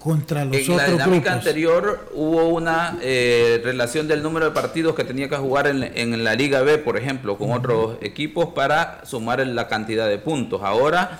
contra 0.08 0.46
los 0.46 0.56
en 0.56 0.78
la 0.78 0.88
dinámica 0.88 1.34
anterior 1.34 2.10
hubo 2.14 2.48
una 2.48 2.98
eh, 3.02 3.60
relación 3.62 4.08
del 4.08 4.24
número 4.24 4.46
de 4.46 4.52
partidos 4.52 4.96
que 4.96 5.04
tenía 5.04 5.28
que 5.28 5.36
jugar 5.36 5.68
en, 5.68 6.24
la 6.24 6.34
Liga 6.34 6.62
B, 6.62 6.78
por 6.78 6.96
ejemplo, 6.96 7.38
con 7.38 7.52
otros 7.52 7.98
equipos 8.00 8.54
para 8.54 9.06
sumar 9.06 9.46
la 9.46 9.68
cantidad 9.68 10.08
de 10.08 10.18
puntos. 10.18 10.62
Ahora 10.64 11.20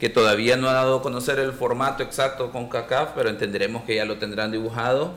que 0.00 0.08
todavía 0.08 0.56
no 0.56 0.68
ha 0.68 0.72
dado 0.72 0.96
a 0.96 1.02
conocer 1.02 1.38
el 1.38 1.52
formato 1.52 2.02
exacto 2.02 2.50
con 2.50 2.68
CACAF, 2.68 3.10
pero 3.14 3.28
entenderemos 3.28 3.84
que 3.84 3.94
ya 3.94 4.04
lo 4.04 4.16
tendrán 4.16 4.50
dibujado, 4.50 5.12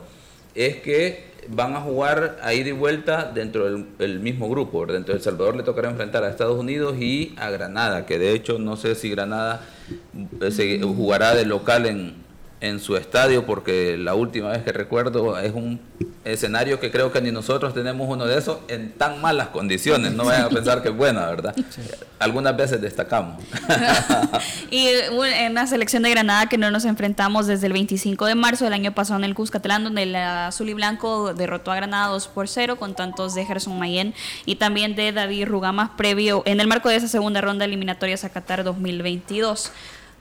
es 0.54 0.76
que 0.76 1.32
van 1.48 1.76
a 1.76 1.82
jugar 1.82 2.38
a 2.44 2.54
ida 2.54 2.70
y 2.70 2.74
vuelta 2.74 3.32
dentro 3.34 3.68
del 3.98 4.20
mismo 4.20 4.48
grupo. 4.48 4.86
Dentro 4.86 5.14
de 5.16 5.18
El 5.18 5.24
Salvador 5.24 5.56
le 5.56 5.64
tocará 5.64 5.90
enfrentar 5.90 6.24
a 6.24 6.30
Estados 6.30 6.60
Unidos 6.60 6.98
y 7.00 7.34
a 7.38 7.50
Granada, 7.50 8.06
que 8.06 8.20
de 8.20 8.34
hecho 8.34 8.60
no 8.60 8.78
sé 8.78 8.94
si 8.94 9.10
Granada 9.10 9.62
eh, 10.40 10.52
se 10.52 10.80
jugará 10.82 11.34
de 11.34 11.46
local 11.46 11.88
en, 11.88 12.21
en 12.62 12.80
su 12.80 12.96
estadio, 12.96 13.46
porque 13.46 13.98
la 13.98 14.14
última 14.14 14.50
vez 14.50 14.64
que 14.64 14.72
recuerdo 14.72 15.38
es 15.40 15.52
un 15.52 15.82
escenario 16.24 16.80
que 16.80 16.92
creo 16.92 17.12
que 17.12 17.20
ni 17.20 17.32
nosotros 17.32 17.74
tenemos 17.74 18.08
uno 18.08 18.26
de 18.26 18.38
esos 18.38 18.60
en 18.68 18.92
tan 18.92 19.20
malas 19.20 19.48
condiciones. 19.48 20.14
No 20.14 20.26
vayan 20.26 20.46
a 20.46 20.50
pensar 20.50 20.84
que 20.84 20.90
es 20.90 20.96
buena, 20.96 21.26
¿verdad? 21.26 21.56
Algunas 22.20 22.56
veces 22.56 22.80
destacamos. 22.80 23.44
y 24.70 24.88
en 24.88 25.56
la 25.56 25.66
selección 25.66 26.04
de 26.04 26.12
Granada 26.12 26.48
que 26.48 26.60
no 26.60 26.70
nos 26.70 26.86
enfrentamos 26.86 27.48
desde 27.48 27.66
el 27.66 27.74
25 27.74 28.28
de 28.28 28.36
marzo 28.36 28.66
del 28.66 28.74
año 28.74 28.94
pasado 28.94 29.18
en 29.18 29.24
el 29.24 29.34
Cuscatlán, 29.34 29.84
donde 29.84 30.04
el 30.04 30.16
azul 30.16 30.70
y 30.70 30.74
blanco 30.76 31.34
derrotó 31.34 31.72
a 31.72 31.76
Granada 31.76 32.10
2 32.10 32.28
por 32.28 32.48
0 32.48 32.76
con 32.78 32.94
tantos 32.94 33.34
de 33.34 33.44
Gerson 33.44 33.80
Mayen 33.80 34.14
y 34.46 34.58
también 34.58 34.96
de 34.96 35.12
David 35.12 35.48
Rugamas 35.48 35.90
previo 35.98 36.44
en 36.46 36.60
el 36.60 36.68
marco 36.68 36.90
de 36.90 36.98
esa 36.98 37.08
segunda 37.08 37.42
ronda 37.42 37.66
eliminatoria 37.66 38.18
a 38.22 38.30
Qatar 38.30 38.64
2022. 38.64 39.72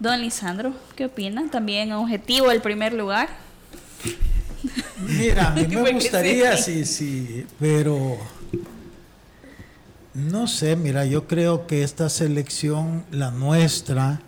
Don 0.01 0.18
Lisandro, 0.18 0.72
¿qué 0.96 1.05
opinan? 1.05 1.51
También 1.51 1.92
objetivo 1.92 2.51
el 2.51 2.62
primer 2.62 2.94
lugar. 2.94 3.28
Mira, 5.07 5.48
a 5.48 5.55
mí 5.55 5.66
me 5.76 5.92
gustaría, 5.92 6.57
sí, 6.57 6.86
sí, 6.86 7.44
pero 7.59 8.16
no 10.14 10.46
sé, 10.46 10.74
mira, 10.74 11.05
yo 11.05 11.26
creo 11.26 11.66
que 11.66 11.82
esta 11.82 12.09
selección, 12.09 13.05
la 13.11 13.30
nuestra, 13.30 14.22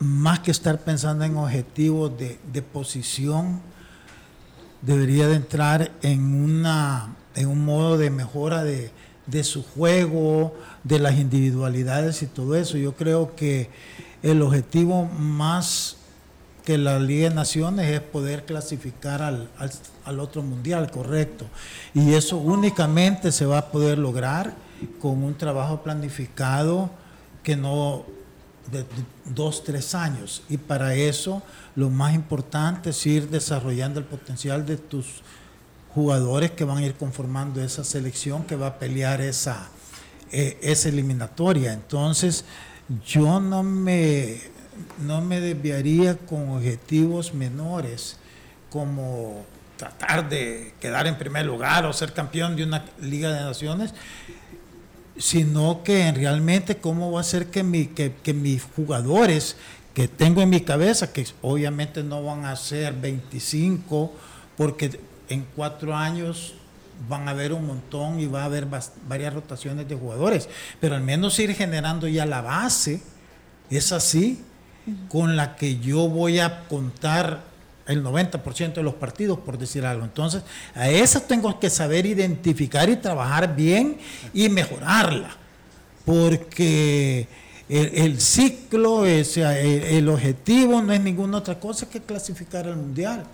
más 0.00 0.40
que 0.40 0.50
estar 0.50 0.80
pensando 0.80 1.24
en 1.24 1.36
objetivos 1.36 2.12
de, 2.18 2.62
posición, 2.62 3.60
debería 4.82 5.28
de 5.28 5.36
entrar 5.36 5.92
en, 6.02 6.42
una, 6.42 7.14
en 7.36 7.46
un 7.46 7.64
modo 7.64 7.98
de 7.98 8.10
mejora 8.10 8.64
de, 8.64 8.90
de 9.26 9.44
su 9.44 9.62
juego, 9.62 10.56
de 10.82 10.98
las 10.98 11.14
individualidades 11.18 12.20
y 12.22 12.26
todo 12.26 12.56
eso. 12.56 12.76
Yo 12.76 12.96
creo 12.96 13.36
que 13.36 13.70
el 14.22 14.42
objetivo 14.42 15.04
más 15.04 15.96
que 16.64 16.76
la 16.76 16.98
Liga 16.98 17.30
de 17.30 17.34
Naciones 17.34 17.90
es 17.90 18.00
poder 18.00 18.44
clasificar 18.44 19.22
al, 19.22 20.20
otro 20.20 20.42
mundial, 20.42 20.90
correcto. 20.90 21.46
Y 21.94 22.12
eso 22.12 22.36
únicamente 22.36 23.32
se 23.32 23.46
va 23.46 23.58
a 23.58 23.66
poder 23.70 23.96
lograr 23.96 24.54
con 25.00 25.24
un 25.24 25.34
trabajo 25.34 25.82
planificado 25.82 26.90
que 27.42 27.56
no 27.56 28.04
de 28.70 28.84
dos, 29.24 29.64
tres 29.64 29.94
años. 29.94 30.42
Y 30.50 30.58
para 30.58 30.94
eso 30.94 31.42
lo 31.74 31.88
más 31.88 32.14
importante 32.14 32.90
es 32.90 33.06
ir 33.06 33.30
desarrollando 33.30 33.98
el 33.98 34.04
potencial 34.04 34.66
de 34.66 34.76
tus 34.76 35.22
jugadores 35.94 36.50
que 36.50 36.64
van 36.64 36.78
a 36.78 36.84
ir 36.84 36.94
conformando 36.94 37.62
esa 37.62 37.82
selección 37.82 38.44
que 38.44 38.56
va 38.56 38.66
a 38.66 38.78
pelear 38.78 39.22
esa, 39.22 39.68
eh, 40.30 40.58
esa 40.60 40.90
eliminatoria. 40.90 41.72
Entonces, 41.72 42.44
yo 43.06 43.40
no 43.40 43.62
me, 43.62 44.40
no 45.06 45.20
me 45.20 45.40
desviaría 45.40 46.16
con 46.16 46.50
objetivos 46.50 47.34
menores 47.34 48.16
como 48.70 49.44
tratar 49.76 50.28
de 50.28 50.74
quedar 50.80 51.06
en 51.06 51.16
primer 51.16 51.46
lugar 51.46 51.86
o 51.86 51.92
ser 51.92 52.12
campeón 52.12 52.56
de 52.56 52.64
una 52.64 52.84
Liga 53.00 53.32
de 53.32 53.40
Naciones, 53.40 53.94
sino 55.16 55.82
que 55.82 56.12
realmente 56.12 56.78
cómo 56.78 57.12
va 57.12 57.20
a 57.20 57.24
ser 57.24 57.46
que, 57.46 57.62
mi, 57.62 57.86
que, 57.86 58.14
que 58.22 58.34
mis 58.34 58.62
jugadores 58.62 59.56
que 59.94 60.08
tengo 60.08 60.42
en 60.42 60.50
mi 60.50 60.60
cabeza, 60.60 61.12
que 61.12 61.26
obviamente 61.42 62.02
no 62.02 62.22
van 62.22 62.44
a 62.44 62.54
ser 62.56 62.94
25, 62.94 64.12
porque 64.56 65.00
en 65.28 65.44
cuatro 65.56 65.94
años 65.96 66.54
van 67.08 67.28
a 67.28 67.32
haber 67.32 67.52
un 67.52 67.66
montón 67.66 68.18
y 68.20 68.26
va 68.26 68.42
a 68.42 68.46
haber 68.46 68.66
varias 69.06 69.34
rotaciones 69.34 69.88
de 69.88 69.94
jugadores, 69.94 70.48
pero 70.80 70.94
al 70.94 71.02
menos 71.02 71.38
ir 71.38 71.54
generando 71.54 72.08
ya 72.08 72.26
la 72.26 72.40
base, 72.40 73.00
es 73.70 73.92
así, 73.92 74.42
con 75.08 75.36
la 75.36 75.56
que 75.56 75.78
yo 75.78 76.08
voy 76.08 76.38
a 76.38 76.66
contar 76.66 77.42
el 77.86 78.02
90% 78.02 78.74
de 78.74 78.82
los 78.82 78.94
partidos, 78.94 79.38
por 79.38 79.58
decir 79.58 79.84
algo. 79.84 80.04
Entonces, 80.04 80.42
a 80.74 80.88
esa 80.88 81.20
tengo 81.20 81.58
que 81.58 81.70
saber 81.70 82.06
identificar 82.06 82.88
y 82.88 82.96
trabajar 82.96 83.54
bien 83.54 83.98
y 84.32 84.48
mejorarla, 84.48 85.30
porque 86.04 87.28
el, 87.68 88.20
ciclo, 88.20 89.04
el 89.06 90.08
objetivo 90.08 90.82
no 90.82 90.92
es 90.92 91.00
ninguna 91.00 91.38
otra 91.38 91.58
cosa 91.58 91.88
que 91.88 92.00
clasificar 92.00 92.66
al 92.66 92.76
mundial. 92.76 93.24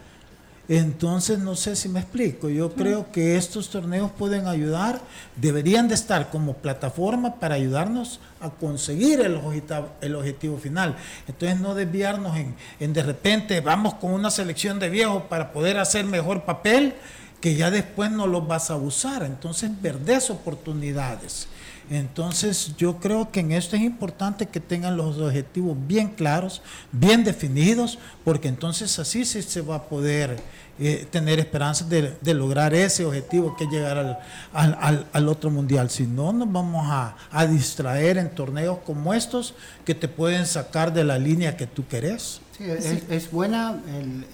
Entonces, 0.68 1.38
no 1.38 1.56
sé 1.56 1.76
si 1.76 1.90
me 1.90 2.00
explico. 2.00 2.48
Yo 2.48 2.72
creo 2.72 3.12
que 3.12 3.36
estos 3.36 3.68
torneos 3.68 4.10
pueden 4.12 4.46
ayudar, 4.46 5.00
deberían 5.36 5.88
de 5.88 5.94
estar 5.94 6.30
como 6.30 6.54
plataforma 6.54 7.34
para 7.34 7.56
ayudarnos 7.56 8.18
a 8.40 8.48
conseguir 8.48 9.20
el 9.20 9.34
objetivo, 9.34 9.88
el 10.00 10.14
objetivo 10.14 10.56
final. 10.56 10.96
Entonces, 11.28 11.60
no 11.60 11.74
desviarnos 11.74 12.36
en, 12.36 12.54
en 12.80 12.92
de 12.94 13.02
repente 13.02 13.60
vamos 13.60 13.94
con 13.94 14.12
una 14.12 14.30
selección 14.30 14.78
de 14.78 14.88
viejos 14.88 15.24
para 15.24 15.52
poder 15.52 15.78
hacer 15.78 16.06
mejor 16.06 16.44
papel, 16.44 16.94
que 17.42 17.54
ya 17.54 17.70
después 17.70 18.10
no 18.10 18.26
los 18.26 18.48
vas 18.48 18.70
a 18.70 18.76
usar. 18.76 19.22
Entonces, 19.22 19.70
perdés 19.82 20.30
oportunidades. 20.30 21.46
Entonces 21.90 22.74
yo 22.76 22.96
creo 22.98 23.30
que 23.30 23.40
en 23.40 23.52
esto 23.52 23.76
es 23.76 23.82
importante 23.82 24.46
que 24.46 24.60
tengan 24.60 24.96
los 24.96 25.18
objetivos 25.18 25.76
bien 25.86 26.08
claros, 26.08 26.62
bien 26.92 27.24
definidos, 27.24 27.98
porque 28.24 28.48
entonces 28.48 28.98
así 28.98 29.24
sí 29.24 29.42
se 29.42 29.60
va 29.60 29.76
a 29.76 29.82
poder 29.82 30.40
eh, 30.78 31.06
tener 31.10 31.38
esperanzas 31.38 31.88
de, 31.88 32.34
lograr 32.34 32.74
ese 32.74 33.04
objetivo 33.04 33.54
que 33.56 33.64
es 33.64 33.70
llegar 33.70 34.18
al, 34.52 35.28
otro 35.28 35.50
mundial. 35.50 35.90
Si 35.90 36.04
no, 36.04 36.32
nos 36.32 36.50
vamos 36.50 36.86
a, 36.90 37.46
distraer 37.46 38.18
en 38.18 38.30
torneos 38.30 38.78
como 38.84 39.12
estos 39.12 39.54
que 39.84 39.94
te 39.94 40.08
pueden 40.08 40.46
sacar 40.46 40.92
de 40.92 41.04
la 41.04 41.18
línea 41.18 41.56
que 41.56 41.66
tú 41.66 41.86
querés. 41.86 42.40
Sí, 42.56 42.64
es, 42.64 43.30
buena 43.30 43.76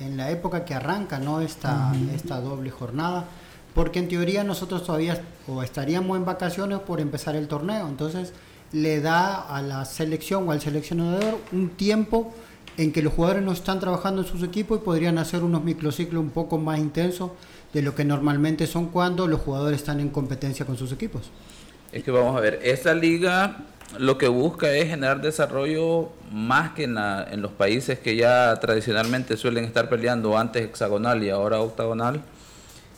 en, 0.00 0.16
la 0.16 0.30
época 0.30 0.64
que 0.64 0.74
arranca 0.74 1.18
¿no? 1.18 1.40
esta, 1.40 1.92
esta 2.14 2.40
doble 2.40 2.70
jornada 2.70 3.26
porque 3.80 3.98
en 3.98 4.08
teoría 4.08 4.44
nosotros 4.44 4.84
todavía 4.84 5.22
o 5.48 5.62
estaríamos 5.62 6.18
en 6.18 6.26
vacaciones 6.26 6.80
por 6.80 7.00
empezar 7.00 7.34
el 7.34 7.48
torneo, 7.48 7.88
entonces 7.88 8.34
le 8.72 9.00
da 9.00 9.40
a 9.40 9.62
la 9.62 9.86
selección 9.86 10.46
o 10.46 10.52
al 10.52 10.60
seleccionador 10.60 11.38
un 11.50 11.70
tiempo 11.70 12.30
en 12.76 12.92
que 12.92 13.00
los 13.00 13.14
jugadores 13.14 13.42
no 13.42 13.52
están 13.52 13.80
trabajando 13.80 14.20
en 14.20 14.28
sus 14.28 14.42
equipos 14.42 14.78
y 14.78 14.84
podrían 14.84 15.16
hacer 15.16 15.42
unos 15.42 15.64
microciclos 15.64 16.22
un 16.22 16.28
poco 16.28 16.58
más 16.58 16.78
intensos 16.78 17.30
de 17.72 17.80
lo 17.80 17.94
que 17.94 18.04
normalmente 18.04 18.66
son 18.66 18.88
cuando 18.88 19.26
los 19.26 19.40
jugadores 19.40 19.80
están 19.80 19.98
en 20.00 20.10
competencia 20.10 20.66
con 20.66 20.76
sus 20.76 20.92
equipos. 20.92 21.30
Es 21.90 22.04
que 22.04 22.10
vamos 22.10 22.36
a 22.36 22.40
ver, 22.40 22.60
esta 22.62 22.92
liga 22.92 23.64
lo 23.98 24.18
que 24.18 24.28
busca 24.28 24.70
es 24.74 24.90
generar 24.90 25.22
desarrollo 25.22 26.10
más 26.30 26.72
que 26.72 26.84
en, 26.84 26.98
en 26.98 27.40
los 27.40 27.52
países 27.52 27.98
que 27.98 28.14
ya 28.14 28.54
tradicionalmente 28.60 29.38
suelen 29.38 29.64
estar 29.64 29.88
peleando 29.88 30.36
antes 30.36 30.66
hexagonal 30.66 31.24
y 31.24 31.30
ahora 31.30 31.62
octagonal 31.62 32.20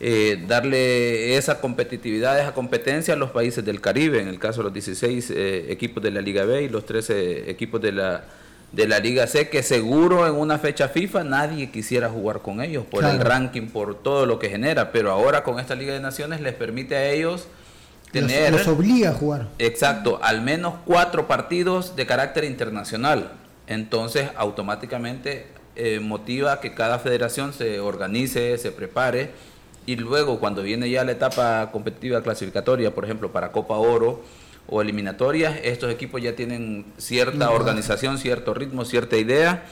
eh, 0.04 0.42
darle 0.48 1.36
esa 1.36 1.60
competitividad, 1.60 2.36
esa 2.40 2.54
competencia 2.54 3.14
a 3.14 3.16
los 3.16 3.30
países 3.30 3.64
del 3.64 3.80
Caribe, 3.80 4.20
en 4.20 4.26
el 4.26 4.40
caso 4.40 4.58
de 4.58 4.64
los 4.64 4.72
16 4.72 5.30
eh, 5.30 5.66
equipos 5.70 6.02
de 6.02 6.10
la 6.10 6.20
Liga 6.20 6.44
B 6.44 6.64
y 6.64 6.68
los 6.68 6.84
13 6.84 7.48
equipos 7.48 7.80
de 7.80 7.92
la, 7.92 8.24
de 8.72 8.88
la 8.88 8.98
Liga 8.98 9.28
C, 9.28 9.48
que 9.48 9.62
seguro 9.62 10.26
en 10.26 10.34
una 10.34 10.58
fecha 10.58 10.88
FIFA 10.88 11.22
nadie 11.22 11.70
quisiera 11.70 12.08
jugar 12.08 12.40
con 12.40 12.60
ellos 12.60 12.84
por 12.84 13.04
el 13.04 13.20
ranking, 13.20 13.68
por 13.68 13.94
todo 14.02 14.26
lo 14.26 14.40
que 14.40 14.48
genera, 14.48 14.90
pero 14.90 15.12
ahora 15.12 15.44
con 15.44 15.60
esta 15.60 15.76
Liga 15.76 15.92
de 15.92 16.00
Naciones 16.00 16.40
les 16.40 16.54
permite 16.54 16.96
a 16.96 17.08
ellos 17.08 17.46
tener... 18.10 18.50
Los, 18.50 18.66
obliga 18.66 19.10
a 19.10 19.14
jugar. 19.14 19.50
Exacto, 19.60 20.18
al 20.20 20.42
menos 20.42 20.74
cuatro 20.84 21.28
partidos 21.28 21.94
de 21.94 22.06
carácter 22.06 22.42
internacional. 22.42 23.30
Entonces 23.68 24.30
automáticamente 24.34 25.46
eh, 25.76 26.00
motiva 26.00 26.58
que 26.60 26.74
cada 26.74 26.98
federación 26.98 27.52
se 27.52 27.78
organice, 27.78 28.58
se 28.58 28.72
prepare 28.72 29.51
y 29.86 29.96
luego 29.96 30.38
cuando 30.38 30.62
viene 30.62 30.88
ya 30.88 31.04
la 31.04 31.12
etapa 31.12 31.70
competitiva 31.72 32.22
clasificatoria, 32.22 32.94
por 32.94 33.04
ejemplo, 33.04 33.32
para 33.32 33.52
Copa 33.52 33.76
Oro 33.76 34.22
o 34.68 34.80
eliminatorias, 34.80 35.58
estos 35.64 35.90
equipos 35.90 36.22
ya 36.22 36.36
tienen 36.36 36.86
cierta 36.98 37.50
organización, 37.50 38.18
cierto 38.18 38.54
ritmo, 38.54 38.84
cierta 38.84 39.16
idea. 39.16 39.64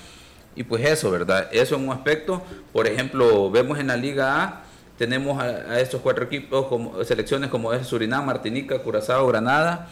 Y 0.57 0.65
pues 0.65 0.85
eso, 0.85 1.11
¿verdad? 1.13 1.49
Eso 1.53 1.77
en 1.77 1.89
un 1.89 1.95
aspecto. 1.95 2.43
Por 2.73 2.89
ejemplo, 2.89 3.51
vemos 3.51 3.79
en 3.79 3.87
la 3.87 3.97
Liga 3.97 4.43
A, 4.43 4.63
tenemos 4.99 5.41
a, 5.41 5.79
estos 5.81 6.01
cuatro 6.01 6.25
equipos, 6.25 6.67
como 6.67 7.05
selecciones 7.05 7.51
como 7.51 7.73
es 7.73 7.87
Surinam, 7.87 8.27
Martinica, 8.27 8.83
Curazao, 8.83 9.27
Granada, 9.29 9.89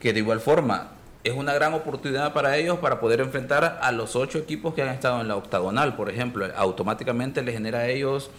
que 0.00 0.12
de 0.12 0.18
igual 0.18 0.40
forma 0.40 0.90
es 1.26 1.34
una 1.34 1.52
gran 1.54 1.74
oportunidad 1.74 2.32
para 2.32 2.56
ellos 2.56 2.78
para 2.78 3.00
poder 3.00 3.20
enfrentar 3.20 3.80
a 3.82 3.90
los 3.90 4.14
ocho 4.14 4.38
equipos 4.38 4.74
que 4.74 4.82
han 4.82 4.90
estado 4.90 5.20
en 5.20 5.28
la 5.28 5.36
octagonal, 5.36 5.96
por 5.96 6.08
ejemplo. 6.08 6.46
Automáticamente 6.56 7.42
les 7.42 7.54
genera 7.54 7.80
a 7.80 7.88
ellos 7.88 8.30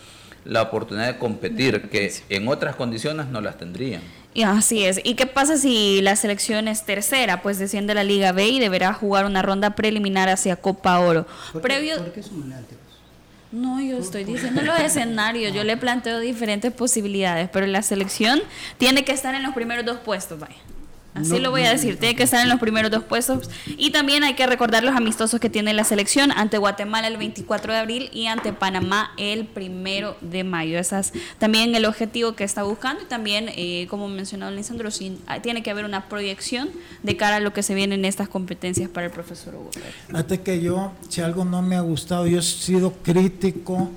la 0.47 0.61
oportunidad 0.63 1.07
de 1.07 1.17
competir, 1.17 1.89
que 1.89 2.11
en 2.29 2.47
otras 2.47 2.75
condiciones 2.75 3.27
no 3.27 3.41
las 3.41 3.57
tendrían. 3.57 4.01
Y 4.33 4.43
así 4.43 4.83
es. 4.83 4.99
¿Y 5.03 5.15
qué 5.15 5.25
pasa 5.25 5.57
si 5.57 6.01
la 6.01 6.15
selección 6.15 6.67
es 6.67 6.85
tercera? 6.85 7.41
Pues 7.41 7.59
desciende 7.59 7.93
a 7.93 7.95
la 7.95 8.03
Liga 8.03 8.31
B 8.31 8.47
y 8.47 8.59
deberá 8.59 8.93
jugar 8.93 9.25
una 9.25 9.41
ronda 9.41 9.75
preliminar 9.75 10.29
hacia 10.29 10.55
Copa 10.55 10.99
Oro. 10.99 11.25
¿Por 11.51 11.61
qué, 11.61 11.67
Previo... 11.67 11.95
No, 13.51 13.81
yo 13.81 13.97
estoy 13.97 14.25
diciendo 14.25 14.61
los 14.61 14.77
escenarios, 14.77 15.53
yo 15.53 15.63
le 15.63 15.77
planteo 15.77 16.19
diferentes 16.19 16.71
posibilidades, 16.73 17.49
pero 17.49 17.65
la 17.65 17.81
selección 17.81 18.41
tiene 18.77 19.05
que 19.05 19.13
estar 19.13 19.33
en 19.35 19.43
los 19.43 19.53
primeros 19.53 19.85
dos 19.85 19.99
puestos, 19.99 20.37
vaya. 20.37 20.57
Así 21.21 21.39
lo 21.39 21.51
voy 21.51 21.63
a 21.63 21.71
decir, 21.71 21.97
tiene 21.97 22.15
que 22.15 22.23
estar 22.23 22.41
en 22.41 22.49
los 22.49 22.59
primeros 22.59 22.91
dos 22.91 23.03
puestos. 23.03 23.49
Y 23.65 23.91
también 23.91 24.23
hay 24.23 24.35
que 24.35 24.45
recordar 24.47 24.83
los 24.83 24.95
amistosos 24.95 25.39
que 25.39 25.49
tiene 25.49 25.73
la 25.73 25.83
selección 25.83 26.31
ante 26.31 26.57
Guatemala 26.57 27.07
el 27.07 27.17
24 27.17 27.73
de 27.73 27.79
abril 27.79 28.09
y 28.13 28.27
ante 28.27 28.53
Panamá 28.53 29.11
el 29.17 29.45
primero 29.45 30.17
de 30.21 30.43
mayo. 30.43 30.77
Esas 30.79 31.13
también 31.39 31.73
el 31.75 31.85
objetivo 31.85 32.33
que 32.33 32.43
está 32.43 32.63
buscando 32.63 33.03
y 33.03 33.05
también, 33.05 33.49
eh, 33.55 33.87
como 33.89 34.07
mencionado 34.07 34.51
Lisandro, 34.51 34.91
sí, 34.91 35.17
tiene 35.41 35.63
que 35.63 35.71
haber 35.71 35.85
una 35.85 36.09
proyección 36.09 36.69
de 37.03 37.17
cara 37.17 37.37
a 37.37 37.39
lo 37.39 37.53
que 37.53 37.63
se 37.63 37.75
viene 37.75 37.95
en 37.95 38.05
estas 38.05 38.29
competencias 38.29 38.89
para 38.89 39.07
el 39.07 39.11
profesor 39.11 39.55
Hugo 39.55 39.71
Pérez. 39.71 39.93
Fíjate 40.07 40.41
que 40.41 40.61
yo, 40.61 40.91
si 41.09 41.21
algo 41.21 41.45
no 41.45 41.61
me 41.61 41.75
ha 41.75 41.81
gustado, 41.81 42.27
yo 42.27 42.39
he 42.39 42.43
sido 42.43 42.93
crítico 43.03 43.89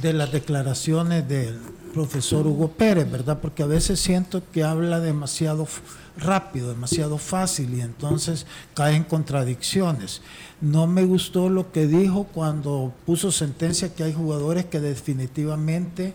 de 0.00 0.12
las 0.12 0.32
declaraciones 0.32 1.28
del 1.28 1.58
profesor 1.92 2.46
Hugo 2.46 2.68
Pérez, 2.68 3.10
¿verdad? 3.10 3.38
Porque 3.40 3.62
a 3.62 3.66
veces 3.66 4.00
siento 4.00 4.42
que 4.52 4.62
habla 4.64 5.00
demasiado 5.00 5.66
rápido, 6.16 6.68
demasiado 6.68 7.18
fácil 7.18 7.74
y 7.74 7.80
entonces 7.80 8.46
cae 8.74 8.96
en 8.96 9.04
contradicciones. 9.04 10.22
No 10.60 10.86
me 10.86 11.04
gustó 11.04 11.48
lo 11.48 11.72
que 11.72 11.86
dijo 11.86 12.24
cuando 12.24 12.92
puso 13.06 13.32
sentencia 13.32 13.94
que 13.94 14.04
hay 14.04 14.12
jugadores 14.12 14.66
que 14.66 14.80
definitivamente 14.80 16.14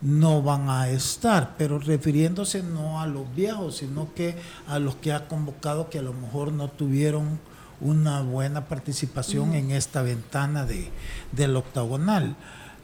no 0.00 0.42
van 0.42 0.68
a 0.68 0.88
estar, 0.90 1.54
pero 1.56 1.78
refiriéndose 1.78 2.62
no 2.62 3.00
a 3.00 3.06
los 3.06 3.34
viejos, 3.34 3.78
sino 3.78 4.12
que 4.14 4.36
a 4.68 4.78
los 4.78 4.96
que 4.96 5.12
ha 5.12 5.28
convocado 5.28 5.88
que 5.90 5.98
a 5.98 6.02
lo 6.02 6.12
mejor 6.12 6.52
no 6.52 6.68
tuvieron 6.68 7.38
una 7.80 8.22
buena 8.22 8.66
participación 8.66 9.54
en 9.54 9.70
esta 9.70 10.02
ventana 10.02 10.64
de, 10.64 10.90
del 11.32 11.56
octagonal 11.56 12.36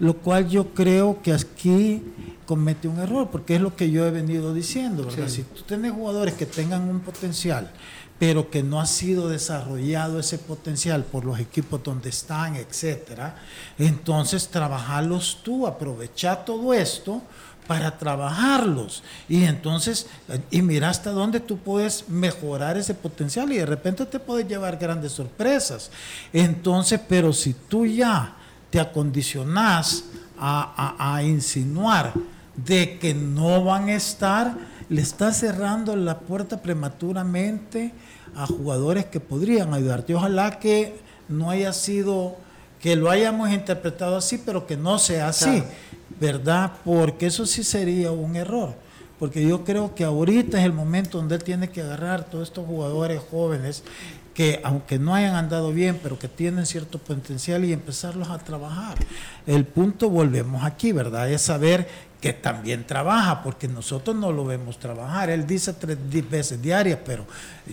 lo 0.02 0.14
cual 0.14 0.48
yo 0.48 0.74
creo 0.74 1.22
que 1.22 1.32
aquí 1.32 2.02
comete 2.44 2.88
un 2.88 2.98
error, 2.98 3.28
porque 3.30 3.54
es 3.54 3.60
lo 3.60 3.76
que 3.76 3.88
yo 3.88 4.04
he 4.04 4.10
venido 4.10 4.52
diciendo, 4.52 5.04
¿verdad? 5.04 5.28
Si 5.28 5.44
tú 5.44 5.62
tienes 5.62 5.92
jugadores 5.92 6.34
que 6.34 6.44
tengan 6.44 6.88
un 6.88 6.98
potencial, 6.98 7.70
pero 8.18 8.50
que 8.50 8.64
no 8.64 8.80
ha 8.80 8.86
sido 8.86 9.28
desarrollado 9.28 10.18
ese 10.18 10.38
potencial 10.38 11.04
por 11.04 11.24
los 11.24 11.38
equipos 11.38 11.84
donde 11.84 12.08
están, 12.08 12.56
etcétera, 12.56 13.36
entonces 13.78 14.48
trabajarlos 14.48 15.38
tú, 15.44 15.68
aprovechar 15.68 16.44
todo 16.44 16.74
esto 16.74 17.22
para 17.68 17.96
trabajarlos 17.96 19.04
y 19.28 19.44
entonces 19.44 20.08
y 20.50 20.62
mira 20.62 20.88
hasta 20.88 21.12
dónde 21.12 21.38
tú 21.38 21.58
puedes 21.58 22.08
mejorar 22.08 22.76
ese 22.76 22.94
potencial 22.94 23.52
y 23.52 23.58
de 23.58 23.66
repente 23.66 24.04
te 24.06 24.18
puedes 24.18 24.48
llevar 24.48 24.78
grandes 24.78 25.12
sorpresas. 25.12 25.92
Entonces, 26.32 27.00
pero 27.08 27.32
si 27.32 27.54
tú 27.54 27.86
ya 27.86 28.38
te 28.72 28.80
acondicionás 28.80 30.04
a, 30.38 31.20
insinuar 31.22 32.14
de 32.56 32.98
que 32.98 33.14
no 33.14 33.62
van 33.62 33.90
a 33.90 33.94
estar, 33.94 34.56
le 34.88 35.02
estás 35.02 35.38
cerrando 35.38 35.94
la 35.94 36.18
puerta 36.20 36.62
prematuramente 36.62 37.92
a 38.34 38.46
jugadores 38.46 39.04
que 39.04 39.20
podrían 39.20 39.74
ayudarte. 39.74 40.14
Ojalá 40.14 40.58
que 40.58 40.96
no 41.28 41.50
haya 41.50 41.72
sido, 41.74 42.36
que 42.80 42.96
lo 42.96 43.10
hayamos 43.10 43.50
interpretado 43.50 44.16
así, 44.16 44.38
pero 44.38 44.66
que 44.66 44.78
no 44.78 44.98
sea 44.98 45.28
así, 45.28 45.62
¿verdad? 46.18 46.72
Porque 46.82 47.26
eso 47.26 47.44
sí 47.44 47.62
sería 47.62 48.10
un 48.10 48.36
error. 48.36 48.74
Porque 49.18 49.46
yo 49.46 49.64
creo 49.64 49.94
que 49.94 50.02
ahorita 50.02 50.58
es 50.58 50.64
el 50.64 50.72
momento 50.72 51.18
donde 51.18 51.36
él 51.36 51.44
tiene 51.44 51.68
que 51.68 51.82
agarrar 51.82 52.24
todos 52.24 52.48
estos 52.48 52.66
jugadores 52.66 53.20
jóvenes 53.30 53.84
que 54.34 54.60
aunque 54.64 54.98
no 54.98 55.14
hayan 55.14 55.34
andado 55.34 55.72
bien, 55.72 56.00
pero 56.02 56.18
que 56.18 56.28
tienen 56.28 56.66
cierto 56.66 56.98
potencial 56.98 57.64
y 57.64 57.72
empezarlos 57.72 58.28
a 58.30 58.38
trabajar. 58.38 58.98
El 59.46 59.64
punto, 59.64 60.08
volvemos 60.08 60.64
aquí, 60.64 60.92
¿verdad? 60.92 61.30
Es 61.30 61.42
saber 61.42 61.88
que 62.22 62.32
también 62.32 62.86
trabaja, 62.86 63.42
porque 63.42 63.66
nosotros 63.66 64.14
no 64.14 64.30
lo 64.30 64.44
vemos 64.44 64.78
trabajar. 64.78 65.28
Él 65.28 65.44
dice 65.44 65.72
tres 65.72 65.98
veces 66.30 66.62
diarias, 66.62 67.00
pero 67.04 67.26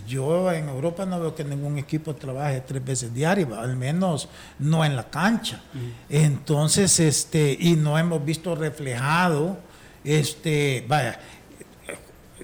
yo 0.07 0.51
en 0.51 0.67
Europa 0.67 1.05
no 1.05 1.19
veo 1.19 1.35
que 1.35 1.43
ningún 1.43 1.77
equipo 1.77 2.15
trabaje 2.15 2.61
tres 2.61 2.83
veces 2.83 3.13
diarias, 3.13 3.47
al 3.53 3.77
menos 3.77 4.27
no 4.57 4.83
en 4.83 4.95
la 4.95 5.07
cancha. 5.07 5.61
Entonces, 6.09 6.99
este, 6.99 7.55
y 7.59 7.75
no 7.75 7.99
hemos 7.99 8.25
visto 8.25 8.55
reflejado, 8.55 9.59
este, 10.03 10.83
vaya, 10.87 11.19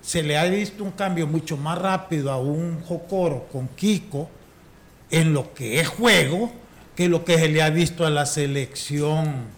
se 0.01 0.23
le 0.23 0.37
ha 0.37 0.45
visto 0.45 0.83
un 0.83 0.91
cambio 0.91 1.27
mucho 1.27 1.57
más 1.57 1.77
rápido 1.77 2.31
a 2.31 2.37
un 2.37 2.81
Jocoro 2.83 3.47
con 3.51 3.67
Kiko 3.69 4.29
en 5.09 5.33
lo 5.33 5.53
que 5.53 5.79
es 5.79 5.87
juego 5.87 6.51
que 6.95 7.09
lo 7.09 7.25
que 7.25 7.37
se 7.37 7.49
le 7.49 7.61
ha 7.61 7.69
visto 7.69 8.05
a 8.05 8.09
la 8.09 8.25
selección 8.25 9.53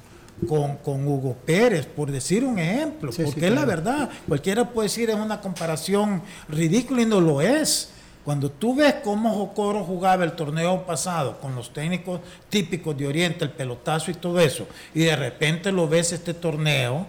con, 0.48 1.08
Hugo 1.08 1.36
Pérez, 1.46 1.86
por 1.86 2.12
decir 2.12 2.44
un 2.44 2.60
ejemplo, 2.60 3.12
porque 3.12 3.48
es 3.48 3.54
la 3.54 3.66
verdad, 3.66 4.10
cualquiera 4.28 4.70
puede 4.70 4.88
decir 4.88 5.10
es 5.10 5.16
una 5.16 5.42
comparación 5.42 6.22
ridícula 6.50 7.02
y 7.02 7.06
no 7.06 7.22
lo 7.22 7.42
es. 7.42 7.92
Cuando 8.24 8.52
tú 8.52 8.76
ves 8.76 8.96
cómo 9.04 9.34
Jocoro 9.34 9.84
jugaba 9.84 10.26
el 10.26 10.34
torneo 10.34 10.86
pasado 10.86 11.40
con 11.40 11.56
los 11.56 11.72
técnicos 11.72 12.20
típicos 12.50 12.98
de 12.98 13.08
Oriente, 13.08 13.46
el 13.46 13.52
pelotazo 13.52 14.12
y 14.12 14.16
todo 14.16 14.40
eso, 14.40 14.68
y 14.94 15.02
de 15.02 15.16
repente 15.16 15.72
lo 15.72 15.88
ves 15.88 16.12
este 16.12 16.34
torneo, 16.34 17.08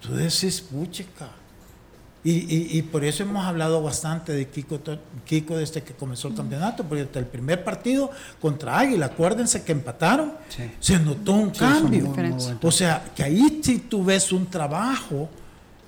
tú 0.00 0.16
dices, 0.16 0.60
puchica, 0.60 1.28
y, 2.22 2.78
y, 2.78 2.82
por 2.82 3.02
eso 3.02 3.22
hemos 3.22 3.46
hablado 3.46 3.82
bastante 3.82 4.32
de 4.32 4.46
Kiko, 4.46 4.78
Kiko 5.24 5.56
desde 5.56 5.82
que 5.82 5.94
comenzó 5.94 6.28
el 6.28 6.34
campeonato, 6.34 6.84
porque 6.84 7.04
hasta 7.04 7.18
el 7.18 7.24
primer 7.24 7.64
partido 7.64 8.10
contra 8.42 8.78
Águila, 8.78 9.06
acuérdense 9.06 9.62
que 9.64 9.72
empataron, 9.72 10.34
se 10.80 10.98
notó 10.98 11.32
un 11.32 11.48
cambio. 11.48 12.12
O 12.60 12.70
sea, 12.70 13.02
que 13.16 13.22
ahí 13.22 13.60
sí 13.62 13.86
tú 13.88 14.04
ves 14.04 14.32
un 14.32 14.44
trabajo 14.46 15.30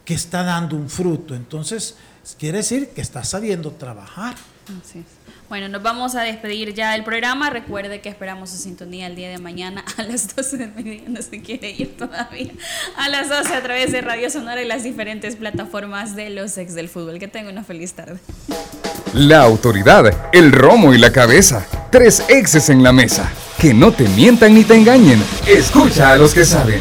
que 0.07 0.15
está 0.15 0.43
dando 0.43 0.75
un 0.75 0.89
fruto. 0.89 1.35
Entonces, 1.35 1.97
quiere 2.39 2.59
decir 2.59 2.89
que 2.89 3.03
está 3.03 3.25
sabiendo 3.25 3.71
trabajar. 3.73 4.35
Bueno, 5.53 5.69
nos 5.69 5.83
vamos 5.83 6.15
a 6.15 6.23
despedir 6.23 6.73
ya 6.73 6.93
del 6.93 7.05
programa. 7.05 7.51
Recuerde 7.51 8.01
que 8.01 8.09
esperamos 8.09 8.49
su 8.49 8.57
sintonía 8.57 9.07
el 9.07 9.17
día 9.17 9.29
de 9.29 9.37
mañana 9.37 9.85
a 9.99 10.03
las 10.03 10.35
12 10.35 10.57
del 10.57 10.73
mediodía. 10.73 11.03
No 11.09 11.21
se 11.21 11.43
quiere 11.43 11.73
ir 11.73 11.95
todavía. 11.95 12.53
A 12.97 13.11
las 13.11 13.29
12 13.29 13.55
a 13.55 13.63
través 13.63 13.93
de 13.93 14.01
Radio 14.01 14.31
Sonora 14.31 14.63
y 14.63 14.67
las 14.67 14.83
diferentes 14.83 15.37
plataformas 15.37 16.17
de 16.17 16.31
los 16.31 16.57
ex 16.57 16.75
del 16.75 16.89
fútbol. 16.89 17.19
Que 17.19 17.29
tenga 17.29 17.51
una 17.51 17.65
feliz 17.65 17.93
tarde. 17.93 18.19
La 19.13 19.43
autoridad, 19.43 20.31
el 20.33 20.53
romo 20.53 20.95
y 20.95 20.99
la 20.99 21.13
cabeza. 21.13 21.67
Tres 21.91 22.25
exes 22.31 22.71
en 22.71 22.83
la 22.83 22.93
mesa. 22.93 23.31
Que 23.59 23.75
no 23.75 23.93
te 23.93 24.09
mientan 24.09 24.55
ni 24.55 24.65
te 24.65 24.75
engañen. 24.75 25.23
Escucha 25.47 26.13
a 26.13 26.17
los 26.17 26.33
que 26.33 26.47
saben. 26.47 26.81